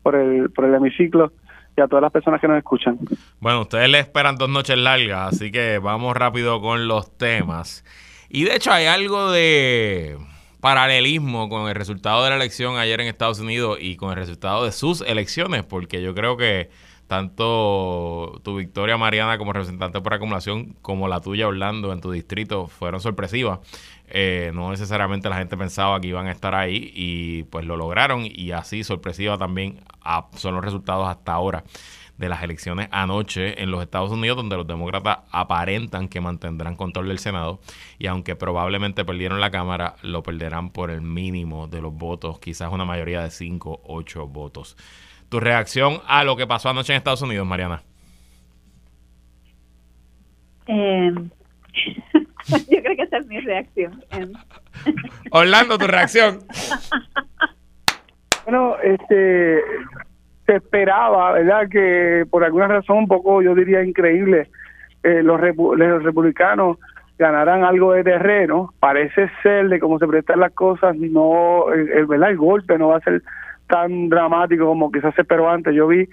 por 0.04 0.16
el, 0.16 0.50
por 0.52 0.66
el 0.66 0.76
hemiciclo 0.76 1.32
y 1.78 1.82
a 1.82 1.88
todas 1.88 2.04
las 2.04 2.12
personas 2.12 2.40
que 2.40 2.48
nos 2.48 2.58
escuchan. 2.58 2.98
Bueno, 3.40 3.62
ustedes 3.62 3.90
le 3.90 4.00
esperan 4.00 4.38
dos 4.38 4.50
noches 4.50 4.78
largas, 4.78 5.34
así 5.34 5.52
que 5.52 5.80
vamos 5.80 6.16
rápido 6.16 6.62
con 6.62 6.88
los 6.88 7.18
temas. 7.18 7.84
Y 8.30 8.44
de 8.44 8.56
hecho 8.56 8.72
hay 8.72 8.86
algo 8.86 9.32
de 9.32 10.18
paralelismo 10.62 11.48
con 11.50 11.68
el 11.68 11.76
resultado 11.76 12.24
de 12.24 12.32
la 12.32 12.38
elección 12.38 12.78
ayer 12.78 13.00
en 13.02 13.08
Estados 13.08 13.40
Unidos 13.40 13.78
y 13.80 13.98
con 13.98 14.10
el 14.12 14.16
resultado 14.16 14.66
de 14.66 14.72
sus 14.72 15.02
elecciones, 15.02 15.64
porque 15.64 16.02
yo 16.02 16.16
creo 16.16 16.38
que 16.38 16.70
tanto 17.08 18.42
tu 18.44 18.56
victoria, 18.56 18.98
Mariana, 18.98 19.38
como 19.38 19.54
representante 19.54 20.02
por 20.02 20.14
acumulación, 20.14 20.76
como 20.82 21.08
la 21.08 21.22
tuya, 21.22 21.48
Orlando, 21.48 21.94
en 21.94 22.02
tu 22.02 22.12
distrito, 22.12 22.68
fueron 22.68 23.00
sorpresivas. 23.02 23.60
Eh, 24.08 24.52
no 24.54 24.70
necesariamente 24.70 25.30
la 25.30 25.38
gente 25.38 25.58
pensaba 25.58 26.00
que 26.00 26.08
iban 26.08 26.28
a 26.28 26.32
estar 26.32 26.54
ahí 26.54 26.92
y 26.94 27.44
pues 27.44 27.66
lo 27.66 27.76
lograron 27.76 28.24
y 28.26 28.52
así 28.52 28.84
sorpresiva 28.84 29.38
también 29.38 29.82
son 30.36 30.54
los 30.54 30.64
resultados 30.64 31.08
hasta 31.08 31.34
ahora 31.34 31.64
de 32.18 32.30
las 32.30 32.44
elecciones 32.44 32.88
anoche 32.92 33.62
en 33.62 33.72
los 33.72 33.82
Estados 33.82 34.12
Unidos, 34.12 34.38
donde 34.38 34.56
los 34.56 34.68
demócratas 34.68 35.20
aparentan 35.32 36.08
que 36.08 36.22
mantendrán 36.22 36.76
control 36.76 37.08
del 37.08 37.20
Senado 37.20 37.60
y 38.00 38.08
aunque 38.08 38.36
probablemente 38.36 39.04
perdieron 39.04 39.42
la 39.42 39.52
Cámara, 39.52 39.96
lo 40.02 40.24
perderán 40.24 40.70
por 40.70 40.92
el 40.92 41.02
mínimo 41.02 41.68
de 41.68 41.82
los 41.82 41.94
votos, 41.94 42.40
quizás 42.40 42.72
una 42.72 42.86
mayoría 42.86 43.22
de 43.22 43.32
5, 43.32 43.82
8 43.84 44.28
votos. 44.28 44.78
¿Tu 45.30 45.40
reacción 45.40 46.00
a 46.08 46.24
lo 46.24 46.36
que 46.36 46.48
pasó 46.48 46.70
anoche 46.70 46.94
en 46.94 46.98
Estados 46.98 47.22
Unidos, 47.22 47.46
Mariana? 47.48 47.82
Eh, 50.68 51.14
yo 52.48 52.84
creo 52.84 52.96
que 52.96 53.02
esa 53.04 53.18
es 53.18 53.28
mi 53.28 53.40
reacción. 53.40 54.04
Em. 54.12 54.32
Orlando, 55.32 55.78
tu 55.78 55.88
reacción. 55.88 56.40
bueno, 58.46 58.76
este 58.84 59.62
se 60.46 60.56
esperaba, 60.58 61.32
¿verdad? 61.32 61.68
Que 61.70 62.26
por 62.30 62.44
alguna 62.44 62.68
razón 62.68 62.98
un 62.98 63.08
poco, 63.08 63.42
yo 63.42 63.56
diría, 63.56 63.84
increíble, 63.84 64.50
eh, 65.04 65.24
los, 65.24 65.40
los 65.42 66.04
republicanos 66.04 66.78
ganaran 67.18 67.64
algo 67.64 67.94
de 67.94 68.04
terreno. 68.04 68.74
Parece 68.80 69.30
ser, 69.42 69.70
de 69.70 69.80
cómo 69.80 69.98
se 70.00 70.08
prestan 70.08 70.40
las 70.40 70.52
cosas, 70.54 70.96
no, 70.96 71.72
el, 71.72 72.06
¿verdad? 72.06 72.30
el 72.30 72.38
golpe 72.38 72.78
no 72.78 72.90
va 72.90 72.98
a 72.98 73.02
ser 73.02 73.24
tan 73.68 74.10
dramático 74.10 74.66
como 74.66 74.92
quizás 74.92 75.14
se 75.16 75.22
esperó 75.22 75.50
antes. 75.50 75.74
Yo 75.74 75.88
vi 75.88 76.08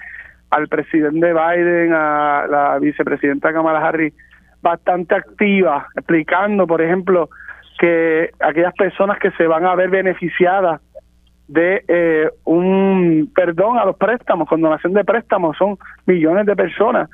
al 0.51 0.69
presidente 0.69 1.33
Biden, 1.33 1.93
a 1.95 2.47
la 2.49 2.79
vicepresidenta 2.79 3.53
Kamala 3.53 3.87
Harris, 3.87 4.15
bastante 4.61 5.15
activa, 5.15 5.87
explicando, 5.97 6.67
por 6.67 6.83
ejemplo, 6.83 7.31
que 7.79 8.31
aquellas 8.41 8.75
personas 8.75 9.19
que 9.19 9.31
se 9.33 9.47
van 9.47 9.65
a 9.65 9.75
ver 9.75 9.91
beneficiadas 9.91 10.81
de 11.49 11.85
eh, 11.89 12.31
un 12.45 13.31
perdón 13.35 13.79
a 13.79 13.85
los 13.85 13.97
préstamos, 13.97 14.49
condonación 14.49 14.93
de 14.95 15.05
préstamos, 15.05 15.57
son 15.57 15.77
millones 16.07 16.47
de 16.47 16.57
personas. 16.57 17.11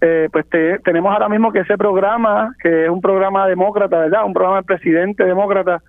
eh, 0.00 0.28
pues 0.32 0.46
tenemos 0.84 1.12
ahora 1.12 1.28
mismo 1.28 1.52
que 1.52 1.60
ese 1.60 1.76
programa, 1.76 2.54
que 2.62 2.84
es 2.84 2.90
un 2.90 3.00
programa 3.00 3.46
demócrata, 3.46 3.98
¿verdad? 3.98 4.24
Un 4.24 4.32
programa 4.32 4.58
del 4.58 4.64
presidente 4.64 5.24
demócrata, 5.24 5.82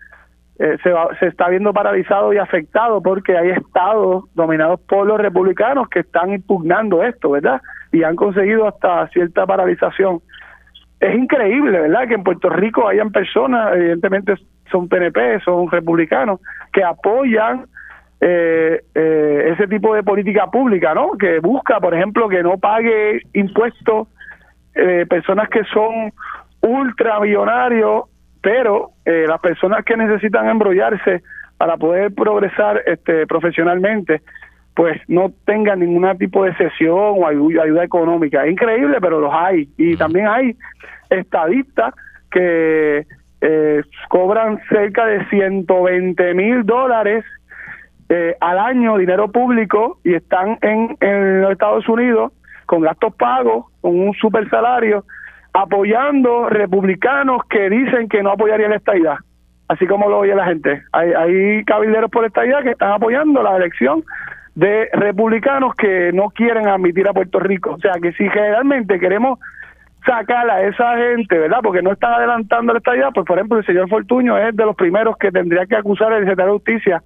eh, 0.63 0.77
se, 0.81 0.93
se 1.19 1.27
está 1.27 1.49
viendo 1.49 1.73
paralizado 1.73 2.31
y 2.31 2.37
afectado 2.37 3.01
porque 3.01 3.37
hay 3.37 3.49
estados 3.49 4.23
dominados 4.33 4.79
por 4.81 5.05
los 5.05 5.19
republicanos 5.19 5.89
que 5.89 5.99
están 5.99 6.31
impugnando 6.31 7.03
esto, 7.03 7.31
¿verdad? 7.31 7.61
Y 7.91 8.03
han 8.03 8.15
conseguido 8.15 8.65
hasta 8.69 9.09
cierta 9.09 9.45
paralización. 9.45 10.21
Es 11.01 11.13
increíble, 11.15 11.81
¿verdad? 11.81 12.07
Que 12.07 12.13
en 12.13 12.23
Puerto 12.23 12.49
Rico 12.49 12.87
hayan 12.87 13.11
personas, 13.11 13.75
evidentemente 13.75 14.35
son 14.71 14.87
PNP, 14.87 15.41
son 15.41 15.69
republicanos, 15.69 16.39
que 16.71 16.81
apoyan 16.81 17.65
eh, 18.21 18.79
eh, 18.95 19.49
ese 19.51 19.67
tipo 19.67 19.93
de 19.93 20.01
política 20.01 20.47
pública, 20.47 20.93
¿no? 20.93 21.11
Que 21.19 21.39
busca, 21.39 21.81
por 21.81 21.93
ejemplo, 21.93 22.29
que 22.29 22.41
no 22.41 22.57
pague 22.57 23.19
impuestos 23.33 24.07
eh, 24.75 25.05
personas 25.09 25.49
que 25.49 25.65
son 25.65 26.13
ultramillonarios, 26.61 28.03
pero 28.43 28.91
eh, 29.05 29.23
las 29.25 29.39
personas 29.39 29.85
que 29.85 29.95
necesitan 29.95 30.49
embrollarse 30.49 31.23
para 31.57 31.77
poder 31.77 32.13
progresar 32.13 32.81
este, 32.85 33.25
profesionalmente, 33.25 34.21
pues 34.75 34.99
no 35.07 35.31
tengan 35.45 35.79
ningún 35.79 36.05
tipo 36.17 36.43
de 36.43 36.53
sesión 36.55 37.13
o 37.15 37.25
ayuda, 37.25 37.63
ayuda 37.63 37.85
económica. 37.85 38.43
Es 38.43 38.51
increíble, 38.51 38.97
pero 38.99 39.21
los 39.21 39.33
hay. 39.33 39.69
Y 39.77 39.95
también 39.95 40.27
hay 40.27 40.57
estadistas 41.09 41.93
que 42.31 43.05
eh, 43.39 43.81
cobran 44.09 44.59
cerca 44.67 45.05
de 45.05 45.25
120 45.29 46.33
mil 46.33 46.65
dólares 46.65 47.23
eh, 48.09 48.35
al 48.41 48.59
año 48.59 48.97
dinero 48.97 49.31
público 49.31 49.99
y 50.03 50.15
están 50.15 50.57
en, 50.61 50.97
en 50.99 51.41
los 51.43 51.51
Estados 51.53 51.87
Unidos 51.87 52.33
con 52.65 52.81
gastos 52.81 53.15
pagos, 53.15 53.67
con 53.79 53.97
un 53.97 54.13
super 54.15 54.49
salario, 54.49 55.05
apoyando 55.53 56.49
republicanos 56.49 57.43
que 57.49 57.69
dicen 57.69 58.09
que 58.09 58.23
no 58.23 58.31
apoyarían 58.31 58.71
la 58.71 58.77
estadidad, 58.77 59.17
así 59.67 59.85
como 59.85 60.09
lo 60.09 60.19
oye 60.19 60.35
la 60.35 60.45
gente. 60.45 60.81
Hay, 60.91 61.63
cabilderos 61.65 62.09
por 62.09 62.25
estadidad 62.25 62.63
que 62.63 62.71
están 62.71 62.91
apoyando 62.91 63.41
la 63.43 63.55
elección 63.57 64.03
de 64.55 64.89
republicanos 64.93 65.75
que 65.75 66.11
no 66.13 66.29
quieren 66.29 66.67
admitir 66.67 67.07
a 67.07 67.13
Puerto 67.13 67.39
Rico. 67.39 67.71
O 67.71 67.79
sea, 67.79 67.93
que 68.01 68.11
si 68.13 68.27
generalmente 68.29 68.99
queremos 68.99 69.39
sacar 70.05 70.49
a 70.49 70.63
esa 70.63 70.97
gente, 70.97 71.37
¿verdad? 71.37 71.59
Porque 71.63 71.81
no 71.81 71.93
están 71.93 72.13
adelantando 72.13 72.73
la 72.73 72.79
estadidad, 72.79 73.09
pues 73.13 73.25
por 73.25 73.37
ejemplo 73.37 73.57
el 73.59 73.65
señor 73.65 73.87
Fortuño 73.89 74.37
es 74.37 74.55
de 74.55 74.65
los 74.65 74.75
primeros 74.75 75.17
que 75.17 75.31
tendría 75.31 75.65
que 75.65 75.75
acusar 75.75 76.11
al 76.11 76.21
secretario 76.21 76.53
de 76.53 76.57
Justicia 76.57 77.01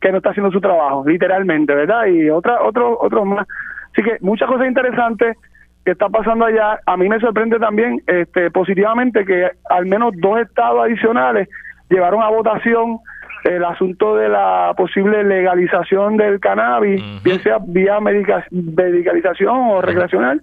que 0.00 0.10
no 0.10 0.16
está 0.16 0.30
haciendo 0.30 0.50
su 0.50 0.60
trabajo, 0.60 1.04
literalmente, 1.06 1.72
¿verdad? 1.74 2.06
Y 2.06 2.28
otra, 2.28 2.62
otro, 2.62 2.98
otros 3.00 3.24
más. 3.24 3.46
Así 3.92 4.02
que 4.02 4.16
muchas 4.20 4.48
cosas 4.48 4.66
interesantes 4.66 5.36
que 5.84 5.92
está 5.92 6.08
pasando 6.08 6.44
allá. 6.44 6.80
A 6.86 6.96
mí 6.96 7.08
me 7.08 7.20
sorprende 7.20 7.58
también 7.58 8.02
este, 8.06 8.50
positivamente 8.50 9.24
que 9.24 9.50
al 9.68 9.86
menos 9.86 10.14
dos 10.18 10.40
estados 10.40 10.84
adicionales 10.84 11.48
llevaron 11.88 12.22
a 12.22 12.28
votación 12.28 12.98
el 13.44 13.64
asunto 13.64 14.16
de 14.16 14.28
la 14.28 14.72
posible 14.76 15.24
legalización 15.24 16.16
del 16.16 16.38
cannabis, 16.38 17.02
bien 17.24 17.40
sea 17.40 17.58
vía 17.60 17.98
medicalización 17.98 19.70
o 19.70 19.82
recreacional, 19.82 20.40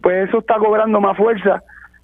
pues 0.00 0.28
eso 0.28 0.38
está 0.38 0.54
cobrando 0.56 1.00
más 1.00 1.16
fuerza. 1.16 1.62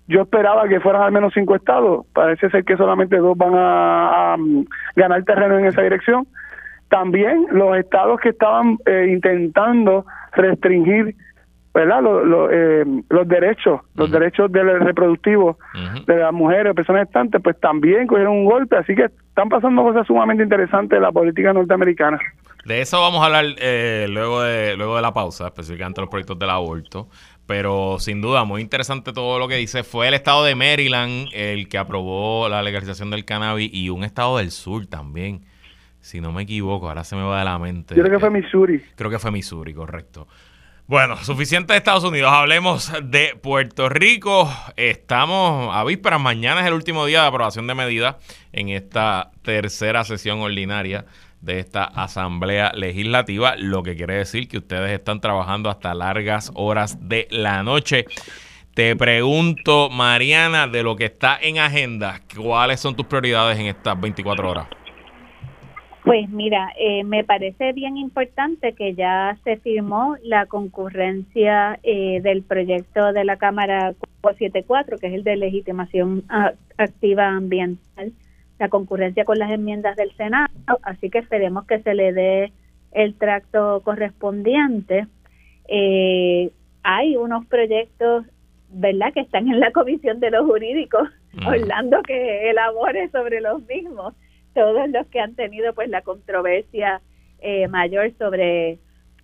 Yo 0.08 0.22
esperaba 0.22 0.66
que 0.66 0.80
fueran 0.80 1.02
al 1.02 1.12
menos 1.12 1.32
cinco 1.32 1.54
estados, 1.54 2.04
parece 2.12 2.50
ser 2.50 2.64
que 2.64 2.76
solamente 2.76 3.18
dos 3.18 3.38
van 3.38 3.52
a 3.54 4.36
ganar 4.96 5.22
terreno 5.22 5.58
en 5.58 5.66
esa 5.66 5.82
dirección 5.82 6.26
también 6.92 7.46
los 7.50 7.74
estados 7.78 8.20
que 8.20 8.28
estaban 8.28 8.76
eh, 8.84 9.06
intentando 9.08 10.04
restringir 10.32 11.16
¿verdad? 11.74 12.02
Eh, 12.52 12.84
los 13.08 13.28
derechos, 13.28 13.80
los 13.94 14.10
derechos 14.10 14.50
del 14.52 14.80
reproductivos 14.80 15.56
de 16.06 16.16
las 16.16 16.32
mujeres, 16.32 16.74
personas 16.74 17.06
estantes, 17.06 17.40
pues 17.42 17.58
también 17.60 18.06
cogieron 18.06 18.34
un 18.34 18.44
golpe, 18.44 18.76
así 18.76 18.94
que 18.94 19.04
están 19.04 19.48
pasando 19.48 19.82
cosas 19.82 20.06
sumamente 20.06 20.42
interesantes 20.42 20.96
en 20.96 21.02
la 21.02 21.12
política 21.12 21.52
norteamericana. 21.52 22.18
De 22.64 22.80
eso 22.80 23.00
vamos 23.00 23.22
a 23.22 23.26
hablar 23.26 23.44
eh, 23.58 24.06
luego 24.08 24.42
de 24.42 24.76
luego 24.76 24.96
de 24.96 25.02
la 25.02 25.12
pausa, 25.12 25.46
específicamente 25.46 26.00
los 26.00 26.10
proyectos 26.10 26.38
del 26.38 26.50
aborto. 26.50 27.08
Pero 27.46 27.96
sin 27.98 28.20
duda, 28.22 28.44
muy 28.44 28.62
interesante 28.62 29.12
todo 29.12 29.40
lo 29.40 29.48
que 29.48 29.56
dice. 29.56 29.82
Fue 29.82 30.06
el 30.06 30.14
estado 30.14 30.44
de 30.44 30.54
Maryland 30.54 31.28
el 31.32 31.68
que 31.68 31.76
aprobó 31.76 32.48
la 32.48 32.62
legalización 32.62 33.10
del 33.10 33.24
cannabis 33.24 33.68
y 33.72 33.88
un 33.88 34.04
estado 34.04 34.38
del 34.38 34.52
sur 34.52 34.86
también 34.86 35.42
si 36.02 36.20
no 36.20 36.32
me 36.32 36.42
equivoco, 36.42 36.88
ahora 36.88 37.04
se 37.04 37.14
me 37.14 37.22
va 37.22 37.38
de 37.38 37.44
la 37.44 37.58
mente. 37.58 37.94
Yo 37.94 38.02
creo 38.02 38.18
que 38.18 38.20
fue 38.20 38.30
Missouri. 38.30 38.82
Creo 38.96 39.08
que 39.08 39.20
fue 39.20 39.30
Missouri, 39.30 39.72
correcto. 39.72 40.26
Bueno, 40.92 41.16
suficiente 41.24 41.72
de 41.72 41.78
Estados 41.78 42.04
Unidos. 42.04 42.30
Hablemos 42.30 42.92
de 43.02 43.34
Puerto 43.42 43.88
Rico. 43.88 44.52
Estamos 44.76 45.74
a 45.74 45.84
vísperas. 45.84 46.20
Mañana 46.20 46.60
es 46.60 46.66
el 46.66 46.74
último 46.74 47.06
día 47.06 47.22
de 47.22 47.28
aprobación 47.28 47.66
de 47.66 47.74
medidas 47.74 48.16
en 48.52 48.68
esta 48.68 49.30
tercera 49.40 50.04
sesión 50.04 50.40
ordinaria 50.40 51.06
de 51.40 51.60
esta 51.60 51.84
Asamblea 51.84 52.72
Legislativa, 52.74 53.56
lo 53.56 53.82
que 53.82 53.96
quiere 53.96 54.16
decir 54.16 54.48
que 54.48 54.58
ustedes 54.58 54.90
están 54.90 55.22
trabajando 55.22 55.70
hasta 55.70 55.94
largas 55.94 56.50
horas 56.52 56.98
de 57.08 57.26
la 57.30 57.62
noche. 57.62 58.04
Te 58.74 58.94
pregunto, 58.94 59.88
Mariana, 59.88 60.66
de 60.66 60.82
lo 60.82 60.94
que 60.94 61.06
está 61.06 61.38
en 61.40 61.56
agenda, 61.56 62.20
¿cuáles 62.36 62.80
son 62.80 62.94
tus 62.94 63.06
prioridades 63.06 63.58
en 63.58 63.64
estas 63.64 63.98
24 63.98 64.50
horas? 64.50 64.66
Pues 66.04 66.28
mira, 66.30 66.72
eh, 66.76 67.04
me 67.04 67.22
parece 67.22 67.72
bien 67.72 67.96
importante 67.96 68.72
que 68.72 68.94
ya 68.94 69.38
se 69.44 69.56
firmó 69.58 70.16
la 70.24 70.46
concurrencia 70.46 71.78
eh, 71.84 72.20
del 72.20 72.42
proyecto 72.42 73.12
de 73.12 73.24
la 73.24 73.36
Cámara 73.36 73.94
474, 74.20 74.98
que 74.98 75.06
es 75.06 75.14
el 75.14 75.22
de 75.22 75.36
legitimación 75.36 76.24
activa 76.76 77.28
ambiental, 77.28 78.12
la 78.58 78.68
concurrencia 78.68 79.24
con 79.24 79.38
las 79.38 79.52
enmiendas 79.52 79.94
del 79.96 80.10
Senado, 80.16 80.52
así 80.82 81.08
que 81.08 81.18
esperemos 81.18 81.66
que 81.66 81.80
se 81.82 81.94
le 81.94 82.12
dé 82.12 82.52
el 82.90 83.14
tracto 83.14 83.80
correspondiente. 83.84 85.06
Eh, 85.68 86.50
hay 86.82 87.16
unos 87.16 87.46
proyectos, 87.46 88.26
¿verdad?, 88.70 89.12
que 89.12 89.20
están 89.20 89.46
en 89.46 89.60
la 89.60 89.70
Comisión 89.70 90.18
de 90.18 90.32
los 90.32 90.46
Jurídicos, 90.46 91.08
Orlando 91.46 92.02
que 92.02 92.50
elabore 92.50 93.08
sobre 93.10 93.40
los 93.40 93.62
mismos 93.68 94.14
todos 94.54 94.88
los 94.90 95.06
que 95.08 95.20
han 95.20 95.34
tenido 95.34 95.74
pues 95.74 95.88
la 95.88 96.02
controversia 96.02 97.00
eh, 97.40 97.68
mayor 97.68 98.12
sobre 98.18 98.78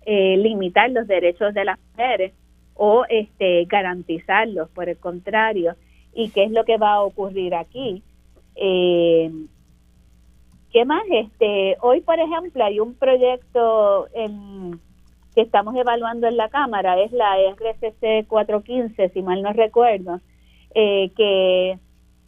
eh, 0.05 0.37
limitar 0.37 0.89
los 0.91 1.07
derechos 1.07 1.53
de 1.53 1.65
las 1.65 1.79
mujeres 1.91 2.33
o 2.73 3.05
este 3.09 3.65
garantizarlos 3.65 4.69
por 4.69 4.89
el 4.89 4.97
contrario. 4.97 5.75
Y 6.13 6.29
qué 6.29 6.45
es 6.45 6.51
lo 6.51 6.65
que 6.65 6.77
va 6.77 6.93
a 6.93 7.01
ocurrir 7.01 7.53
aquí 7.55 8.03
eh, 8.61 9.31
qué 10.71 10.85
más 10.85 11.03
este 11.09 11.77
hoy 11.81 12.01
por 12.01 12.19
ejemplo 12.19 12.63
hay 12.65 12.79
un 12.79 12.93
proyecto 12.93 14.07
en, 14.13 14.79
que 15.33 15.41
estamos 15.41 15.75
evaluando 15.75 16.27
en 16.27 16.35
la 16.35 16.49
cámara 16.49 16.99
es 16.99 17.11
la 17.13 17.37
RCC 17.39 18.27
415 18.27 19.09
si 19.09 19.21
mal 19.21 19.41
no 19.41 19.53
recuerdo 19.53 20.19
eh, 20.75 21.09
que 21.15 21.79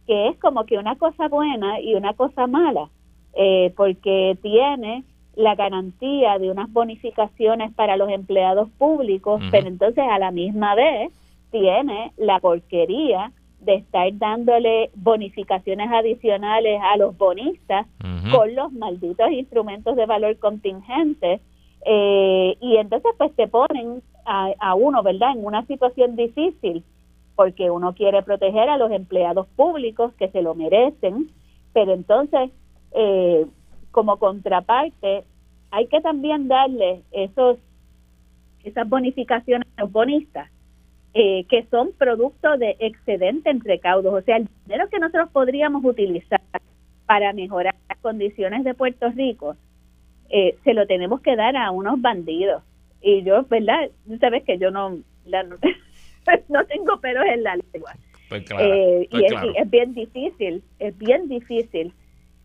que 0.06 0.28
es 0.28 0.38
como 0.38 0.64
que 0.64 0.78
una 0.78 0.96
cosa 0.96 1.28
buena 1.28 1.80
y 1.80 1.94
una 1.94 2.14
cosa 2.14 2.46
mala, 2.46 2.88
eh, 3.34 3.72
porque 3.76 4.36
tiene 4.42 5.04
la 5.34 5.54
garantía 5.54 6.38
de 6.38 6.50
unas 6.50 6.70
bonificaciones 6.72 7.72
para 7.72 7.96
los 7.96 8.10
empleados 8.10 8.68
públicos, 8.78 9.40
pero 9.50 9.66
entonces 9.66 10.04
a 10.10 10.18
la 10.18 10.30
misma 10.30 10.74
vez 10.74 11.10
tiene 11.50 12.12
la 12.16 12.38
porquería 12.40 13.32
de 13.60 13.76
estar 13.76 14.08
dándole 14.18 14.90
bonificaciones 14.94 15.90
adicionales 15.90 16.80
a 16.82 16.96
los 16.96 17.16
bonistas 17.16 17.86
con 18.30 18.54
los 18.54 18.72
malditos 18.72 19.30
instrumentos 19.30 19.94
de 19.96 20.04
valor 20.04 20.36
contingente 20.38 21.40
eh, 21.86 22.56
y 22.60 22.76
entonces 22.76 23.12
pues 23.16 23.34
te 23.34 23.48
ponen 23.48 24.02
a, 24.26 24.52
a 24.58 24.74
uno, 24.74 25.02
¿verdad?, 25.02 25.32
en 25.36 25.44
una 25.44 25.64
situación 25.66 26.16
difícil 26.16 26.84
porque 27.34 27.70
uno 27.70 27.94
quiere 27.94 28.22
proteger 28.22 28.68
a 28.68 28.76
los 28.76 28.90
empleados 28.90 29.46
públicos 29.56 30.12
que 30.18 30.28
se 30.28 30.42
lo 30.42 30.54
merecen, 30.54 31.30
pero 31.72 31.94
entonces, 31.94 32.50
eh, 32.92 33.46
como 33.90 34.18
contraparte, 34.18 35.24
hay 35.70 35.86
que 35.86 36.00
también 36.00 36.48
darle 36.48 37.02
esos 37.12 37.58
esas 38.64 38.88
bonificaciones 38.88 39.66
a 39.76 39.82
los 39.82 39.92
bonistas, 39.92 40.48
eh, 41.14 41.44
que 41.48 41.66
son 41.70 41.92
producto 41.98 42.56
de 42.56 42.76
excedente 42.78 43.50
en 43.50 43.60
recaudos, 43.60 44.14
o 44.14 44.22
sea, 44.22 44.36
el 44.36 44.48
dinero 44.64 44.88
que 44.88 44.98
nosotros 44.98 45.30
podríamos 45.32 45.84
utilizar 45.84 46.40
para 47.06 47.32
mejorar 47.32 47.74
las 47.88 47.98
condiciones 47.98 48.64
de 48.64 48.74
Puerto 48.74 49.10
Rico, 49.10 49.56
eh, 50.30 50.56
se 50.64 50.72
lo 50.74 50.86
tenemos 50.86 51.20
que 51.20 51.36
dar 51.36 51.56
a 51.56 51.70
unos 51.70 52.00
bandidos. 52.00 52.62
Y 53.02 53.22
yo, 53.22 53.42
¿verdad? 53.44 53.90
Sabes 54.20 54.44
que 54.44 54.58
yo 54.58 54.70
no, 54.70 54.98
la, 55.26 55.44
no 56.48 56.64
tengo 56.66 57.00
pelos 57.00 57.24
en 57.26 57.42
la 57.42 57.56
lengua. 57.56 57.94
Eh, 58.60 59.08
y, 59.10 59.24
es, 59.24 59.70
bien 59.70 59.94
difícil, 59.94 60.62
es 60.78 60.96
bien 60.96 61.28
difícil 61.28 61.92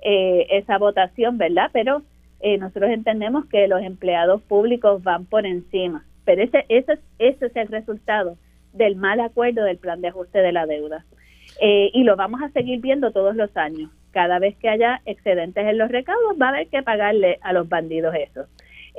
eh, 0.01 0.47
esa 0.49 0.78
votación, 0.78 1.38
¿verdad? 1.38 1.69
Pero 1.71 2.01
eh, 2.41 2.57
nosotros 2.57 2.91
entendemos 2.91 3.45
que 3.45 3.67
los 3.67 3.82
empleados 3.82 4.41
públicos 4.41 5.01
van 5.03 5.25
por 5.25 5.45
encima. 5.45 6.05
Pero 6.25 6.43
ese, 6.43 6.65
ese, 6.67 6.99
ese 7.19 7.45
es 7.45 7.55
el 7.55 7.67
resultado 7.69 8.38
del 8.73 8.95
mal 8.95 9.19
acuerdo 9.21 9.63
del 9.63 9.78
plan 9.78 10.01
de 10.01 10.09
ajuste 10.09 10.39
de 10.39 10.51
la 10.51 10.65
deuda. 10.65 11.05
y 11.61 12.03
lo 12.03 12.15
vamos 12.15 12.41
a 12.41 12.49
seguir 12.49 12.82
viendo 12.82 13.11
todos 13.11 13.36
los 13.36 13.55
años. 13.55 13.89
Cada 14.11 14.39
vez 14.39 14.57
que 14.57 14.67
haya 14.67 15.01
excedentes 15.05 15.65
en 15.65 15.78
los 15.78 15.89
recaudos, 15.89 16.36
va 16.39 16.47
a 16.47 16.49
haber 16.49 16.67
que 16.67 16.84
pagarle 16.84 17.39
a 17.41 17.53
los 17.53 17.69
bandidos 17.69 18.13
eso. 18.15 18.45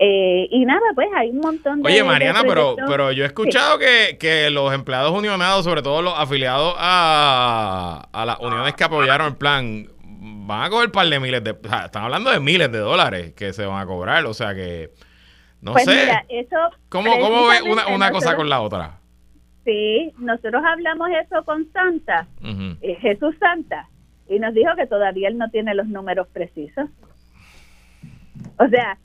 Eh, 0.00 0.46
y 0.50 0.64
nada, 0.64 0.80
pues 0.94 1.08
hay 1.16 1.30
un 1.30 1.38
montón 1.38 1.82
de... 1.82 1.88
Oye, 1.88 2.04
Mariana, 2.04 2.42
pero, 2.46 2.76
pero 2.86 3.10
yo 3.10 3.24
he 3.24 3.26
escuchado 3.26 3.78
que, 3.78 4.48
los 4.50 4.72
empleados 4.72 5.10
unionados, 5.10 5.64
sobre 5.64 5.82
todo 5.82 6.02
los 6.02 6.14
afiliados 6.16 6.74
a, 6.78 8.08
las 8.12 8.38
uniones 8.38 8.74
que 8.74 8.84
apoyaron 8.84 9.28
el 9.28 9.36
plan, 9.36 9.88
van 10.46 10.62
a 10.62 10.70
cobrar 10.70 10.86
un 10.86 10.92
par 10.92 11.08
de 11.08 11.18
miles 11.18 11.42
de... 11.42 11.50
están 11.50 12.04
hablando 12.04 12.30
de 12.30 12.38
miles 12.38 12.70
de 12.70 12.78
dólares 12.78 13.32
que 13.34 13.52
se 13.52 13.66
van 13.66 13.80
a 13.82 13.86
cobrar, 13.86 14.24
o 14.26 14.34
sea 14.34 14.54
que... 14.54 14.90
No 15.60 15.72
pues 15.72 15.84
sé. 15.84 15.90
Mira, 15.90 16.24
eso 16.28 16.56
¿Cómo, 16.88 17.18
cómo 17.18 17.48
ve 17.48 17.62
una, 17.68 17.88
una 17.88 18.12
cosa 18.12 18.36
con 18.36 18.48
la 18.48 18.60
otra? 18.60 19.00
Sí, 19.64 20.14
nosotros 20.18 20.62
hablamos 20.64 21.10
eso 21.10 21.44
con 21.44 21.70
Santa, 21.72 22.26
eh, 22.80 22.96
Jesús 23.00 23.34
Santa, 23.38 23.88
y 24.26 24.38
nos 24.38 24.54
dijo 24.54 24.70
que 24.76 24.86
todavía 24.86 25.28
él 25.28 25.36
no 25.36 25.50
tiene 25.50 25.74
los 25.74 25.88
números 25.88 26.28
precisos. 26.28 26.88
O 28.58 28.68
sea, 28.68 28.98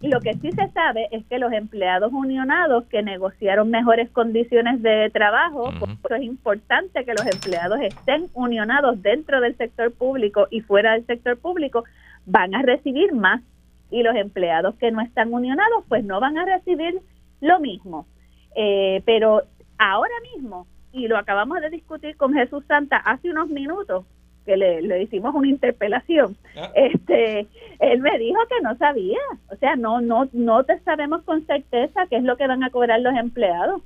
lo, 0.00 0.20
que 0.20 0.34
sí 0.34 0.50
se 0.52 0.68
sabe 0.70 1.08
es 1.10 1.24
que 1.26 1.38
los 1.38 1.52
empleados 1.52 2.12
unionados 2.12 2.84
que 2.86 3.02
negociaron 3.02 3.70
mejores 3.70 4.08
condiciones 4.10 4.80
de 4.82 5.10
trabajo, 5.10 5.70
por 5.78 6.12
eso 6.12 6.14
es 6.14 6.22
importante 6.22 7.04
que 7.04 7.12
los 7.12 7.26
empleados 7.26 7.80
estén 7.80 8.28
unionados 8.34 9.02
dentro 9.02 9.40
del 9.40 9.56
sector 9.56 9.92
público 9.92 10.46
y 10.50 10.60
fuera 10.60 10.92
del 10.92 11.04
sector 11.06 11.38
público, 11.38 11.84
van 12.24 12.54
a 12.54 12.62
recibir 12.62 13.12
más. 13.12 13.42
Y 13.90 14.02
los 14.02 14.14
empleados 14.16 14.74
que 14.76 14.90
no 14.90 15.00
están 15.00 15.32
unionados, 15.32 15.84
pues 15.88 16.04
no 16.04 16.20
van 16.20 16.38
a 16.38 16.44
recibir 16.44 17.00
lo 17.40 17.58
mismo. 17.58 18.06
Eh, 18.54 19.02
pero 19.06 19.42
ahora 19.78 20.14
mismo, 20.34 20.66
y 20.92 21.08
lo 21.08 21.16
acabamos 21.16 21.60
de 21.60 21.70
discutir 21.70 22.16
con 22.16 22.32
Jesús 22.32 22.64
Santa 22.66 22.96
hace 22.96 23.30
unos 23.30 23.48
minutos, 23.48 24.04
que 24.48 24.56
le, 24.56 25.02
hicimos 25.02 25.34
una 25.34 25.46
interpelación, 25.46 26.36
ah. 26.56 26.70
este, 26.74 27.46
él 27.80 28.00
me 28.00 28.18
dijo 28.18 28.38
que 28.48 28.62
no 28.62 28.74
sabía, 28.78 29.18
o 29.52 29.56
sea, 29.56 29.76
no, 29.76 30.00
no, 30.00 30.26
no 30.32 30.64
te 30.64 30.80
sabemos 30.80 31.22
con 31.24 31.44
certeza 31.46 32.06
qué 32.08 32.16
es 32.16 32.24
lo 32.24 32.38
que 32.38 32.46
van 32.46 32.64
a 32.64 32.70
cobrar 32.70 32.98
los 33.00 33.14
empleados. 33.14 33.82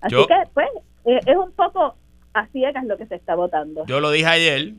Así 0.00 0.16
que, 0.16 0.34
pues, 0.54 0.68
eh, 1.04 1.20
es 1.26 1.36
un 1.36 1.52
poco 1.52 1.96
a 2.32 2.46
ciegas 2.46 2.84
lo 2.86 2.96
que 2.96 3.06
se 3.06 3.14
está 3.16 3.34
votando. 3.34 3.84
Yo 3.86 4.00
lo 4.00 4.10
dije 4.10 4.26
ayer, 4.26 4.72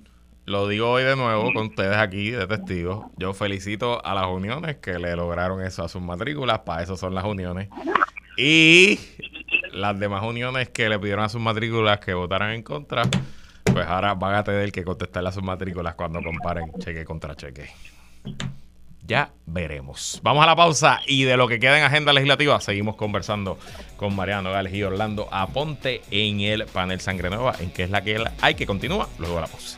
lo 0.46 0.68
digo 0.68 0.90
hoy 0.90 1.04
de 1.04 1.16
nuevo 1.16 1.54
con 1.54 1.68
ustedes 1.68 1.98
aquí 1.98 2.32
de 2.32 2.48
testigos. 2.48 3.06
Yo 3.18 3.34
felicito 3.34 4.04
a 4.04 4.16
las 4.16 4.26
uniones 4.26 4.78
que 4.78 4.98
le 4.98 5.16
lograron 5.16 5.62
eso 5.62 5.84
a 5.84 5.88
sus 5.88 6.02
matrículas, 6.02 6.60
para 6.60 6.82
eso 6.82 6.98
son 6.98 7.14
las 7.14 7.26
uniones. 7.26 7.70
Y 8.38 9.00
las 9.72 10.00
demás 10.00 10.24
uniones 10.24 10.70
que 10.70 10.90
le 10.90 10.98
pidieron 10.98 11.26
a 11.26 11.30
sus 11.30 11.42
matrículas 11.42 12.00
que 12.00 12.14
votaran 12.14 12.52
en 12.52 12.64
contra, 12.64 13.04
pues 13.76 13.88
ahora 13.90 14.14
van 14.14 14.36
a 14.36 14.44
tener 14.46 14.72
que 14.72 14.86
contestar 14.86 15.22
las 15.22 15.36
matrículas 15.44 15.96
cuando 15.96 16.24
comparen 16.24 16.72
cheque 16.80 17.04
contra 17.04 17.36
cheque. 17.36 17.72
Ya 19.06 19.34
veremos. 19.46 20.22
Vamos 20.24 20.44
a 20.44 20.48
la 20.48 20.56
pausa 20.56 21.02
y 21.06 21.26
de 21.26 21.36
lo 21.36 21.50
que 21.50 21.60
queda 21.60 21.78
en 21.78 21.84
agenda 21.84 22.14
legislativa 22.14 22.62
seguimos 22.62 22.96
conversando 22.96 23.60
con 23.98 24.16
Mariano 24.16 24.54
Gales 24.54 24.74
y 24.74 24.82
Orlando 24.82 25.28
Aponte 25.30 26.04
en 26.10 26.40
el 26.40 26.66
panel 26.68 27.02
Sangre 27.02 27.30
Nueva, 27.30 27.54
en 27.60 27.70
que 27.70 27.84
es 27.84 27.90
la 27.90 28.02
que 28.02 28.24
hay 28.40 28.56
que 28.56 28.66
continúa 28.66 29.10
luego 29.20 29.42
la 29.42 29.48
pausa. 29.48 29.78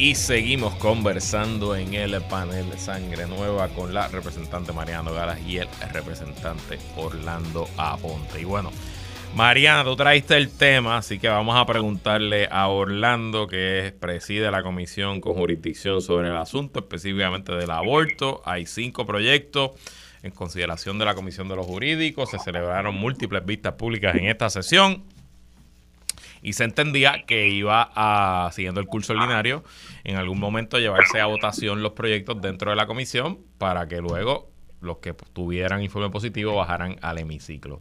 y 0.00 0.14
seguimos 0.14 0.74
conversando 0.76 1.76
en 1.76 1.92
el 1.92 2.22
panel 2.22 2.64
Sangre 2.78 3.26
Nueva 3.26 3.68
con 3.68 3.92
la 3.92 4.08
representante 4.08 4.72
Mariano 4.72 5.12
Galas 5.12 5.38
y 5.46 5.58
el 5.58 5.68
representante 5.92 6.78
Orlando 6.96 7.68
Aponte. 7.76 8.40
Y 8.40 8.44
bueno, 8.44 8.70
Mariana, 9.34 9.84
tú 9.84 9.96
traiste 9.96 10.38
el 10.38 10.48
tema, 10.48 10.96
así 10.96 11.18
que 11.18 11.28
vamos 11.28 11.54
a 11.54 11.66
preguntarle 11.66 12.48
a 12.50 12.68
Orlando, 12.68 13.46
que 13.46 13.94
preside 14.00 14.50
la 14.50 14.62
comisión 14.62 15.20
con 15.20 15.34
jurisdicción 15.34 16.00
sobre 16.00 16.30
el 16.30 16.36
asunto, 16.36 16.78
específicamente 16.78 17.52
del 17.52 17.70
aborto. 17.70 18.40
Hay 18.46 18.64
cinco 18.64 19.04
proyectos 19.04 19.72
en 20.22 20.30
consideración 20.30 20.98
de 20.98 21.04
la 21.04 21.14
Comisión 21.14 21.46
de 21.46 21.56
los 21.56 21.66
Jurídicos. 21.66 22.30
Se 22.30 22.38
celebraron 22.38 22.94
múltiples 22.94 23.44
vistas 23.44 23.74
públicas 23.74 24.14
en 24.14 24.28
esta 24.28 24.48
sesión 24.48 25.04
y 26.42 26.54
se 26.54 26.64
entendía 26.64 27.24
que 27.26 27.48
iba 27.48 27.90
a, 27.94 28.50
siguiendo 28.52 28.80
el 28.80 28.86
curso 28.86 29.12
ordinario, 29.12 29.62
en 30.04 30.16
algún 30.16 30.38
momento 30.38 30.78
llevarse 30.78 31.20
a 31.20 31.26
votación 31.26 31.82
los 31.82 31.92
proyectos 31.92 32.40
dentro 32.40 32.70
de 32.70 32.76
la 32.76 32.86
comisión 32.86 33.38
para 33.58 33.88
que 33.88 34.00
luego 34.00 34.50
los 34.80 34.98
que 34.98 35.14
tuvieran 35.32 35.82
informe 35.82 36.10
positivo 36.10 36.56
bajaran 36.56 36.96
al 37.02 37.18
hemiciclo. 37.18 37.80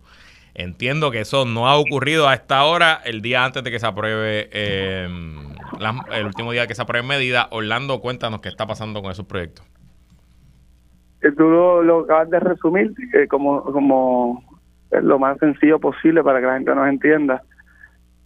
Entiendo 0.53 1.11
que 1.11 1.21
eso 1.21 1.45
no 1.45 1.67
ha 1.67 1.77
ocurrido 1.77 2.27
a 2.27 2.33
esta 2.33 2.65
hora, 2.65 2.99
el 3.05 3.21
día 3.21 3.45
antes 3.45 3.63
de 3.63 3.71
que 3.71 3.79
se 3.79 3.87
apruebe, 3.87 4.49
em, 4.51 5.55
el 6.11 6.25
último 6.25 6.51
día 6.51 6.67
que 6.67 6.75
se 6.75 6.81
apruebe 6.81 7.07
medida. 7.07 7.47
Orlando, 7.51 8.01
cuéntanos 8.01 8.41
qué 8.41 8.49
está 8.49 8.67
pasando 8.67 9.01
con 9.01 9.11
esos 9.11 9.25
proyectos. 9.25 9.65
Tú 11.37 11.43
lo, 11.43 12.01
acabas 12.01 12.29
de 12.29 12.39
resumir 12.39 12.93
como, 13.29 13.61
como 13.63 14.43
lo 14.91 15.19
más 15.19 15.37
sencillo 15.37 15.79
posible 15.79 16.23
para 16.23 16.39
que 16.39 16.47
la 16.47 16.53
gente 16.55 16.75
nos 16.75 16.87
entienda. 16.87 17.43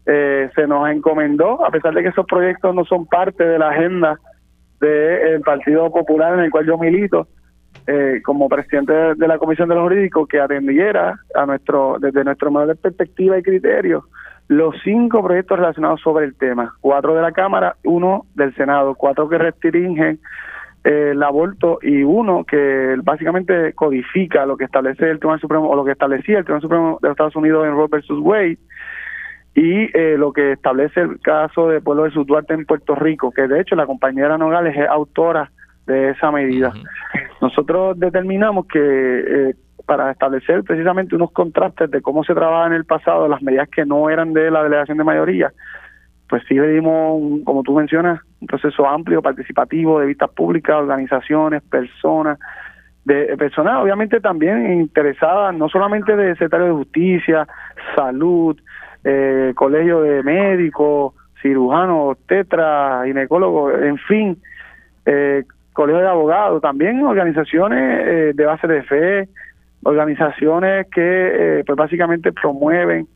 Eh, 0.05 0.49
se 0.53 0.67
nos 0.67 0.89
encomendó, 0.89 1.65
a 1.65 1.71
pesar 1.71 1.93
de 1.93 2.03
que 2.03 2.09
esos 2.09 2.25
proyectos 2.25 2.75
no 2.75 2.83
son 2.83 3.05
parte 3.05 3.43
de 3.43 3.57
la 3.57 3.69
agenda 3.69 4.19
del 4.81 5.41
Partido 5.41 5.89
Popular 5.91 6.33
en 6.33 6.41
el 6.41 6.51
cual 6.51 6.65
yo 6.65 6.77
milito, 6.77 7.27
eh, 7.87 8.21
como 8.23 8.49
presidente 8.49 8.93
de 9.15 9.27
la 9.27 9.37
Comisión 9.37 9.69
de 9.69 9.75
los 9.75 9.83
Jurídicos, 9.83 10.27
que 10.27 10.41
atendiera 10.41 11.19
a 11.35 11.45
nuestro, 11.45 11.97
desde 11.99 12.23
nuestro 12.23 12.51
modo 12.51 12.67
de 12.67 12.75
perspectiva 12.75 13.37
y 13.37 13.43
criterio, 13.43 14.05
los 14.49 14.75
cinco 14.83 15.23
proyectos 15.23 15.57
relacionados 15.57 16.01
sobre 16.01 16.25
el 16.25 16.35
tema, 16.35 16.75
cuatro 16.81 17.15
de 17.15 17.21
la 17.21 17.31
Cámara, 17.31 17.77
uno 17.85 18.25
del 18.35 18.53
Senado, 18.55 18.95
cuatro 18.95 19.29
que 19.29 19.37
restringen 19.37 20.19
eh, 20.83 21.11
el 21.11 21.23
aborto 21.23 21.79
y 21.81 22.03
uno 22.03 22.43
que 22.43 22.97
básicamente 23.01 23.73
codifica 23.73 24.45
lo 24.45 24.57
que 24.57 24.65
establece 24.65 25.09
el 25.09 25.19
Tribunal 25.19 25.39
Supremo 25.39 25.69
o 25.69 25.75
lo 25.77 25.85
que 25.85 25.93
establecía 25.93 26.39
el 26.39 26.43
Tribunal 26.43 26.61
Supremo 26.61 26.99
de 27.01 27.09
Estados 27.09 27.35
Unidos 27.37 27.65
en 27.65 27.71
Roe 27.71 27.87
versus 27.89 28.19
Wade 28.19 28.57
y 29.55 29.95
eh, 29.95 30.15
lo 30.17 30.33
que 30.33 30.53
establece 30.53 31.01
el 31.01 31.19
caso 31.19 31.69
de 31.69 31.81
Pueblo 31.81 32.03
de 32.03 32.11
Duarte 32.25 32.53
en 32.53 32.65
Puerto 32.65 32.95
Rico, 32.95 33.31
que 33.31 33.47
de 33.47 33.61
hecho 33.61 33.75
la 33.75 33.85
compañera 33.85 34.37
Nogales 34.37 34.75
es 34.75 34.87
autora 34.87 35.51
de 35.85 36.09
esa 36.09 36.31
medida. 36.31 36.73
Nosotros 37.41 37.99
determinamos 37.99 38.65
que 38.67 38.79
eh, 38.79 39.55
para 39.85 40.11
establecer 40.11 40.63
precisamente 40.63 41.15
unos 41.15 41.31
contrastes 41.31 41.91
de 41.91 42.01
cómo 42.01 42.23
se 42.23 42.33
trabaja 42.33 42.67
en 42.67 42.73
el 42.73 42.85
pasado, 42.85 43.27
las 43.27 43.41
medidas 43.41 43.69
que 43.69 43.85
no 43.85 44.09
eran 44.09 44.33
de 44.33 44.49
la 44.49 44.63
delegación 44.63 44.97
de 44.97 45.03
mayoría, 45.03 45.51
pues 46.29 46.41
sí 46.47 46.55
le 46.55 46.69
dimos, 46.69 47.43
como 47.43 47.61
tú 47.63 47.75
mencionas, 47.75 48.21
un 48.41 48.47
proceso 48.47 48.87
amplio, 48.87 49.21
participativo, 49.21 49.99
de 49.99 50.07
vistas 50.07 50.31
públicas, 50.31 50.77
organizaciones, 50.77 51.61
personas, 51.63 52.39
de 53.05 53.35
personas 53.37 53.83
obviamente 53.83 54.19
también 54.19 54.73
interesadas, 54.73 55.53
no 55.53 55.67
solamente 55.69 56.15
de 56.15 56.31
secretario 56.33 56.67
de 56.67 56.73
justicia, 56.73 57.47
salud, 57.95 58.57
eh, 59.03 59.53
colegio 59.55 60.01
de 60.01 60.23
médicos, 60.23 61.13
cirujanos, 61.41 62.17
tetra, 62.27 63.03
ginecólogos, 63.05 63.81
en 63.81 63.97
fin, 63.97 64.37
eh, 65.05 65.43
colegio 65.73 66.01
de 66.01 66.07
abogados, 66.07 66.61
también 66.61 67.03
organizaciones 67.03 68.07
eh, 68.07 68.31
de 68.33 68.45
base 68.45 68.67
de 68.67 68.83
fe, 68.83 69.29
organizaciones 69.83 70.87
que 70.89 71.59
eh, 71.59 71.63
pues 71.65 71.75
básicamente 71.75 72.31
promueven 72.31 73.07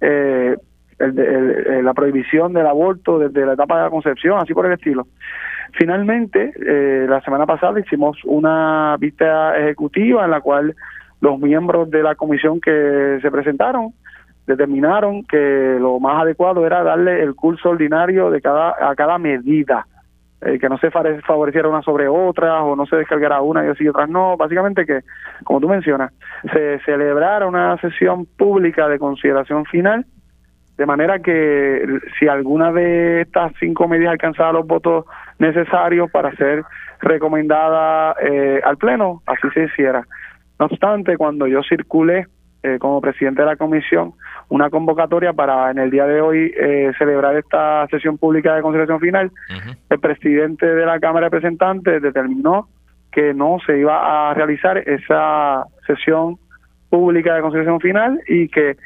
eh, 0.00 0.56
el, 0.98 1.84
la 1.84 1.94
prohibición 1.94 2.52
del 2.52 2.66
aborto 2.66 3.18
desde 3.18 3.44
la 3.44 3.54
etapa 3.54 3.78
de 3.78 3.82
la 3.84 3.90
concepción, 3.90 4.38
así 4.38 4.54
por 4.54 4.66
el 4.66 4.72
estilo. 4.72 5.08
Finalmente, 5.72 6.52
la 7.08 7.20
semana 7.22 7.46
pasada 7.46 7.80
hicimos 7.80 8.18
una 8.24 8.94
vista 9.00 9.58
ejecutiva 9.58 10.24
en 10.26 10.30
la 10.30 10.42
cual 10.42 10.76
los 11.22 11.40
miembros 11.40 11.90
de 11.90 12.02
la 12.02 12.14
comisión 12.14 12.60
que 12.60 13.18
se 13.22 13.30
presentaron 13.30 13.94
determinaron 14.46 15.24
que 15.24 15.76
lo 15.78 16.00
más 16.00 16.22
adecuado 16.22 16.66
era 16.66 16.82
darle 16.82 17.22
el 17.22 17.34
curso 17.34 17.70
ordinario 17.70 18.30
de 18.30 18.40
cada 18.40 18.74
a 18.80 18.94
cada 18.94 19.18
medida. 19.18 19.86
Eh, 20.44 20.58
que 20.58 20.68
no 20.68 20.76
se 20.78 20.90
favoreciera 20.90 21.68
una 21.68 21.82
sobre 21.82 22.08
otra 22.08 22.64
o 22.64 22.74
no 22.74 22.84
se 22.86 22.96
descargara 22.96 23.40
una 23.42 23.64
y 23.64 23.68
así 23.68 23.86
otras 23.86 24.08
no. 24.08 24.36
Básicamente 24.36 24.84
que 24.84 25.02
como 25.44 25.60
tú 25.60 25.68
mencionas 25.68 26.12
se 26.52 26.80
celebrara 26.80 27.46
una 27.46 27.76
sesión 27.76 28.26
pública 28.26 28.88
de 28.88 28.98
consideración 28.98 29.64
final 29.66 30.04
de 30.76 30.86
manera 30.86 31.20
que 31.20 31.86
si 32.18 32.26
alguna 32.26 32.72
de 32.72 33.20
estas 33.20 33.52
cinco 33.60 33.86
medidas 33.86 34.12
alcanzaba 34.12 34.52
los 34.54 34.66
votos 34.66 35.04
necesarios 35.38 36.10
para 36.10 36.34
ser 36.34 36.64
recomendada 36.98 38.16
eh, 38.20 38.60
al 38.64 38.78
pleno 38.78 39.22
así 39.26 39.48
se 39.54 39.66
hiciera. 39.66 40.04
No 40.58 40.66
obstante 40.66 41.16
cuando 41.16 41.46
yo 41.46 41.60
circulé 41.62 42.26
eh, 42.64 42.78
como 42.78 43.00
presidente 43.00 43.42
de 43.42 43.46
la 43.46 43.56
comisión 43.56 44.12
una 44.48 44.70
convocatoria 44.70 45.32
para 45.32 45.70
en 45.70 45.78
el 45.78 45.90
día 45.90 46.06
de 46.06 46.20
hoy 46.20 46.52
eh, 46.56 46.92
celebrar 46.96 47.34
esta 47.36 47.86
sesión 47.88 48.18
pública 48.18 48.54
de 48.54 48.62
consideración 48.62 49.00
final. 49.00 49.32
El 49.90 49.98
presidente 49.98 50.66
de 50.66 50.86
la 50.86 51.00
Cámara 51.00 51.26
de 51.26 51.30
Representantes 51.30 52.00
determinó 52.00 52.68
que 53.10 53.34
no 53.34 53.58
se 53.66 53.78
iba 53.78 54.30
a 54.30 54.34
realizar 54.34 54.78
esa 54.78 55.64
sesión 55.86 56.38
pública 56.88 57.34
de 57.34 57.42
consideración 57.42 57.80
final 57.80 58.20
y 58.28 58.48
que 58.48 58.76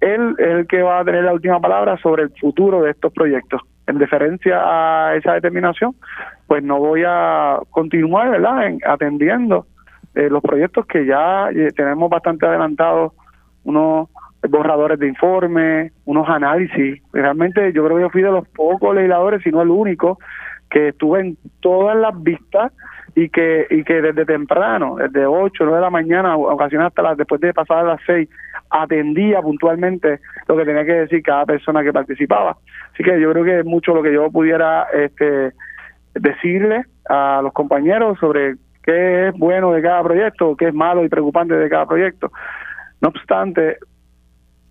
él 0.00 0.34
es 0.38 0.46
el 0.46 0.66
que 0.66 0.82
va 0.82 1.00
a 1.00 1.04
tener 1.04 1.24
la 1.24 1.32
última 1.32 1.60
palabra 1.60 1.98
sobre 1.98 2.22
el 2.22 2.30
futuro 2.40 2.82
de 2.82 2.92
estos 2.92 3.12
proyectos. 3.12 3.60
En 3.86 3.98
deferencia 3.98 4.62
a 4.64 5.14
esa 5.14 5.34
determinación, 5.34 5.94
pues 6.46 6.62
no 6.62 6.78
voy 6.78 7.02
a 7.06 7.58
continuar, 7.70 8.30
¿verdad?, 8.30 8.66
en, 8.66 8.78
atendiendo 8.86 9.66
eh, 10.14 10.30
los 10.30 10.42
proyectos 10.42 10.86
que 10.86 11.04
ya 11.04 11.48
tenemos 11.76 12.08
bastante 12.08 12.46
adelantados 12.46 13.12
unos 13.66 14.08
borradores 14.48 14.98
de 14.98 15.08
informes, 15.08 15.92
unos 16.04 16.28
análisis. 16.28 17.02
Realmente 17.12 17.72
yo 17.72 17.84
creo 17.84 17.96
que 17.96 18.02
yo 18.02 18.10
fui 18.10 18.22
de 18.22 18.30
los 18.30 18.48
pocos 18.48 18.94
legisladores, 18.94 19.42
si 19.42 19.50
no 19.50 19.62
el 19.62 19.70
único, 19.70 20.18
que 20.70 20.88
estuve 20.88 21.20
en 21.20 21.36
todas 21.60 21.96
las 21.96 22.20
vistas 22.22 22.72
y 23.14 23.28
que 23.28 23.66
y 23.70 23.82
que 23.82 24.02
desde 24.02 24.24
temprano, 24.24 24.96
desde 24.96 25.26
8, 25.26 25.64
9 25.64 25.76
de 25.76 25.80
la 25.82 25.90
mañana, 25.90 26.36
ocasiones 26.36 26.88
hasta 26.88 27.02
las, 27.02 27.16
después 27.16 27.40
de 27.40 27.54
pasar 27.54 27.84
las 27.84 28.00
6, 28.06 28.28
atendía 28.70 29.40
puntualmente 29.42 30.20
lo 30.46 30.56
que 30.56 30.64
tenía 30.64 30.84
que 30.84 30.92
decir 30.92 31.22
cada 31.22 31.44
persona 31.44 31.82
que 31.82 31.92
participaba. 31.92 32.56
Así 32.92 33.02
que 33.02 33.20
yo 33.20 33.32
creo 33.32 33.44
que 33.44 33.60
es 33.60 33.64
mucho 33.64 33.94
lo 33.94 34.02
que 34.02 34.12
yo 34.12 34.30
pudiera 34.30 34.86
este 34.92 35.52
decirle 36.14 36.84
a 37.08 37.40
los 37.42 37.52
compañeros 37.52 38.18
sobre 38.18 38.56
qué 38.82 39.28
es 39.28 39.34
bueno 39.34 39.72
de 39.72 39.82
cada 39.82 40.02
proyecto, 40.02 40.56
qué 40.56 40.68
es 40.68 40.74
malo 40.74 41.04
y 41.04 41.08
preocupante 41.08 41.54
de 41.54 41.68
cada 41.68 41.86
proyecto. 41.86 42.30
No 43.00 43.08
obstante, 43.08 43.78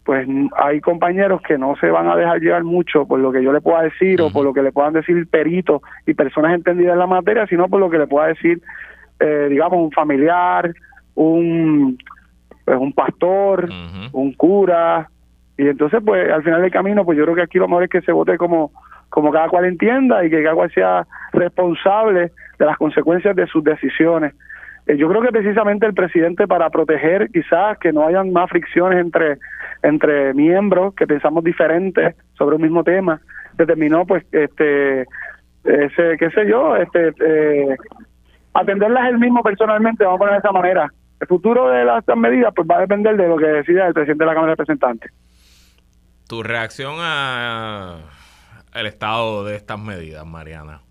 pues 0.05 0.28
hay 0.57 0.82
compañeros 0.82 1.41
que 1.41 1.57
no 1.57 1.76
se 1.78 1.89
van 1.89 2.07
a 2.07 2.15
dejar 2.15 2.39
llevar 2.39 2.63
mucho 2.63 3.07
por 3.07 3.19
lo 3.19 3.32
que 3.32 3.43
yo 3.43 3.51
le 3.51 3.59
pueda 3.59 3.82
decir 3.82 4.21
o 4.21 4.30
por 4.30 4.45
lo 4.45 4.53
que 4.53 4.61
le 4.61 4.71
puedan 4.71 4.93
decir 4.93 5.28
peritos 5.28 5.82
y 6.05 6.13
personas 6.13 6.53
entendidas 6.53 6.93
en 6.93 6.99
la 6.99 7.07
materia, 7.07 7.47
sino 7.47 7.67
por 7.67 7.80
lo 7.80 7.89
que 7.89 7.97
le 7.97 8.05
pueda 8.05 8.28
decir, 8.28 8.61
eh, 9.19 9.47
digamos, 9.49 9.80
un 9.80 9.91
familiar, 9.91 10.71
un, 11.15 11.97
pues 12.63 12.78
un 12.78 12.93
pastor, 12.93 13.67
un 14.11 14.34
cura. 14.34 15.09
Y 15.57 15.67
entonces, 15.67 16.01
pues 16.05 16.32
al 16.32 16.43
final 16.43 16.61
del 16.61 16.71
camino, 16.71 17.03
pues 17.03 17.17
yo 17.17 17.23
creo 17.23 17.36
que 17.36 17.41
aquí 17.41 17.57
lo 17.57 17.67
mejor 17.67 17.84
es 17.84 17.89
que 17.89 18.01
se 18.01 18.11
vote 18.11 18.38
como, 18.38 18.71
como 19.09 19.32
cada 19.32 19.49
cual 19.49 19.65
entienda 19.65 20.23
y 20.23 20.30
que 20.30 20.43
cada 20.43 20.55
cual 20.55 20.71
sea 20.71 21.07
responsable 21.34 22.32
de 22.59 22.65
las 22.65 22.78
consecuencias 22.78 23.36
de 23.36 23.47
sus 23.47 23.63
decisiones. 23.63 24.36
Eh, 24.88 24.97
yo 24.97 25.09
creo 25.09 25.21
que 25.21 25.31
precisamente 25.31 25.86
el 25.86 25.93
presidente 25.93 26.47
para 26.47 26.69
proteger 26.69 27.29
quizás 27.31 27.77
que 27.79 27.91
no 27.91 28.05
hayan 28.05 28.31
más 28.31 28.49
fricciones 28.49 28.99
entre 28.99 29.38
entre 29.81 30.33
miembros 30.33 30.93
que 30.93 31.07
pensamos 31.07 31.43
diferentes 31.43 32.15
sobre 32.38 32.55
un 32.55 32.61
mismo 32.61 32.83
tema 32.83 33.19
determinó 33.53 34.05
pues 34.05 34.23
este 34.31 35.01
ese 35.63 36.17
qué 36.19 36.29
sé 36.29 36.47
yo 36.47 36.75
este 36.75 37.13
eh, 37.19 37.75
atenderlas 38.53 39.09
él 39.09 39.17
mismo 39.17 39.41
personalmente 39.41 40.03
vamos 40.03 40.17
a 40.17 40.19
poner 40.19 40.33
de 40.33 40.39
esa 40.39 40.51
manera. 40.51 40.88
El 41.19 41.27
futuro 41.27 41.69
de 41.69 41.86
las 41.86 42.03
medidas 42.15 42.53
pues 42.55 42.67
va 42.69 42.77
a 42.77 42.81
depender 42.81 43.15
de 43.15 43.27
lo 43.27 43.38
que 43.38 43.45
decida 43.45 43.88
el 43.88 43.93
presidente 43.93 44.23
de 44.23 44.27
la 44.27 44.33
Cámara 44.33 44.51
de 44.51 44.55
Representantes. 44.55 45.11
Tu 46.27 46.43
reacción 46.43 46.95
a 46.99 47.99
el 48.73 48.86
estado 48.86 49.45
de 49.45 49.55
estas 49.55 49.79
medidas 49.79 50.25
Mariana 50.25 50.84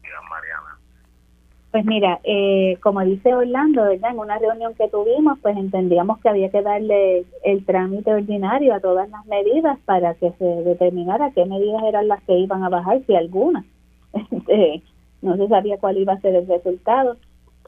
pues 1.74 1.86
mira, 1.86 2.20
eh, 2.22 2.78
como 2.84 3.00
dice 3.00 3.34
Orlando, 3.34 3.82
¿verdad? 3.82 4.12
En 4.12 4.20
una 4.20 4.38
reunión 4.38 4.74
que 4.74 4.86
tuvimos, 4.86 5.40
pues 5.40 5.56
entendíamos 5.56 6.20
que 6.20 6.28
había 6.28 6.48
que 6.48 6.62
darle 6.62 7.24
el 7.42 7.66
trámite 7.66 8.14
ordinario 8.14 8.74
a 8.74 8.78
todas 8.78 9.10
las 9.10 9.26
medidas 9.26 9.76
para 9.84 10.14
que 10.14 10.30
se 10.38 10.44
determinara 10.44 11.32
qué 11.32 11.44
medidas 11.44 11.82
eran 11.82 12.06
las 12.06 12.22
que 12.22 12.38
iban 12.38 12.62
a 12.62 12.68
bajar, 12.68 13.02
si 13.04 13.16
alguna. 13.16 13.64
Este, 14.30 14.82
no 15.20 15.36
se 15.36 15.48
sabía 15.48 15.78
cuál 15.78 15.98
iba 15.98 16.12
a 16.12 16.20
ser 16.20 16.36
el 16.36 16.46
resultado, 16.46 17.16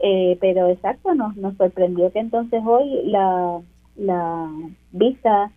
eh, 0.00 0.38
pero 0.40 0.68
exacto, 0.68 1.12
nos, 1.12 1.36
nos 1.36 1.56
sorprendió 1.56 2.12
que 2.12 2.20
entonces 2.20 2.62
hoy 2.64 3.06
la, 3.06 3.60
la 3.96 4.48
vista 4.92 5.50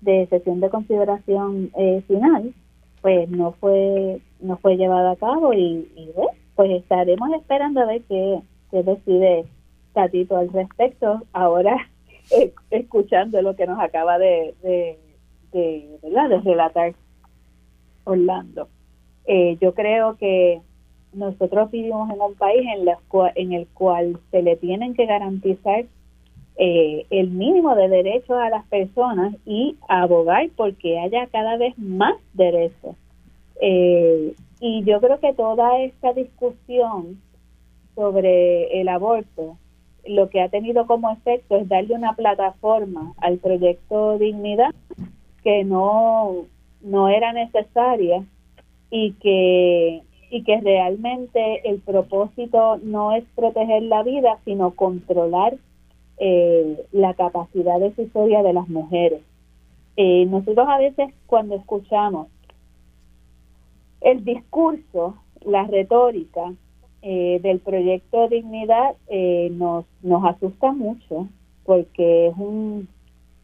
de 0.00 0.26
sesión 0.28 0.60
de 0.60 0.70
consideración 0.70 1.70
eh, 1.76 2.02
final, 2.08 2.54
pues 3.02 3.28
no 3.28 3.52
fue 3.60 4.22
no 4.40 4.56
fue 4.56 4.78
llevada 4.78 5.10
a 5.10 5.16
cabo 5.16 5.52
y, 5.52 5.86
y 5.94 6.08
pues 6.60 6.72
estaremos 6.72 7.32
esperando 7.32 7.80
a 7.80 7.86
ver 7.86 8.02
qué, 8.02 8.42
decide 8.70 9.46
Tatito 9.94 10.36
al 10.36 10.52
respecto. 10.52 11.22
Ahora, 11.32 11.74
eh, 12.30 12.52
escuchando 12.70 13.40
lo 13.40 13.56
que 13.56 13.66
nos 13.66 13.80
acaba 13.80 14.18
de, 14.18 14.54
de 15.52 16.38
relatar 16.44 16.92
Orlando. 18.04 18.68
Eh, 19.24 19.56
yo 19.58 19.72
creo 19.72 20.18
que 20.18 20.60
nosotros 21.14 21.70
vivimos 21.70 22.10
en 22.10 22.20
un 22.20 22.34
país 22.34 22.60
en, 22.76 22.84
la 22.84 22.98
en 23.36 23.52
el 23.52 23.66
cual 23.68 24.20
se 24.30 24.42
le 24.42 24.56
tienen 24.56 24.92
que 24.92 25.06
garantizar 25.06 25.86
eh, 26.56 27.06
el 27.08 27.30
mínimo 27.30 27.74
de 27.74 27.88
derechos 27.88 28.36
a 28.36 28.50
las 28.50 28.66
personas 28.66 29.34
y 29.46 29.78
abogar 29.88 30.50
porque 30.56 30.98
haya 30.98 31.26
cada 31.28 31.56
vez 31.56 31.78
más 31.78 32.16
derechos. 32.34 32.96
Eh, 33.62 34.34
y 34.60 34.84
yo 34.84 35.00
creo 35.00 35.18
que 35.20 35.32
toda 35.32 35.78
esta 35.80 36.12
discusión 36.12 37.20
sobre 37.94 38.80
el 38.80 38.88
aborto 38.88 39.56
lo 40.06 40.28
que 40.28 40.40
ha 40.40 40.48
tenido 40.48 40.86
como 40.86 41.10
efecto 41.10 41.56
es 41.56 41.68
darle 41.68 41.94
una 41.94 42.14
plataforma 42.14 43.12
al 43.18 43.38
proyecto 43.38 44.18
Dignidad 44.18 44.74
que 45.42 45.64
no, 45.64 46.46
no 46.82 47.08
era 47.08 47.32
necesaria 47.32 48.24
y 48.90 49.12
que, 49.12 50.02
y 50.30 50.42
que 50.42 50.60
realmente 50.60 51.68
el 51.68 51.80
propósito 51.80 52.78
no 52.82 53.12
es 53.14 53.24
proteger 53.34 53.82
la 53.84 54.02
vida, 54.02 54.38
sino 54.44 54.72
controlar 54.72 55.56
eh, 56.18 56.84
la 56.92 57.14
capacidad 57.14 57.80
decisoria 57.80 58.42
de 58.42 58.52
las 58.52 58.68
mujeres. 58.68 59.22
Eh, 59.96 60.26
nosotros 60.26 60.66
a 60.68 60.78
veces 60.78 61.12
cuando 61.26 61.56
escuchamos 61.56 62.28
el 64.00 64.24
discurso, 64.24 65.16
la 65.42 65.64
retórica 65.64 66.52
eh, 67.02 67.40
del 67.42 67.60
proyecto 67.60 68.28
Dignidad 68.28 68.94
eh, 69.08 69.48
nos, 69.52 69.84
nos 70.02 70.24
asusta 70.24 70.72
mucho 70.72 71.28
porque 71.64 72.28
es 72.28 72.34
un, 72.36 72.88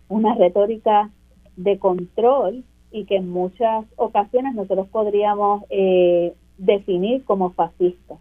una 0.09 0.35
retórica 0.35 1.11
de 1.57 1.79
control 1.79 2.65
y 2.91 3.05
que 3.05 3.17
en 3.17 3.31
muchas 3.31 3.85
ocasiones 3.97 4.55
nosotros 4.55 4.89
podríamos 4.89 5.65
eh, 5.71 6.35
definir 6.59 7.25
como 7.25 7.51
fascista. 7.51 8.17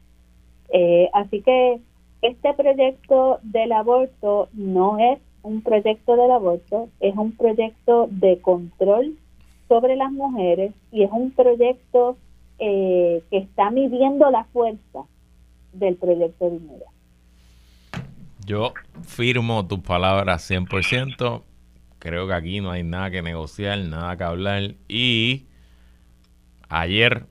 así 1.14 1.42
que 1.42 1.80
este 2.22 2.54
proyecto 2.54 3.40
del 3.44 3.72
aborto 3.72 4.50
no 4.54 5.00
es 5.00 5.20
un 5.44 5.62
proyecto 5.62 6.16
del 6.16 6.32
aborto, 6.32 6.90
es 7.00 7.16
un 7.16 7.34
proyecto 7.34 8.08
de 8.10 8.40
control 8.40 9.18
sobre 9.68 9.96
las 9.96 10.12
mujeres 10.12 10.74
y 10.92 11.04
es 11.04 11.12
un 11.12 11.32
proyecto 11.32 12.18
eh, 12.60 13.24
que 13.30 13.38
está 13.38 13.70
midiendo 13.72 14.30
la 14.32 14.46
fuerza 14.46 15.04
del 15.74 15.96
proyecto 15.96 16.46
de 16.46 16.52
Dignidad. 16.52 16.86
Yo 18.46 18.74
firmo 19.02 19.66
tus 19.68 19.80
palabras 19.80 20.50
100%. 20.50 21.44
Creo 22.00 22.28
que 22.28 22.34
aquí 22.34 22.62
no 22.62 22.72
hay 22.72 22.84
nada 22.84 23.10
que 23.10 23.22
negociar, 23.22 23.80
nada 23.80 24.16
que 24.16 24.24
hablar. 24.24 24.76
Y 24.88 25.48
ayer 26.70 27.26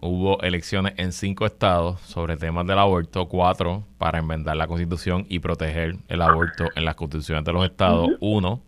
hubo 0.00 0.40
elecciones 0.42 0.94
en 0.96 1.12
cinco 1.12 1.46
estados 1.46 2.00
sobre 2.00 2.36
temas 2.36 2.66
del 2.66 2.78
aborto, 2.78 3.28
cuatro 3.28 3.84
para 3.98 4.18
enmendar 4.18 4.56
la 4.56 4.66
constitución 4.66 5.26
y 5.28 5.38
proteger 5.38 5.96
el 6.08 6.22
aborto 6.22 6.66
en 6.74 6.84
las 6.84 6.94
constituciones 6.94 7.44
de 7.44 7.52
los 7.52 7.64
estados, 7.64 8.08
uno 8.20 8.62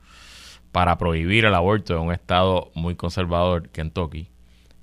para 0.73 0.97
prohibir 0.99 1.45
el 1.45 1.55
aborto 1.55 1.95
en 1.95 2.03
un 2.03 2.13
estado 2.13 2.71
muy 2.75 2.95
conservador, 2.95 3.69
Kentucky, 3.71 4.29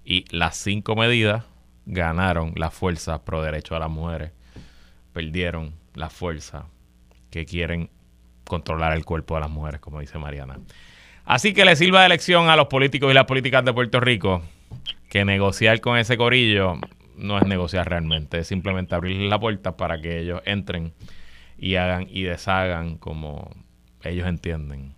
y 0.10 0.24
las 0.30 0.56
cinco 0.56 0.96
medidas 0.96 1.44
ganaron 1.86 2.54
la 2.56 2.72
fuerza 2.72 3.26
pro 3.26 3.44
derecho 3.44 3.76
a 3.76 3.80
las 3.80 3.90
mujeres, 3.90 4.32
perdieron 5.12 5.74
la 5.96 6.10
fuerza 6.10 6.68
que 7.30 7.46
quieren 7.46 7.90
controlar 8.46 8.94
el 8.94 9.04
cuerpo 9.04 9.36
de 9.36 9.42
las 9.42 9.50
mujeres, 9.50 9.82
como 9.82 10.00
dice 10.00 10.18
Mariana. 10.18 10.62
Así 11.26 11.54
que 11.54 11.66
le 11.66 11.76
sirva 11.76 12.04
de 12.04 12.10
lección 12.10 12.48
a 12.48 12.56
los 12.56 12.68
políticos 12.68 13.12
y 13.12 13.14
las 13.14 13.26
políticas 13.26 13.66
de 13.66 13.74
Puerto 13.74 14.00
Rico 14.00 14.42
que 15.10 15.26
negociar 15.26 15.82
con 15.82 15.98
ese 15.98 16.16
corillo 16.16 16.76
no 17.18 17.38
es 17.38 17.46
negociar 17.46 17.90
realmente, 17.90 18.40
es 18.40 18.48
simplemente 18.48 18.96
abrirles 18.96 19.30
la 19.30 19.42
puerta 19.42 19.76
para 19.76 20.00
que 20.00 20.20
ellos 20.20 20.42
entren 20.46 20.94
y 21.58 21.76
hagan 21.76 22.08
y 22.10 22.24
deshagan 22.24 22.98
como 22.98 23.52
ellos 24.04 24.26
entienden 24.26 24.96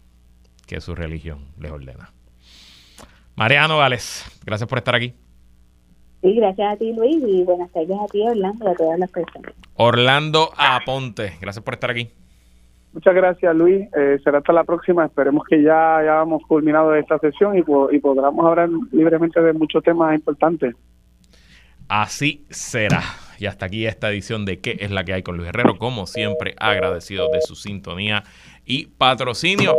que 0.67 0.81
su 0.81 0.93
religión 0.93 1.47
les 1.57 1.71
ordena. 1.71 2.13
Mariano 3.39 3.77
Gales, 3.77 4.25
gracias 4.45 4.67
por 4.67 4.79
estar 4.79 4.93
aquí. 4.95 5.13
Sí, 6.21 6.35
gracias 6.35 6.73
a 6.73 6.75
ti 6.75 6.91
Luis 6.91 7.23
y 7.25 7.41
buenas 7.43 7.71
tardes 7.71 7.97
a 7.97 8.05
ti 8.07 8.21
Orlando 8.21 8.65
y 8.67 8.67
a 8.67 8.75
todas 8.75 8.99
las 8.99 9.09
personas. 9.09 9.53
Orlando 9.75 10.49
Aponte, 10.57 11.37
gracias 11.39 11.63
por 11.63 11.75
estar 11.75 11.89
aquí. 11.89 12.09
Muchas 12.91 13.15
gracias 13.15 13.55
Luis, 13.55 13.87
eh, 13.95 14.19
será 14.25 14.39
hasta 14.39 14.51
la 14.51 14.65
próxima, 14.65 15.05
esperemos 15.05 15.45
que 15.49 15.63
ya 15.63 15.99
hayamos 15.99 16.43
culminado 16.49 16.93
esta 16.93 17.17
sesión 17.19 17.57
y, 17.57 17.59
y 17.95 17.99
podamos 17.99 18.45
hablar 18.45 18.67
libremente 18.91 19.39
de 19.39 19.53
muchos 19.53 19.85
temas 19.85 20.13
importantes. 20.13 20.75
Así 21.87 22.45
será. 22.49 23.03
Y 23.39 23.45
hasta 23.45 23.67
aquí 23.67 23.85
esta 23.85 24.09
edición 24.09 24.43
de 24.43 24.59
¿Qué 24.59 24.75
es 24.81 24.91
la 24.91 25.05
que 25.05 25.13
hay 25.13 25.23
con 25.23 25.37
Luis 25.37 25.47
Herrero? 25.47 25.77
Como 25.77 26.07
siempre, 26.07 26.55
agradecido 26.59 27.29
de 27.31 27.39
su 27.41 27.55
sintonía 27.55 28.25
y 28.65 28.87
patrocinio. 28.87 29.77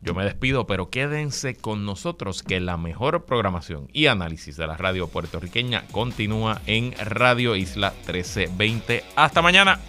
Yo 0.00 0.14
me 0.14 0.24
despido, 0.24 0.66
pero 0.66 0.90
quédense 0.90 1.56
con 1.56 1.84
nosotros 1.84 2.42
que 2.42 2.60
la 2.60 2.76
mejor 2.76 3.24
programación 3.24 3.88
y 3.92 4.06
análisis 4.06 4.56
de 4.56 4.66
la 4.66 4.76
radio 4.76 5.08
puertorriqueña 5.08 5.86
continúa 5.88 6.60
en 6.66 6.94
Radio 6.98 7.56
Isla 7.56 7.90
1320. 8.06 9.04
Hasta 9.16 9.42
mañana. 9.42 9.80